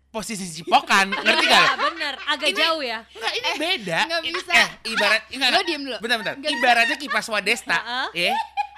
posisi 0.08 0.46
cipokan 0.46 1.10
ngerti 1.26 1.44
gak 1.44 1.58
Iya, 1.58 1.74
bener, 1.74 2.14
agak 2.24 2.50
jauh 2.54 2.78
ya. 2.78 3.02
Enggak, 3.10 3.32
ini 3.34 3.50
beda. 3.58 3.98
nggak 4.06 4.22
Ini- 4.22 4.30
bisa. 4.32 4.52
Eh, 4.54 4.68
ibarat 4.86 5.22
enggak, 5.34 5.48
Lo 5.50 5.60
diem 5.60 5.82
dulu. 5.82 5.96
Bentar, 5.98 6.16
bentar. 6.22 6.34
Nggak. 6.38 6.50
Ibaratnya 6.54 6.96
kipas 6.96 7.26
Wadesta, 7.26 7.78
ya. 8.14 8.30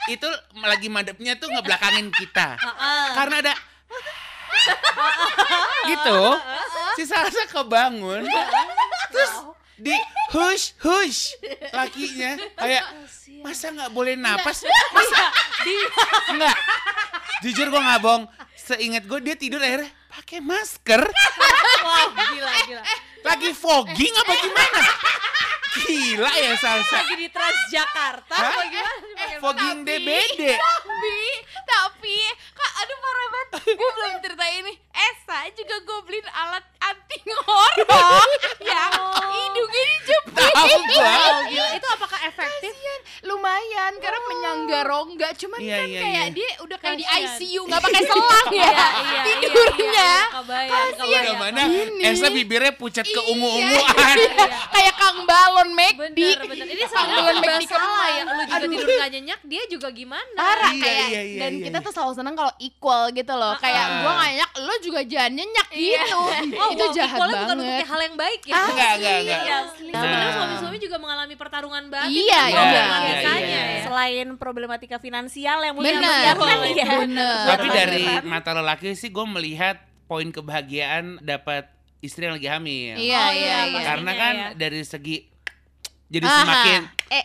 Itu 0.09 0.25
lagi 0.57 0.89
madepnya 0.89 1.37
tuh 1.37 1.53
ngebelakangin 1.53 2.09
kita. 2.09 2.57
Heeh. 2.57 3.07
Karena 3.13 3.35
ada 3.43 3.55
gitu. 5.87 6.21
Si 6.97 7.03
Salsa 7.05 7.45
kebangun. 7.47 8.25
Terus 9.13 9.33
di 9.77 9.95
hush 10.33 10.73
hush. 10.81 11.37
Lakinya 11.71 12.37
kayak 12.57 12.85
masa 13.41 13.71
nggak 13.71 13.93
boleh 13.93 14.17
napas? 14.17 14.65
Masa 14.93 15.25
nggak. 16.33 16.57
Jujur 17.43 17.69
gue 17.69 17.81
nggak 17.81 18.01
bohong. 18.01 18.25
Seingat 18.57 19.05
gue 19.05 19.19
dia 19.23 19.37
tidur 19.37 19.61
akhirnya 19.61 19.87
pakai 20.11 20.41
masker. 20.41 21.03
Wow, 21.77 22.09
gila, 22.11 22.53
gila. 22.67 22.83
lagi 23.23 23.51
fogging 23.53 24.15
apa 24.17 24.33
gimana? 24.35 24.81
Gila 25.77 26.31
ya 26.33 26.57
salsa 26.57 27.05
Lagi 27.05 27.15
di 27.21 27.29
Transjakarta 27.29 28.33
apa 28.33 28.63
gimana? 28.65 28.99
Eh, 29.15 29.39
fogging 29.39 29.85
tapi- 29.85 29.99
DBD 30.01 30.41
tapi 30.57 31.19
tapi 31.63 32.17
kak 32.51 32.73
aduh 32.81 32.97
parah 32.97 33.27
banget. 33.29 33.49
Gue 33.77 33.91
belum 33.93 34.13
cerita 34.19 34.47
ini. 34.49 34.73
Esa 34.89 35.39
juga 35.53 35.77
gue 35.79 35.99
beliin 36.03 36.29
alat 36.33 36.65
anti 36.81 37.19
ngorok. 37.23 38.29
Yang 38.73 38.95
hidungnya 39.67 40.19
dijepit 40.27 40.53
Tahu 40.57 40.79
gua. 40.95 41.15
Itu 41.75 41.89
apakah 41.91 42.21
efektif? 42.29 42.73
Kasian, 42.73 43.01
lumayan 43.27 43.93
karena 43.97 44.21
menyangga 44.25 44.81
rongga 44.83 45.29
cuman 45.37 45.59
Iya, 45.59 45.77
kan 45.77 45.87
iya, 45.87 46.01
kayak 46.01 46.15
iya. 46.23 46.33
dia 46.33 46.51
udah 46.61 46.79
kayak 46.79 46.97
di 46.97 47.05
Kasian. 47.05 47.37
ICU 47.37 47.61
nggak 47.65 47.83
pakai 47.83 48.03
selang 48.05 48.49
ya 48.49 48.57
Iya, 48.57 48.71
iya, 48.71 48.87
iya, 48.97 49.21
tidurnya 49.37 49.85
iya, 49.85 50.13
udah 50.33 50.43
kebayang. 50.97 51.37
mana. 51.37 51.63
Esa 52.03 52.29
bibirnya 52.29 52.73
pucat 52.73 53.05
ke 53.05 53.21
ungu-unguan 53.27 54.17
iya. 54.17 54.47
kayak 54.69 54.95
kang 54.97 55.19
balon 55.23 55.69
McD 55.73 55.99
Bener, 56.17 56.39
bener. 56.45 56.67
Ini 56.67 56.83
Kang 56.83 56.91
sebenarnya 56.93 57.17
balon 57.17 57.35
serba 57.37 57.53
McD 57.53 57.65
salah 57.67 58.07
ya. 58.09 58.23
Lu 58.23 58.43
juga 58.43 58.57
Aduh. 58.57 58.71
tidur 58.71 58.89
gak 58.97 59.11
nyenyak, 59.11 59.41
dia 59.45 59.63
juga 59.67 59.89
gimana? 59.91 60.37
parah 60.37 60.73
Iya, 60.73 60.83
kayak 60.83 61.07
iya, 61.07 61.21
iya, 61.23 61.39
dan 61.39 61.53
iya, 61.53 61.65
kita 61.65 61.79
iya. 61.79 61.85
tuh 61.85 61.93
selalu 61.93 62.13
seneng 62.15 62.35
kalau 62.35 62.53
equal 62.59 63.03
gitu 63.11 63.35
loh 63.35 63.55
kayak 63.57 63.85
gua 64.01 64.13
nggak 64.15 64.31
nyenyak 64.31 64.51
lo 64.59 64.75
juga 64.79 65.01
jangan 65.03 65.33
nyenyak 65.33 65.69
gitu 65.71 66.19
Oh, 66.57 66.69
itu 66.69 66.85
jahat 66.93 67.17
equalnya 67.17 67.35
bukan 67.37 67.57
banget 67.57 67.57
untuk 67.77 67.89
hal 67.89 68.01
yang 68.03 68.17
baik 68.17 68.41
ya. 68.43 68.55
Enggak, 68.57 68.93
enggak, 68.97 69.17
enggak. 69.19 69.41
Iya, 69.43 69.59
Nah. 69.87 70.01
sebenarnya 70.03 70.33
suami-suami 70.33 70.79
juga 70.79 70.97
mengalami 70.97 71.35
pertarungan 71.35 71.85
batin. 71.87 72.11
Iya, 72.13 72.41
kan, 72.47 72.67
iya, 72.67 72.83
biasanya 73.17 73.41
iya, 73.41 73.49
iya. 73.49 73.65
ya. 73.73 73.83
Selain 73.85 74.29
problematika 74.37 74.97
finansial 74.97 75.59
yang 75.61 75.75
mungkin 75.75 75.97
bener 75.97 76.37
ya. 76.73 76.87
bener 77.01 77.45
tapi 77.49 77.67
dari 77.69 78.05
mata 78.23 78.51
lelaki 78.53 78.93
sih 78.93 79.09
gue 79.09 79.27
melihat 79.27 79.77
poin 80.05 80.29
kebahagiaan 80.29 81.19
dapat 81.21 81.67
istri 81.99 82.29
yang 82.29 82.37
lagi 82.37 82.49
hamil 82.49 82.95
iya 82.95 83.19
Oh, 83.19 83.31
iya 83.33 83.33
iya, 83.33 83.59
iya 83.67 83.81
karena 83.83 84.13
kan 84.13 84.35
ya. 84.35 84.49
dari 84.55 84.83
segi 84.83 85.27
jadi 86.07 86.27
Aha. 86.27 86.39
semakin 86.39 86.81
eh 87.11 87.25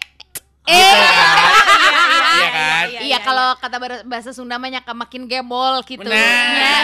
gitu 0.66 0.72
eh 0.72 0.94
kan 0.94 2.32
iya 2.38 2.50
kan 2.50 2.86
iya, 2.88 3.00
Iya 3.02 3.18
kalau 3.20 3.58
kata 3.58 3.76
bahasa 4.06 4.32
Sunda 4.32 4.56
mah 4.56 4.70
nya 4.70 4.80
makin 4.86 5.28
gemol 5.28 5.84
gitu. 5.84 6.00
Benar. 6.00 6.16
Ya, 6.56 6.80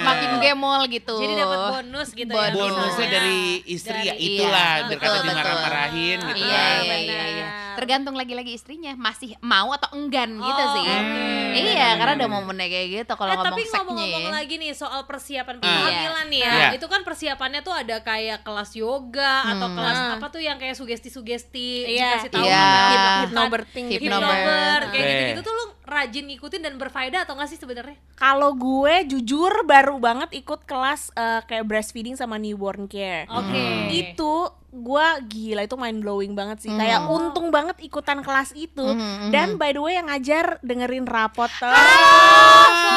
makin 0.00 0.32
gemol 0.40 0.86
gitu. 0.88 1.18
Jadi 1.18 1.34
dapat 1.36 1.58
bonus 1.76 2.08
gitu 2.14 2.30
ya. 2.30 2.50
Bonus. 2.54 2.56
bonusnya 2.56 2.88
misalnya. 3.04 3.10
dari 3.12 3.40
istri 3.68 3.98
ya 4.00 4.14
Dari- 4.16 4.22
itulah 4.24 4.70
iya, 4.72 4.86
biar 4.88 4.98
kata 4.98 5.18
dimarah-marahin 5.20 6.18
gitu 6.24 6.40
Iya, 6.40 6.56
kan 6.56 6.78
iya, 6.80 6.96
iya, 6.96 7.22
iya. 7.28 7.46
Tergantung 7.78 8.12
lagi-lagi 8.12 8.50
istrinya 8.50 8.90
masih 8.92 9.38
mau 9.38 9.70
atau 9.70 9.86
enggan 9.94 10.34
gitu 10.34 10.50
Oh, 10.60 10.74
sih. 10.74 10.82
oke. 10.82 11.26
Iya, 11.48 11.94
karena 11.94 12.12
ada 12.14 12.26
momennya 12.26 12.66
kayak 12.66 12.88
gitu 12.92 13.12
kalau 13.14 13.30
eh, 13.30 13.36
ngomong 13.36 13.48
tapi 13.48 13.62
ngomong-ngomong 13.64 14.26
lagi 14.28 14.54
nih 14.56 14.72
soal 14.72 15.00
persiapan 15.04 15.56
Ah. 15.56 15.62
kehamilan 15.62 16.26
nih 16.26 16.40
ya. 16.40 16.52
Iya. 16.52 16.68
Itu 16.74 16.86
kan 16.86 17.00
persiapannya 17.02 17.60
tuh 17.60 17.72
ada 17.72 17.96
kayak 18.00 18.42
kelas 18.42 18.74
yoga 18.74 19.34
atau 19.48 19.66
Hmm. 19.66 19.76
kelas 19.76 19.96
Ah. 19.96 20.10
apa 20.14 20.26
tuh 20.28 20.40
yang 20.40 20.58
kayak 20.58 20.74
sugesti-sugesti 20.74 21.70
Iya. 21.88 22.18
dikasih 22.18 22.30
tahu 22.30 22.44
Iya. 22.44 22.66
gimana 22.88 23.20
Hypnobirthing 23.22 23.86
gitu. 23.88 24.02
Hypnobirth, 24.04 24.86
kayak 24.90 25.04
gitu-gitu 25.06 25.40
tuh 25.40 25.54
lu 25.54 25.64
rajin 25.84 26.24
ngikutin 26.26 26.60
dan 26.60 26.74
berfaedah 26.76 27.20
atau 27.22 27.32
enggak 27.32 27.48
sih 27.48 27.56
sebenarnya? 27.56 27.96
Kalau 28.14 28.50
gue 28.52 28.94
jujur 29.08 29.52
baru 29.64 29.96
banget 29.96 30.34
ikut 30.34 30.62
kelas 30.64 31.14
eh, 31.14 31.40
kayak 31.44 31.64
breastfeeding 31.64 32.14
sama 32.14 32.36
newborn 32.36 32.86
care. 32.86 33.24
Oke. 33.26 33.88
Itu 33.90 34.50
gua 34.70 35.16
gila 35.22 35.62
itu 35.62 35.74
mind 35.74 35.98
blowing 35.98 36.32
banget 36.32 36.60
sih. 36.60 36.70
Kayak 36.70 37.08
untung 37.08 37.48
banget 37.48 37.80
ikutan 37.80 38.20
kelas 38.20 38.52
itu. 38.52 38.84
Mhm, 38.84 39.28
Dan 39.28 39.56
by 39.56 39.70
the 39.70 39.80
way 39.80 39.94
yang 39.94 40.06
ngajar 40.06 40.60
dengerin 40.60 41.04
rapot 41.04 41.48
tuh. 41.50 41.72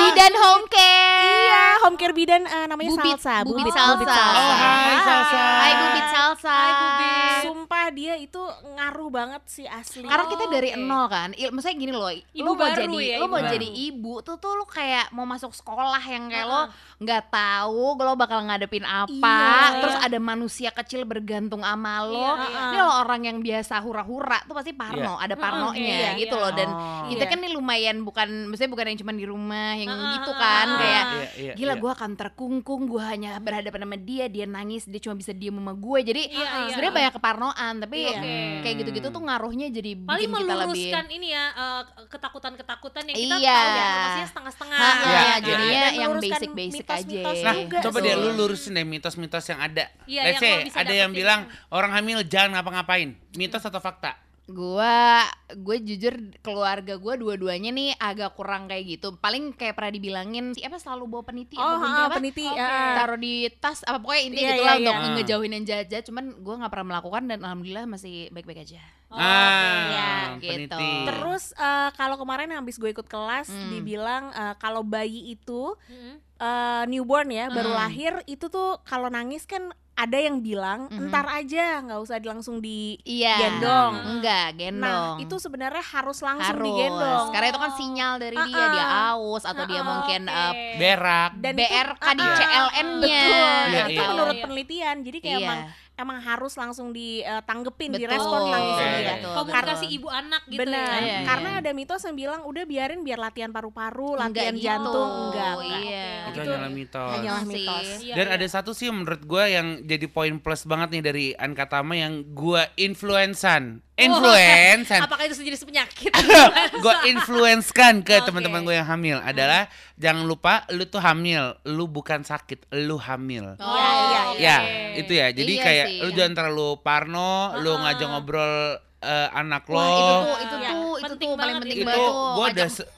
Bidan 0.02 0.34
home 0.34 0.66
care. 0.68 1.20
Iya, 1.22 1.66
home 1.82 1.96
care 1.96 2.12
bidan 2.12 2.44
eh, 2.44 2.66
namanya 2.66 2.92
Bubit, 2.92 3.18
Salsa. 3.18 3.36
Bubit 3.44 3.64
Bubit 3.64 3.74
Salsa. 3.74 4.20
Oh, 4.20 4.54
hai, 4.54 4.98
Salsa. 5.00 5.40
Hai 5.40 5.72
Bubit 5.78 6.08
Salsa. 6.08 6.52
Hai, 6.54 6.72
Bubit. 6.74 7.32
Sumpah 7.42 7.86
dia 7.90 8.14
itu 8.16 8.42
ngaruh 8.72 9.10
banget 9.10 9.42
sih 9.46 9.66
asli. 9.66 10.04
Karena 10.04 10.26
kita 10.28 10.46
dari 10.48 10.70
Oke. 10.72 10.82
nol 10.82 11.06
kan, 11.08 11.30
Il, 11.34 11.50
maksudnya 11.52 11.78
gini 11.78 11.92
loh, 11.92 12.12
Ibu 12.12 12.24
lu 12.38 12.52
mau 12.54 12.68
jadi, 12.68 12.84
ya, 12.84 12.88
lu 12.88 12.98
ibu 13.18 13.26
mau 13.26 13.40
baru. 13.40 13.52
jadi 13.52 13.68
ibu 13.88 14.14
tuh 14.22 14.36
tuh 14.38 14.54
lu 14.54 14.66
kayak 14.66 15.10
mau 15.12 15.24
masuk 15.24 15.52
sekolah 15.52 16.02
yang 16.02 16.28
kayak 16.28 16.46
lo 16.46 16.62
Heeh. 16.62 16.68
nggak 17.00 17.24
tahu 17.30 17.86
lo 17.98 18.14
bakal 18.14 18.40
ngadepin 18.42 18.84
apa, 18.84 19.38
Iya. 19.42 19.80
terus 19.80 19.96
ada 19.98 20.18
manusia 20.20 20.70
kecil 20.70 21.04
bergantung 21.04 21.61
sama 21.62 22.02
lo. 22.02 22.18
Iya, 22.34 22.34
iya. 22.44 22.62
Ini 22.68 22.78
lo 22.78 22.92
orang 23.00 23.22
yang 23.24 23.38
biasa 23.40 23.76
hura-hura 23.80 24.40
tuh 24.44 24.54
pasti 24.54 24.72
parno, 24.72 25.16
ada 25.16 25.34
parnonya 25.34 25.80
iya, 25.80 26.10
gitu 26.16 26.36
iya. 26.36 26.42
loh. 26.42 26.52
Dan 26.52 26.70
Oh. 26.72 27.08
kita 27.08 27.24
Iya. 27.24 27.30
kan 27.30 27.38
nih 27.40 27.52
lumayan 27.52 27.98
bukan, 28.02 28.30
maksudnya 28.46 28.70
bukan 28.70 28.86
yang 28.88 29.00
cuma 29.00 29.12
di 29.12 29.24
rumah 29.24 29.72
yang 29.74 29.90
Heeh, 29.90 30.12
gitu 30.16 30.32
kan, 30.34 30.68
heeh. 30.68 30.78
kayak 30.78 31.04
Iya, 31.04 31.28
iya, 31.38 31.54
gila 31.54 31.74
iya. 31.74 31.80
gue 31.80 31.92
akan 31.92 32.12
terkungkung 32.14 32.82
gue 32.86 33.02
hanya 33.02 33.38
berhadapan 33.38 33.82
sama 33.82 33.98
dia 33.98 34.26
dia 34.26 34.46
nangis 34.46 34.84
dia 34.84 35.00
cuma 35.00 35.14
bisa 35.14 35.32
diem 35.32 35.52
sama 35.52 35.74
gue 35.74 36.00
jadi 36.04 36.24
Iya, 36.24 36.42
iya. 36.44 36.70
sebenarnya 36.70 36.94
banyak 36.94 37.14
keparnoan 37.14 37.74
tapi 37.80 38.00
Iya. 38.02 38.22
kayak 38.62 38.76
gitu-gitu 38.80 39.08
tuh 39.08 39.22
ngaruhnya 39.22 39.68
jadi 39.70 39.92
paling 39.98 40.08
bikin 40.24 40.32
kita 40.32 40.54
lebih 40.56 40.68
meluruskan 40.68 41.06
ini 41.10 41.28
ya 41.30 41.46
eh, 41.52 41.82
ketakutan-ketakutan 42.26 43.04
yang 43.06 43.18
kita 43.18 43.36
Iya. 43.36 43.54
tahu 43.54 43.68
ya 43.68 43.84
informasinya 43.84 44.28
setengah-setengah 44.28 44.80
Iya, 44.82 44.92
iya, 44.92 45.12
iya. 45.12 45.34
jadinya 45.40 45.82
Dan 45.82 45.94
yang 45.94 46.10
meluruskan 46.12 46.32
basic-basic 46.32 46.86
aja 46.88 47.22
Nah, 47.42 47.56
coba 47.82 47.98
deh 48.00 48.14
lu 48.14 48.30
lurusin 48.36 48.72
deh 48.72 48.86
mitos-mitos 48.86 49.46
yang 49.46 49.60
ada. 49.60 49.86
Iya, 50.06 50.22
Let's 50.24 50.38
yang 50.38 50.54
say, 50.68 50.80
ada 50.80 50.94
yang 50.94 51.12
bilang 51.12 51.42
orang 51.70 51.92
hamil 51.92 52.24
jangan 52.24 52.56
ngapa-ngapain. 52.56 53.16
Mitos 53.34 53.62
atau 53.62 53.78
fakta? 53.78 54.16
Gua 54.44 55.24
gue 55.48 55.78
jujur 55.82 56.12
keluarga 56.42 56.96
gue 56.96 57.14
dua-duanya 57.16 57.72
nih 57.72 57.96
agak 57.96 58.36
kurang 58.36 58.68
kayak 58.68 58.84
gitu. 58.90 59.16
Paling 59.16 59.54
kayak 59.54 59.74
pernah 59.74 59.94
dibilangin 59.94 60.52
siapa 60.52 60.76
selalu 60.76 61.08
bawa 61.08 61.24
peniti 61.24 61.56
Oh, 61.56 61.64
apa 61.64 61.78
ha, 61.80 62.00
apa? 62.06 62.16
peniti. 62.18 62.44
Oke. 62.44 62.60
ah. 62.60 62.96
taruh 62.98 63.16
di 63.16 63.34
tas 63.54 63.80
apa 63.82 63.98
pokoknya 63.98 64.24
intinya 64.26 64.42
Iya, 64.42 64.52
gitu 64.52 64.60
iya, 64.60 64.68
lah 64.68 64.76
iya. 64.76 64.90
untuk 64.90 64.96
Ah. 64.98 65.14
ngejauhin 65.14 65.52
yang 65.54 65.66
jahat 65.66 66.04
cuman 66.04 66.26
gue 66.36 66.56
nggak 66.58 66.68
pernah 66.70 66.88
melakukan 66.90 67.24
dan 67.26 67.40
alhamdulillah 67.42 67.86
masih 67.86 68.28
baik-baik 68.30 68.60
aja 68.62 68.82
Oh, 69.08 69.16
ah, 69.16 69.88
Iya, 69.88 70.12
peniti. 70.36 70.68
gitu. 70.68 70.88
Terus 71.06 71.44
eh, 71.54 71.90
kalau 71.94 72.16
kemarin 72.18 72.52
habis 72.52 72.76
gue 72.76 72.90
ikut 72.90 73.08
kelas 73.08 73.48
Hmm. 73.48 73.70
dibilang 73.70 74.24
eh, 74.32 74.56
kalau 74.58 74.82
bayi 74.82 75.32
itu 75.32 75.76
Mm-mm. 75.86 76.16
eh, 76.38 76.84
newborn 76.88 77.30
ya 77.30 77.48
baru 77.48 77.72
Hmm. 77.72 77.80
lahir 77.80 78.14
itu 78.26 78.48
tuh 78.48 78.84
kalau 78.84 79.08
nangis 79.08 79.44
kan 79.46 79.72
ada 80.02 80.18
yang 80.18 80.38
bilang 80.40 80.88
Mhm. 80.88 80.98
entar 81.00 81.26
aja 81.28 81.78
nggak 81.80 82.00
usah 82.00 82.18
langsung 82.20 82.58
di 82.58 82.98
iya 83.04 83.38
gendong. 83.40 83.94
enggak 84.18 84.48
gendong 84.56 85.16
Nah 85.16 85.22
itu 85.22 85.36
sebenarnya 85.38 85.84
harus 85.84 86.18
langsung 86.20 86.58
harus 86.58 86.66
digendong. 86.68 87.28
karena 87.30 87.48
itu 87.48 87.60
kan 87.60 87.72
sinyal 87.76 88.14
dari 88.18 88.38
dia 88.40 88.56
Ah-ah. 88.58 88.72
dia 88.72 88.86
aus 89.12 89.44
atau 89.44 89.64
dia 89.64 89.78
Ah-ah, 89.78 89.90
mungkin 89.92 90.22
Oke. 90.24 90.34
uh, 90.34 90.54
Berak. 90.76 91.32
Dan 91.38 91.54
itu- 91.54 91.60
BRK 91.62 92.06
di 92.12 92.24
ah-ah. 92.24 92.36
CLN-nya 92.36 93.22
Betul. 93.22 93.62
Iya, 93.72 93.84
itu 93.84 93.94
iya. 93.94 94.10
menurut 94.10 94.36
penelitian. 94.40 94.96
Jadi 95.02 95.18
kayak 95.20 95.38
Iya. 95.38 95.46
emang 95.46 95.60
emang 96.02 96.20
harus 96.20 96.54
langsung 96.54 96.90
ditanggepin, 96.90 97.92
Betul. 97.92 98.02
direspon 98.02 98.42
langsung 98.48 98.88
dia. 98.92 99.14
Betul, 99.16 99.34
komunikasi 99.36 99.86
betul. 99.86 99.98
ibu 99.98 100.08
anak 100.10 100.42
gitu 100.46 100.60
Benar. 100.60 100.90
ya 100.92 101.00
Iya, 101.02 101.18
Karena 101.24 101.50
iya. 101.50 101.60
ada 101.60 101.72
mitos 101.72 102.02
yang 102.02 102.16
bilang 102.16 102.42
udah 102.44 102.64
biarin 102.64 103.02
biar 103.02 103.18
latihan 103.18 103.50
paru-paru, 103.50 104.16
Enggak 104.16 104.28
latihan 104.28 104.54
gitu. 104.54 104.66
jantung 104.66 105.12
enggak. 105.24 105.56
enggak. 105.56 105.80
iya 105.80 106.08
Itu 106.22 106.30
Itu 106.32 106.40
hanyalah 106.44 106.72
mitos. 106.72 107.12
hanyalah 107.12 107.44
sih. 107.44 107.54
mitos. 107.56 107.88
Iya, 108.02 108.14
Dan 108.16 108.26
iya. 108.26 108.36
ada 108.36 108.48
satu 108.48 108.72
sih 108.72 108.88
menurut 108.90 109.22
gue 109.22 109.44
yang 109.46 109.68
jadi 109.82 110.06
poin 110.08 110.34
plus 110.38 110.64
banget 110.64 110.90
nih 110.92 111.04
dari 111.04 111.26
Ankatama 111.34 111.94
yang 111.94 112.14
gue 112.28 112.62
influensan. 112.76 113.80
Influensan. 113.94 114.98
apakah 115.00 115.24
itu 115.24 115.38
menjadi 115.38 115.62
penyakit 115.62 116.10
gue 116.84 116.94
influenskan 117.08 118.02
ke 118.02 118.18
Oke. 118.18 118.26
teman-teman 118.26 118.62
gue 118.62 118.74
yang 118.74 118.88
hamil 118.88 119.18
adalah 119.20 119.70
jangan 119.94 120.26
lupa 120.26 120.66
lu 120.70 120.84
tuh 120.84 120.98
hamil, 120.98 121.54
lu 121.64 121.86
bukan 121.86 122.22
sakit, 122.22 122.66
lu 122.80 122.98
hamil. 122.98 123.54
Oh, 123.56 123.70
Iya, 123.72 124.22
iya, 124.34 124.42
Ya, 124.42 124.58
itu 124.98 125.12
ya. 125.12 125.28
Jadi 125.30 125.54
Iya 125.54 125.62
kayak. 125.62 125.86
Lu 126.00 126.10
jangan 126.12 126.34
terlalu 126.34 126.70
parno, 126.80 127.32
lu 127.58 127.72
ngajak 127.78 128.08
ngobrol 128.08 128.56
eh, 129.00 129.30
anak 129.32 129.66
lo. 129.66 129.76
Wah, 129.76 129.90
itu 129.90 130.04
tuh 130.06 130.38
itu 130.38 130.56
Iya. 130.56 130.70
tuh 130.70 130.94
itu 130.94 131.06
Penting 131.10 131.26
tuh 131.28 131.36
paling 131.36 131.58
penting 131.58 131.74
itu 131.76 131.88
banget 131.88 132.06
tuh. 132.06 132.14
gue 132.32 132.46
udah 132.48 132.70
se- 132.70 132.90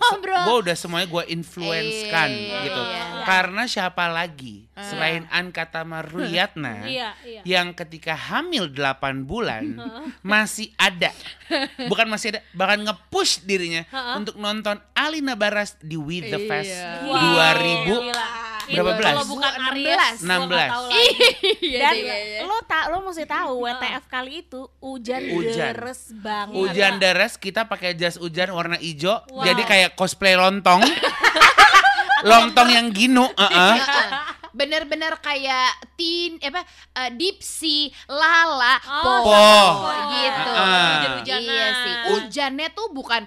gua 0.44 0.56
udah 0.60 0.76
semuanya 0.76 1.08
gue 1.08 1.24
influenskan 1.32 2.30
Iya, 2.30 2.58
gitu 2.62 2.82
iya. 2.84 3.04
karena 3.24 3.64
siapa 3.64 4.06
lagi 4.08 4.68
Ah. 4.70 4.84
selain 4.84 5.24
Ankatama 5.30 6.04
Ruyatna 6.04 6.84
iya 6.92 7.16
iya 7.24 7.40
yang 7.48 7.72
ketika 7.72 8.12
hamil 8.12 8.68
8 8.68 9.00
bulan 9.24 9.80
masih 10.26 10.76
ada 10.76 11.16
bukan 11.86 12.10
masih 12.10 12.36
ada 12.36 12.40
bahkan 12.52 12.84
nge-push 12.84 13.40
dirinya 13.42 13.88
untuk 14.14 14.36
nonton 14.36 14.76
Alina 14.94 15.34
Baras 15.34 15.80
di 15.80 15.96
We 15.96 16.20
The 16.22 16.40
Fest 16.44 16.74
Iya. 16.74 17.00
2000 17.00 17.88
Gila. 17.88 18.28
Berapa 18.66 18.76
Itu 18.86 18.98
belas? 18.98 19.10
kalau 19.10 19.26
bukan 19.28 19.52
Aries 19.66 20.18
16. 20.18 20.24
gua 20.24 20.38
nggak 20.46 20.70
tahu 20.70 20.86
lagi. 20.86 21.06
Iya, 21.64 21.80
Dan 21.80 21.94
iya, 21.98 22.16
iya. 22.20 22.40
lo 22.44 22.58
tak 22.64 22.84
lo 22.88 22.98
mesti 23.02 23.26
tahu 23.26 23.54
WTF 23.66 24.04
kali 24.06 24.34
itu 24.42 24.62
hujan, 24.80 25.22
Hujan. 25.30 25.58
deres 25.70 26.02
banget. 26.14 26.54
hujan 26.54 26.94
deras 26.98 27.34
kita 27.36 27.62
pakai 27.64 27.94
jas 27.94 28.16
hujan 28.16 28.50
warna 28.50 28.76
hijau 28.76 29.16
Wow. 29.26 29.44
jadi 29.44 29.62
kayak 29.64 29.90
cosplay 29.94 30.34
lontong 30.34 30.84
lontong 32.24 32.70
yang 32.70 32.88
ginu 32.90 33.26
uh-uh. 33.28 33.76
Bener-bener 34.54 35.18
kayak 35.18 35.66
tin 35.96 36.38
apa 36.40 36.62
eh, 36.96 37.10
dipsi 37.12 37.90
lala 38.06 38.78
Oh, 38.86 39.02
po, 39.02 39.14
Po. 39.26 39.90
gitu 40.14 40.52
Ah. 40.52 41.02
Hujan-hujanan. 41.18 41.42
iya 41.42 41.66
sih 41.76 41.94
hujannya 42.08 42.68
tuh 42.70 42.88
bukan 42.92 43.26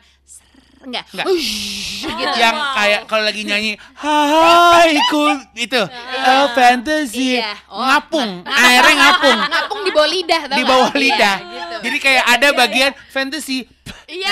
enggak. 0.84 1.04
Enggak. 1.14 1.26
Ush, 1.30 2.04
gitu. 2.04 2.36
Yang 2.36 2.56
wow. 2.56 2.74
kayak 2.76 3.00
kalau 3.08 3.24
lagi 3.24 3.42
nyanyi 3.46 3.72
hai 3.96 4.92
ku 5.08 5.24
itu. 5.56 5.82
Oh, 6.26 6.46
fantasy. 6.52 7.40
Iya. 7.40 7.52
Oh, 7.70 7.80
ngapung. 7.80 8.44
Airnya 8.44 8.94
ngapung. 8.98 9.38
Ngapung 9.38 9.80
di 9.86 9.90
bawah 9.94 10.10
lidah 10.10 10.42
di 10.50 10.64
bawah 10.66 10.90
Iya, 10.92 11.00
lidah. 11.00 11.36
gitu. 11.40 11.76
jadi 11.86 11.96
kayak 12.02 12.24
ada 12.26 12.48
bagian 12.52 12.92
fantasy 13.08 13.68
iya 14.08 14.30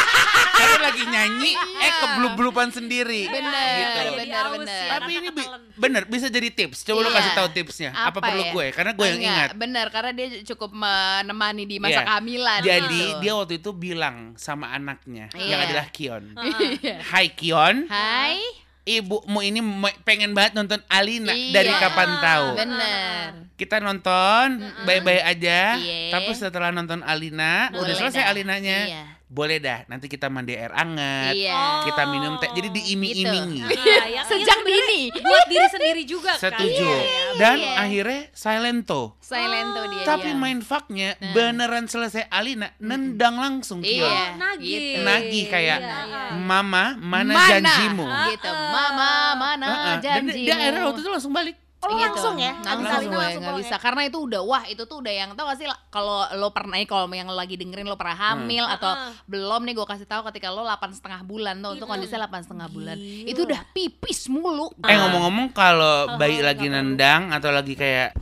karena 0.52 0.78
lagi 0.82 1.02
nyanyi 1.04 1.52
eh 1.52 1.80
Iya. 1.82 1.92
keblub-blupan 2.02 2.68
sendiri 2.68 3.24
bener 3.26 3.72
gitu. 3.74 4.00
Bener 4.18 4.44
bener 4.52 4.68
ya. 4.68 4.90
tapi 4.92 5.10
ini 5.14 5.28
bi- 5.30 5.50
bener 5.74 6.02
bisa 6.04 6.26
jadi 6.26 6.48
tips 6.50 6.82
coba 6.82 6.98
lu 6.98 7.08
Iya. 7.08 7.16
kasih 7.16 7.32
tahu 7.34 7.48
tipsnya 7.50 7.90
apa, 7.90 8.08
Apa 8.12 8.18
perlu 8.22 8.42
ya? 8.42 8.50
gue 8.50 8.66
karena 8.70 8.92
gue 8.92 9.04
yang 9.04 9.16
Enggak, 9.18 9.32
ingat 9.32 9.50
bener 9.54 9.86
karena 9.88 10.10
dia 10.12 10.26
cukup 10.46 10.70
menemani 10.72 11.64
di 11.64 11.76
masa 11.78 11.92
Iya. 11.94 12.02
kehamilan 12.04 12.60
jadi 12.60 13.00
gitu. 13.08 13.20
dia 13.20 13.32
waktu 13.34 13.54
itu 13.56 13.70
bilang 13.72 14.16
sama 14.36 14.70
anaknya 14.70 15.32
yang 15.34 15.56
Iya. 15.56 15.66
adalah 15.66 15.86
Kion 15.88 16.24
Iya. 16.78 16.96
Hai 17.02 17.26
Kion 17.30 17.76
Hai 17.86 18.36
ibumu 18.82 19.40
ini 19.40 19.62
pengen 20.02 20.34
banget 20.34 20.52
nonton 20.52 20.82
Alina 20.86 21.30
Iya. 21.30 21.54
dari 21.54 21.72
kapan 21.72 22.10
tahu 22.18 22.46
bener 22.58 23.26
kita 23.54 23.78
nonton 23.78 24.58
baik-baik 24.82 25.22
aja 25.22 25.78
Iya. 25.78 26.10
tapi 26.10 26.34
setelah 26.34 26.70
nonton 26.70 26.98
Alina 27.02 27.70
udah 27.70 27.78
Boleh 27.78 27.94
selesai 27.94 28.26
dah. 28.26 28.30
Alinanya 28.30 28.78
Iya. 28.84 29.04
Boleh 29.32 29.56
dah 29.58 29.88
nanti 29.88 30.06
kita 30.06 30.28
mandi 30.28 30.52
air 30.52 30.68
anget 30.70 31.32
Iya. 31.34 31.88
kita 31.88 32.04
minum 32.04 32.36
teh 32.36 32.52
jadi 32.52 32.68
diiming-imingi 32.68 33.64
Nah, 33.64 34.04
yang 34.06 34.26
Sejak 34.30 34.60
dini. 34.60 35.08
buat 35.10 35.44
diri 35.46 35.66
sendiri 35.66 36.02
juga 36.04 36.36
kan. 36.36 36.52
setuju 36.52 36.84
Iya. 36.84 37.40
dan 37.40 37.56
Iya. 37.56 37.72
akhirnya 37.78 38.20
silento 38.32 39.16
Silent 39.18 39.70
tuh 39.72 39.86
dia. 39.88 40.04
tapi 40.04 40.28
iya. 40.28 40.36
main 40.36 40.60
fucknya 40.60 41.16
Nah. 41.16 41.32
beneran 41.32 41.86
selesai 41.86 42.28
Alina 42.28 42.76
nendang 42.78 43.34
langsung 43.34 43.80
Kion 43.80 44.04
Iya. 44.04 44.36
Nagih. 44.36 44.68
gitu. 44.68 45.00
nagih 45.02 45.44
kayak 45.48 45.78
Iya, 45.80 45.96
iya. 46.04 46.22
mama 46.34 46.84
mana, 46.94 47.32
Mana? 47.32 47.48
janjimu 47.48 48.06
Gitu. 48.28 48.50
Mama 48.52 49.10
mana 49.34 49.66
Heeh. 49.66 49.94
dan 49.96 50.22
janjimu. 50.28 50.44
dia 50.44 50.54
akhirnya 50.54 50.82
waktu 50.84 51.00
itu 51.00 51.10
langsung 51.10 51.32
balik 51.32 51.56
Oh, 51.82 51.90
Gitu. 51.90 51.98
langsung 51.98 52.36
ya? 52.38 52.54
Langsung, 52.56 52.86
Langsung. 52.86 53.10
gue 53.10 53.18
Langsung 53.18 53.58
bisa 53.58 53.74
karena 53.76 54.06
itu 54.06 54.18
udah 54.22 54.40
wah 54.40 54.62
itu 54.64 54.82
tuh 54.82 55.02
udah 55.02 55.10
yang 55.12 55.30
tau 55.34 55.50
gak 55.50 55.58
sih 55.58 55.66
kalau 55.90 56.30
lo 56.32 56.54
pernah 56.54 56.78
nih 56.78 56.86
kalau 56.86 57.10
yang 57.10 57.26
lo 57.26 57.34
lagi 57.34 57.58
dengerin 57.58 57.84
lo 57.84 57.98
pernah 57.98 58.14
hamil 58.14 58.62
atau 58.64 58.94
Heeh. 58.94 59.10
belum 59.26 59.66
nih 59.66 59.74
gue 59.74 59.86
kasih 59.86 60.06
tahu 60.06 60.22
ketika 60.30 60.48
lo 60.48 60.62
8 60.62 60.78
setengah 60.92 61.20
bulan 61.22 61.58
tuh 61.58 61.74
untuk 61.74 61.90
kondisinya 61.90 62.30
8 62.30 62.46
setengah 62.46 62.68
bulan 62.70 62.96
Gila. 62.96 63.26
itu 63.26 63.40
udah 63.42 63.60
pipis 63.70 64.30
mulu 64.30 64.70
eh 64.80 64.94
ngomong-ngomong 64.94 65.50
kalau 65.50 66.14
bayi 66.16 66.38
nggak 66.38 66.46
lagi 66.48 66.66
nendang 66.70 67.22
atau 67.30 67.50
lagi 67.50 67.74
kayak 67.74 68.14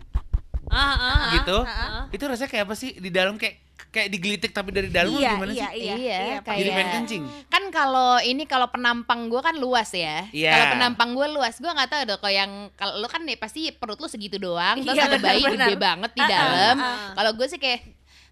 Ah, 0.67 0.79
ah, 0.79 0.97
ah. 0.97 1.31
gitu 1.35 1.59
itu 2.11 2.23
rasanya 2.25 2.47
kayak 2.49 2.65
apa 2.65 2.75
sih 2.75 2.97
di 2.97 3.11
dalam 3.11 3.35
kayak 3.37 3.70
kayak 3.91 4.09
digelitik 4.09 4.51
tapi 4.51 4.71
dari 4.71 4.87
dalam 4.87 5.11
Iya, 5.13 5.31
gimana 5.33 5.51
iya, 5.51 5.67
sih? 5.67 5.83
iya, 5.83 5.95
Iya, 5.95 6.19
kayak- 6.41 6.59
jadi 6.59 6.71
pengen 6.73 6.91
kencing? 6.97 7.23
kan 7.49 7.63
kalau 7.69 8.13
ini 8.21 8.43
kalau 8.45 8.67
penampang 8.67 9.27
gue 9.27 9.41
kan 9.41 9.55
luas 9.55 9.91
ya. 9.91 10.31
Iya. 10.31 10.51
kalau 10.53 10.67
penampang 10.73 11.11
gue 11.13 11.27
luas 11.29 11.55
gue 11.55 11.67
nggak 11.69 11.91
tahu 11.91 12.03
deh 12.05 12.17
kalau 12.17 12.31
yang 12.33 12.51
kalau 12.73 12.95
lo 12.97 13.07
kan 13.07 13.21
nih 13.21 13.35
pasti 13.35 13.71
perut 13.71 13.97
lo 13.97 14.07
segitu 14.07 14.37
doang 14.37 14.79
terus 14.79 14.95
Iya, 14.95 15.07
ada 15.07 15.19
bayi 15.19 15.43
gede 15.45 15.75
banget 15.77 16.11
di 16.13 16.21
Ah, 16.21 16.25
ah, 16.25 16.31
dalam. 16.31 16.77
ah. 16.77 16.97
kalau 17.15 17.31
gue 17.35 17.47
sih 17.47 17.59
kayak 17.59 17.83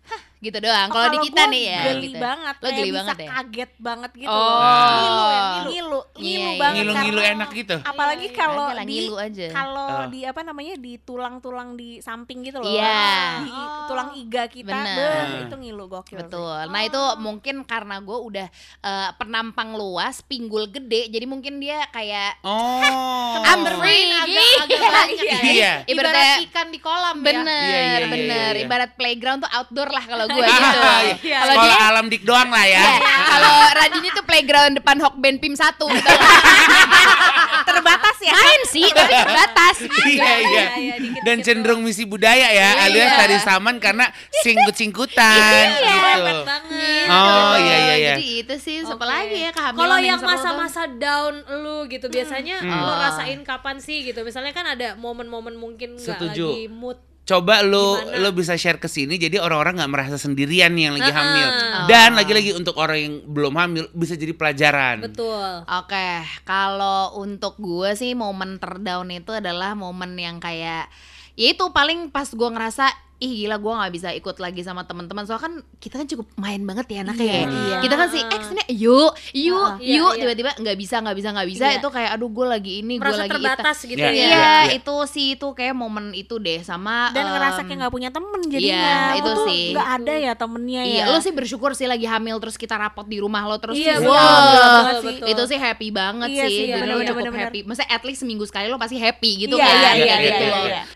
hah 0.04 0.22
gitu 0.38 0.58
doang. 0.58 0.86
Oh, 0.86 0.94
Kalau 0.94 1.08
di 1.10 1.18
kita 1.20 1.42
nih 1.46 1.62
ya. 1.64 1.80
geli 1.88 2.08
gitu. 2.08 2.18
banget 2.18 2.56
Lo 2.56 2.68
geli 2.68 2.82
bisa 2.84 2.96
banget 2.96 3.16
ya? 3.18 3.28
kaget 3.32 3.72
banget 3.76 4.10
gitu 4.14 4.30
Oh. 4.30 4.38
loh. 4.38 4.94
ngilu 4.98 5.26
ya 5.26 5.40
ngilu 5.40 5.66
ngilu, 5.68 5.98
Iya, 5.98 6.18
ngilu 6.18 6.28
iya. 6.48 6.54
banget 6.56 6.76
Ngilu-ngilu 6.78 7.20
enak 7.28 7.48
gitu. 7.52 7.76
apalagi 7.80 8.20
Iya, 8.20 8.30
iya. 8.30 8.38
kalau 8.38 8.66
lah, 8.68 8.84
di 8.84 8.94
ngilu 8.94 9.14
aja. 9.16 9.46
kalau 9.50 9.86
Oh. 9.88 10.06
di 10.06 10.20
apa 10.22 10.40
namanya 10.40 10.74
di 10.76 10.92
tulang-tulang 10.98 11.68
di 11.74 11.98
samping 11.98 12.38
gitu 12.42 12.58
loh 12.58 12.68
Iya. 12.68 13.42
di 13.42 13.52
tulang 13.84 14.10
iga 14.14 14.44
kita 14.46 14.70
Bener. 14.70 14.94
beuh, 14.94 15.42
itu 15.42 15.56
ngilu 15.58 15.84
gokil 15.88 16.14
sih. 16.14 16.22
Betul. 16.22 16.62
Nah 16.68 16.80
itu 16.82 17.02
mungkin 17.18 17.56
karena 17.62 17.98
gue 17.98 18.18
udah 18.20 18.46
eh, 18.80 19.10
penampang 19.14 19.74
luas, 19.74 20.22
pinggul 20.22 20.68
gede, 20.68 21.08
jadi 21.08 21.24
mungkin 21.24 21.58
dia 21.58 21.82
kayak 21.88 22.38
Oh. 22.42 23.42
I'm 23.42 23.64
free. 23.66 24.06
agak, 24.08 24.44
agak 24.62 24.80
banyak 24.84 25.18
ya. 25.20 25.38
Iya. 25.40 25.72
Ibarat 25.84 26.12
Ibaratnya 26.12 26.36
ikan 26.44 26.66
di 26.68 26.78
kolam 26.78 27.16
bener, 27.18 27.42
ya. 27.48 27.64
Iya, 27.64 27.80
iya, 27.80 27.98
iya, 27.98 28.06
bener. 28.06 28.52
iya, 28.52 28.56
iya. 28.56 28.64
Ibarat 28.64 28.90
playground 28.94 29.40
tuh 29.40 29.50
outdoor 29.50 29.88
lah 29.88 30.04
kalau 30.04 30.26
gue 30.28 30.44
gitu. 30.44 30.78
iya. 31.26 31.38
Kalau 31.40 31.54
Sekolah 31.54 31.74
dia 31.74 31.88
alam 31.88 32.04
dik 32.06 32.22
doang 32.22 32.48
lah 32.48 32.64
ya. 32.64 32.82
Iya, 32.84 33.16
kalau 33.26 33.54
Radini 33.72 34.08
tuh 34.10 34.24
playground 34.24 34.72
depan 34.76 34.96
Hokben 34.98 35.36
Pim 35.36 35.54
1 35.54 35.64
gitu. 35.76 36.08
terbatas 37.68 38.16
ya 38.18 38.32
Main 38.32 38.62
sih, 38.64 38.86
tapi 38.88 39.12
terbatas. 39.22 39.76
Iya 39.84 40.32
iya. 40.40 40.64
iya, 40.74 40.94
Dan 41.20 41.40
cenderung 41.40 41.80
misi 41.80 42.04
budaya 42.04 42.48
ya, 42.48 42.80
alias 42.82 43.12
tari 43.12 43.36
saman 43.38 43.76
karena 43.78 44.08
singkut-singkutan 44.40 45.64
gitu. 45.68 45.84
Hebat 45.84 46.40
banget. 46.44 47.06
Oh 47.08 47.54
iya 47.56 47.76
iya 47.78 47.94
iya. 47.94 48.14
Jadi 48.16 48.26
itu 48.40 48.54
sih 48.58 48.76
siapa 48.80 48.98
Oke. 48.98 49.08
lagi 49.08 49.38
ya 49.38 49.50
kehamilan 49.50 49.78
Kalau 49.78 49.98
yang 49.98 50.20
masa-masa 50.20 50.82
down 50.90 51.34
lu 51.58 51.84
gitu 51.86 52.08
biasanya 52.08 52.56
Hmm. 52.58 52.72
lu 52.74 52.88
Oh. 52.88 52.96
rasain 52.98 53.40
kapan 53.42 53.76
sih 53.78 54.02
gitu? 54.02 54.24
Misalnya 54.24 54.50
kan 54.50 54.64
ada 54.66 54.96
momen-momen 54.96 55.54
mungkin 55.54 55.94
nggak 55.94 56.18
lagi 56.18 56.66
mood. 56.68 56.98
Coba 57.28 57.60
lu 57.60 58.00
Gimana? 58.00 58.24
lu 58.24 58.28
bisa 58.32 58.56
share 58.56 58.80
ke 58.80 58.88
sini 58.88 59.20
jadi 59.20 59.36
orang-orang 59.36 59.84
nggak 59.84 59.92
merasa 59.92 60.16
sendirian 60.16 60.72
nih 60.72 60.88
yang 60.88 60.94
lagi 60.96 61.12
hamil. 61.12 61.48
Oh. 61.52 61.84
Dan 61.84 62.16
lagi-lagi 62.16 62.56
untuk 62.56 62.80
orang 62.80 62.98
yang 62.98 63.14
belum 63.28 63.52
hamil 63.52 63.84
bisa 63.92 64.16
jadi 64.16 64.32
pelajaran. 64.32 65.04
Betul. 65.04 65.68
Oke, 65.68 66.24
kalau 66.48 67.20
untuk 67.20 67.60
gue 67.60 67.92
sih 67.92 68.16
momen 68.16 68.56
terdown 68.56 69.12
itu 69.12 69.36
adalah 69.36 69.76
momen 69.76 70.16
yang 70.16 70.40
kayak 70.40 70.88
ya 71.36 71.46
itu 71.52 71.68
paling 71.70 72.08
pas 72.08 72.32
gue 72.32 72.48
ngerasa 72.48 72.88
ih 73.18 73.32
gila 73.36 73.56
gue 73.56 73.72
nggak 73.72 73.92
bisa 73.92 74.08
ikut 74.12 74.36
lagi 74.36 74.62
sama 74.62 74.82
teman-teman 74.82 75.22
soalnya 75.22 75.42
kan 75.42 75.54
kita 75.76 75.94
kan 75.96 76.06
cukup 76.06 76.26
main 76.34 76.62
banget 76.62 76.86
ya 76.88 76.98
anaknya 77.02 77.24
Iya, 77.24 77.34
ya. 77.34 77.46
iya. 77.50 77.76
kita 77.80 77.94
kan 77.94 78.08
sih 78.08 78.22
eh 78.22 78.40
sini 78.40 78.62
yuk 78.72 79.10
yuk 79.32 79.70
Iya, 79.76 79.96
yuk 79.96 80.12
iya. 80.12 80.20
tiba-tiba 80.20 80.50
nggak 80.54 80.76
bisa 80.76 80.96
nggak 80.98 81.16
bisa 81.16 81.28
nggak 81.32 81.48
bisa 81.48 81.64
Iya. 81.64 81.76
itu 81.76 81.88
kayak 81.88 82.10
aduh 82.14 82.28
gue 82.28 82.46
lagi 82.46 82.72
ini 82.78 82.94
gue 82.94 83.02
Merasa 83.02 83.18
lagi 83.18 83.28
itu 83.28 83.34
terbatas 83.36 83.78
gitu 83.82 83.98
Iya, 83.98 84.06
ya. 84.06 84.14
Iya, 84.14 84.30
iya. 84.30 84.52
itu 84.72 84.94
sih 85.04 85.26
itu 85.34 85.46
kayak 85.50 85.74
momen 85.74 86.14
itu 86.14 86.34
deh 86.36 86.62
sama 86.62 87.10
dan 87.10 87.26
ngerasa 87.28 87.60
em, 87.60 87.66
kayak 87.66 87.78
nggak 87.80 87.92
punya 87.92 88.10
temen 88.10 88.40
jadinya 88.44 88.78
iya, 88.86 88.96
Aku 89.10 89.18
itu 89.18 89.30
tuh 89.34 89.46
sih. 89.46 89.64
nggak 89.74 89.88
ada 89.96 90.14
ya 90.14 90.32
temennya 90.32 90.82
Iya, 90.84 91.02
ya 91.02 91.10
lo 91.10 91.18
sih 91.18 91.32
bersyukur 91.32 91.70
sih 91.72 91.86
lagi 91.86 92.06
hamil 92.06 92.38
terus 92.38 92.54
kita 92.54 92.74
rapot 92.74 93.04
di 93.04 93.18
rumah 93.18 93.42
lo 93.44 93.58
terus 93.58 93.74
wow, 93.74 93.82
betul, 93.82 93.98
betul, 93.98 94.62
banget 94.62 94.86
betul, 94.88 95.02
sih. 95.02 95.16
betul. 95.18 95.28
itu 95.28 95.42
sih 95.44 95.58
happy 95.58 95.88
banget 95.90 96.28
Iya 96.28 96.44
sih, 96.44 96.54
sih, 96.54 96.64
jadi 96.68 96.80
bener-bener, 96.80 97.08
cukup 97.08 97.18
bener-bener. 97.20 97.46
happy. 97.50 97.60
Maksudnya 97.66 97.90
at 97.90 98.02
least 98.02 98.20
seminggu 98.22 98.44
sekali 98.44 98.66
lo 98.66 98.78
pasti 98.78 98.94
happy 98.96 99.30
gitu 99.42 99.54
Iya, 99.54 99.66
kan? 99.66 99.74
iya, 99.74 99.94
iya, 99.98 100.16
gitu. 100.22 100.44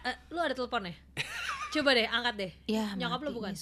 Eh, 0.05 0.15
lu 0.31 0.39
ada 0.39 0.55
telepon 0.55 0.87
ya? 0.87 0.95
Coba 1.73 1.91
deh 1.91 2.05
angkat 2.05 2.35
deh. 2.37 2.53
Ya, 2.67 2.93
Nyokap 2.93 3.21
lo 3.23 3.31
bukan? 3.33 3.57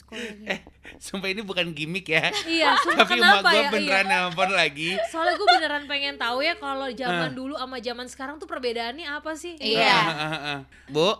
Eh, 0.44 0.58
sumpah 0.98 1.26
ini 1.26 1.40
bukan 1.40 1.70
gimmick 1.70 2.06
ya. 2.06 2.34
Iya, 2.42 2.74
sumpah 2.82 3.06
Tapi 3.06 3.14
emak 3.16 3.26
kenapa 3.38 3.48
gue 3.48 3.56
ya? 3.56 3.70
beneran 3.70 4.04
Iya. 4.04 4.10
nelfon 4.18 4.50
lagi. 4.50 4.90
Soalnya 5.06 5.34
gue 5.34 5.48
beneran 5.48 5.84
pengen 5.86 6.14
tahu 6.16 6.38
ya 6.40 6.54
kalau 6.56 6.90
zaman 6.90 7.30
Ah. 7.30 7.32
dulu 7.32 7.54
sama 7.54 7.78
zaman 7.78 8.06
sekarang 8.06 8.36
tuh 8.36 8.44
perbedaannya 8.44 9.06
apa 9.06 9.30
sih? 9.32 9.54
Iya. 9.56 9.86
Ah, 9.86 10.10
ah, 10.10 10.26
ah, 10.26 10.34
ah. 10.34 10.60
Bu, 10.86 11.14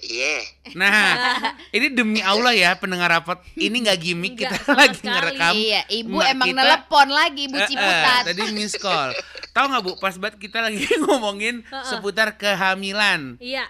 Iya. 0.00 0.42
nah 0.74 0.90
ini 1.70 1.86
demi 1.88 2.18
Allah 2.18 2.50
ya 2.50 2.74
pendengar 2.74 3.10
rapat 3.12 3.38
ini 3.54 3.78
nggak 3.80 3.98
gimmick 4.00 4.34
kita 4.36 4.58
sama 4.58 4.74
lagi 4.80 4.94
sekali. 4.96 5.06
ngerekam. 5.08 5.52
Iya, 5.56 5.80
ibu 5.88 6.16
Emak 6.16 6.30
emang 6.30 6.48
kita- 6.48 6.58
nelepon 6.60 7.08
lagi 7.08 7.44
Bu 7.46 7.54
Eh, 7.54 7.60
eh, 7.60 7.68
Ciputat. 7.68 8.22
tadi 8.26 8.42
miss 8.50 8.74
call. 8.74 9.10
Tahu 9.50 9.64
nggak 9.66 9.82
bu, 9.84 9.92
pas 9.96 10.14
banget 10.16 10.38
kita 10.40 10.58
lagi 10.60 10.82
ngomongin 11.02 11.62
seputar 11.84 12.34
kehamilan. 12.36 13.38
Iya. 13.38 13.66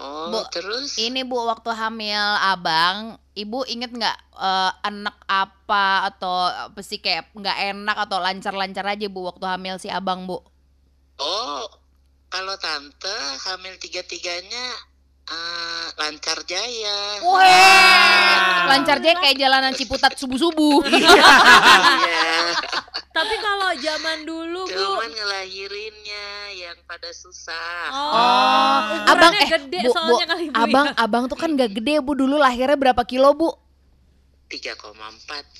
Oh, 0.00 0.32
Bu, 0.32 0.40
terus? 0.48 0.96
Ini 0.96 1.24
Bu 1.28 1.44
waktu 1.44 1.68
hamil 1.72 2.22
abang, 2.40 3.20
ibu 3.36 3.64
inget 3.68 3.92
nggak 3.92 4.18
eh, 4.40 4.72
anak 4.84 5.16
apa 5.28 6.08
atau 6.08 6.48
apa 6.48 6.80
sih 6.80 7.00
kayak 7.00 7.28
nggak 7.36 7.58
enak 7.76 7.96
atau 8.08 8.18
lancar-lancar 8.20 8.84
aja 8.88 9.06
Bu 9.12 9.28
waktu 9.28 9.44
hamil 9.44 9.76
si 9.76 9.92
abang 9.92 10.24
Bu? 10.24 10.40
Oh, 11.20 11.64
kalau 12.32 12.56
tante 12.56 13.16
hamil 13.44 13.76
tiga-tiganya 13.76 14.91
eh, 15.24 15.86
lancar 15.94 16.38
jaya. 16.42 17.22
Wah, 17.22 18.66
lancar 18.68 18.98
aja 18.98 19.14
kayak 19.16 19.36
jalanan 19.36 19.72
Ciputat 19.72 20.14
subuh-subuh. 20.14 20.82
Iya. 20.92 22.52
Tapi 23.12 23.34
kalau 23.38 23.70
zaman 23.76 24.24
dulu 24.24 24.64
bu, 24.64 24.72
Cuman 24.72 25.10
ngelahirinnya 25.10 26.26
yang 26.54 26.78
pada 26.82 27.12
susah. 27.12 27.92
oh, 27.92 28.78
abang 29.04 29.28
ukurannya 29.28 29.44
eh 29.44 29.50
gede 29.52 29.78
bu, 29.78 29.84
bu, 29.84 29.92
soalnya 29.92 30.26
kali 30.26 30.44
bu. 30.48 30.56
abang 30.56 30.86
abang 30.96 31.24
tuh 31.26 31.36
kan 31.36 31.52
gak 31.52 31.70
gede 31.72 32.00
bu 32.00 32.12
dulu 32.14 32.40
lahirnya 32.40 32.72
berapa 32.72 33.04
kilo 33.04 33.28
bu? 33.32 33.52
3,4 34.48 34.96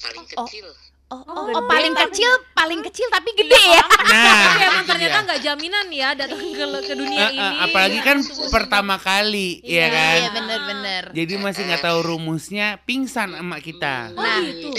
paling 0.00 0.24
Oh, 0.32 0.44
kecil. 0.44 0.64
Oh, 1.12 1.20
Oh, 1.28 1.44
oh, 1.44 1.64
paling 1.66 1.92
tapi- 1.92 2.08
kecil, 2.08 2.32
paling 2.52 2.80
kecil 2.80 3.04
tapi 3.06 3.30
gede 3.34 3.52
ya. 3.52 3.84
Nah, 4.08 4.32
Tapi 4.48 4.60
emang 4.64 4.80
itu 4.80 4.88
ternyata 4.88 5.16
nggak 5.22 5.40
jaminan 5.40 5.86
ya 5.88 6.08
datang 6.16 6.40
ke, 6.40 6.56
ke 6.82 6.94
dunia 6.96 7.20
Eh, 7.20 7.28
eh, 7.28 7.36
ini. 7.36 7.56
apalagi 7.60 7.98
kan 8.00 8.16
Tunggu 8.16 8.48
pertama 8.48 8.96
kali, 8.96 9.60
Iya. 9.60 9.76
ya 9.76 9.86
kan? 9.88 10.16
Iya 10.16 10.30
bener-bener. 10.32 11.02
Jadi 11.12 11.32
masih 11.36 11.62
nggak 11.64 11.82
tahu 11.82 11.98
rumusnya, 12.02 12.80
pingsan 12.82 13.36
emak 13.36 13.60
kita. 13.60 14.08
Oh 14.10 14.18
Nah, 14.18 14.40
gitu. 14.40 14.72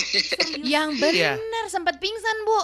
Yang 0.59 0.89
Iya. 1.05 1.37
bener 1.37 1.63
sempat 1.69 1.97
pingsan 1.97 2.37
bu. 2.43 2.59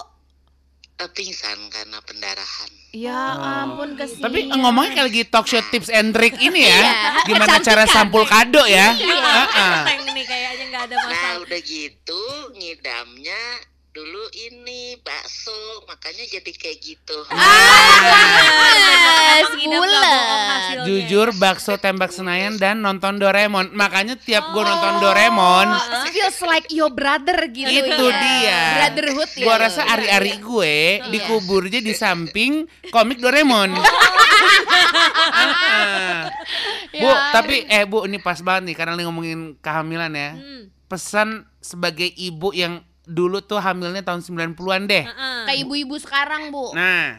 Eh, 0.98 1.10
pingsan 1.10 1.58
karena 1.70 1.96
pendarahan. 2.02 2.70
Ya 2.90 3.22
ampun 3.62 3.94
kesian. 3.94 4.20
Tapi 4.20 4.50
ngomongnya 4.50 4.98
kayak 4.98 5.06
lagi 5.06 5.22
talk 5.24 5.46
show 5.46 5.62
tips 5.64 5.88
and 5.88 6.10
trick 6.10 6.34
ini 6.36 6.66
ya, 6.66 6.74
Iya, 6.74 6.92
gimana 7.24 7.56
cara 7.56 7.86
sampul 7.86 8.26
kado 8.26 8.66
ya? 8.66 8.92
Iya, 8.92 9.86
nih 10.10 10.24
kayaknya 10.26 10.59
ada 10.80 10.94
Nah, 10.94 11.04
masalah. 11.06 11.40
udah 11.44 11.60
gitu 11.60 12.22
ngidamnya 12.54 13.42
dulu 13.90 14.22
ini 14.32 14.94
bakso, 15.02 15.82
makanya 15.84 16.22
jadi 16.30 16.52
kayak 16.54 16.78
gitu. 16.78 17.18
Ah. 17.28 17.42
Jujur 20.86 21.34
bakso 21.36 21.74
tembak 21.74 22.14
Senayan 22.14 22.54
dan 22.54 22.80
nonton 22.80 23.18
Doraemon. 23.18 23.74
Makanya 23.74 24.14
tiap 24.16 24.54
gue 24.54 24.62
nonton 24.62 24.88
Oh. 24.90 25.00
Doraemon, 25.02 25.68
feels 26.06 26.38
like 26.44 26.66
your 26.68 26.90
brother 26.90 27.46
gitu 27.48 27.66
itu 27.66 28.04
ya. 28.06 28.16
dia. 28.16 28.60
Brotherhood 28.76 29.30
ya. 29.32 29.44
Gua 29.44 29.56
lo. 29.56 29.62
rasa 29.64 29.82
ari-ari 29.86 30.34
gue 30.36 30.76
dikuburnya 31.10 31.80
di 31.80 31.90
samping 31.90 32.66
komik 32.90 33.18
Doraemon. 33.18 33.74
Ah. 35.40 36.30
Bu, 36.90 37.06
Ya. 37.06 37.30
tapi 37.30 37.64
eh 37.66 37.86
Bu 37.86 38.02
ini 38.04 38.18
pas 38.18 38.42
banget 38.42 38.70
nih 38.70 38.76
karena 38.76 38.92
lagi 38.94 39.06
ngomongin 39.06 39.54
kehamilan 39.58 40.10
ya. 40.10 40.30
Hmm. 40.34 40.62
Pesan 40.86 41.28
sebagai 41.62 42.10
ibu 42.18 42.50
yang 42.50 42.82
dulu 43.10 43.42
tuh 43.42 43.58
hamilnya 43.58 44.00
tahun 44.00 44.22
90-an 44.22 44.54
deh. 44.86 45.02
Heeh. 45.02 45.38
Kayak 45.44 45.58
ibu-ibu 45.60 45.98
sekarang 45.98 46.48
bu. 46.48 46.70
Nah, 46.72 47.18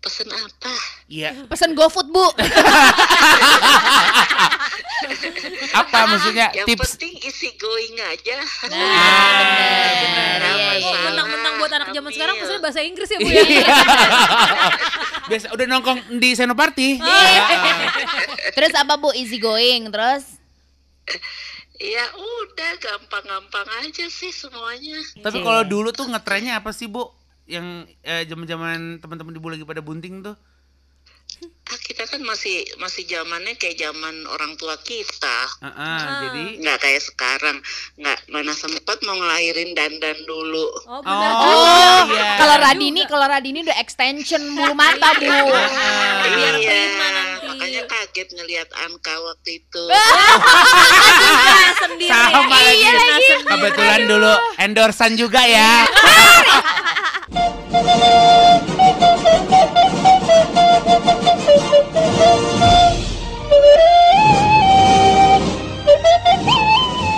Pesen 0.00 0.28
apa? 0.28 0.72
iya. 1.06 1.36
Pesen 1.44 1.74
GoFood 1.74 2.08
bu. 2.08 2.26
Apa 5.76 6.08
maksudnya 6.08 6.48
Yang 6.52 6.66
tips? 6.72 6.96
penting 6.96 7.14
isi 7.20 7.52
going 7.54 7.94
aja. 8.00 8.36
Nah, 8.64 8.80
bener, 9.44 9.92
bener. 9.92 10.38
Nggak 10.40 10.54
Iya, 10.56 10.70
iya. 10.72 10.80
Oh, 10.80 10.88
masalah. 10.88 11.04
mentang-mentang 11.04 11.54
buat 11.56 11.68
anak 11.70 11.88
zaman 11.90 12.10
sekarang 12.10 12.34
maksudnya 12.34 12.62
bahasa 12.62 12.80
Inggris 12.80 13.08
ya 13.08 13.18
bu 13.18 13.28
ya. 13.28 13.44
Biasa 15.28 15.46
udah 15.52 15.66
nongkrong 15.66 16.00
di 16.16 16.28
Senoparty. 16.32 16.88
Terus 18.52 18.72
apa 18.72 18.94
bu? 18.96 19.12
Easy 19.12 19.36
going. 19.36 19.90
Terus? 19.90 20.24
Ya 21.76 22.04
udah 22.16 22.72
gampang-gampang 22.80 23.68
aja 23.84 24.08
sih 24.08 24.32
semuanya. 24.32 24.96
Tapi 25.20 25.44
kalau 25.44 25.60
dulu 25.60 25.92
tuh 25.92 26.08
ngetrennya 26.08 26.60
apa 26.60 26.72
sih, 26.72 26.88
Bu? 26.88 27.12
Yang 27.44 27.92
eh, 28.00 28.24
zaman-zaman 28.24 28.98
teman-teman 28.98 29.36
ibu 29.36 29.48
lagi 29.52 29.64
pada 29.68 29.84
bunting 29.84 30.24
tuh. 30.24 30.36
Ah, 31.66 31.78
kita 31.82 32.06
kan 32.06 32.22
masih 32.22 32.62
masih 32.78 33.02
zamannya 33.04 33.58
kayak 33.58 33.76
zaman 33.76 34.24
orang 34.30 34.54
tua 34.54 34.78
kita. 34.80 35.38
Heeh, 35.60 35.98
jadi 36.22 36.42
Nggak 36.62 36.78
kayak 36.78 37.02
sekarang. 37.02 37.58
Nggak 37.98 38.18
mana 38.30 38.54
sempat 38.54 39.02
mau 39.02 39.18
ngelahirin 39.18 39.74
dandan 39.74 40.16
dulu. 40.24 40.70
Oh 40.86 41.02
benar 41.02 41.30
Oh, 41.34 42.06
juga. 42.06 42.14
iya. 42.14 42.28
Kalau 42.38 42.56
Radini, 42.62 43.02
kalau 43.10 43.26
Radini 43.26 43.66
udah 43.66 43.76
extension 43.82 44.40
bulu 44.54 44.72
mata 44.72 45.10
bu. 45.18 45.26
Biar 45.26 46.54
iya, 46.56 46.78
nanti. 46.94 47.82
Kaget 48.16 48.32
ngelihat 48.32 48.68
Anka 48.88 49.12
waktu 49.12 49.60
itu. 49.60 49.84
Sendiri. 51.84 52.08
sama 52.08 52.48
lagi. 52.48 52.80
Iya 52.80 52.92
lagi. 52.96 53.44
Kebetulan 53.44 54.00
dulu 54.08 54.32
endorsan 54.56 55.20
juga 55.20 55.44
ya. 55.44 55.84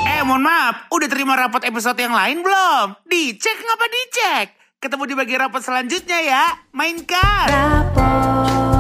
Eh, 0.03 0.23
mohon 0.27 0.43
maaf. 0.43 0.91
Udah 0.91 1.07
terima 1.07 1.39
rapot 1.39 1.63
episode 1.63 1.95
yang 2.03 2.11
lain 2.11 2.43
belum? 2.43 2.99
Dicek 3.07 3.55
ngapa 3.55 3.87
dicek? 3.87 4.47
Ketemu 4.83 5.03
di 5.07 5.15
bagian 5.15 5.47
rapot 5.47 5.63
selanjutnya 5.63 6.19
ya. 6.27 6.45
Mainkan. 6.75 7.47
Rapor, 7.47 8.78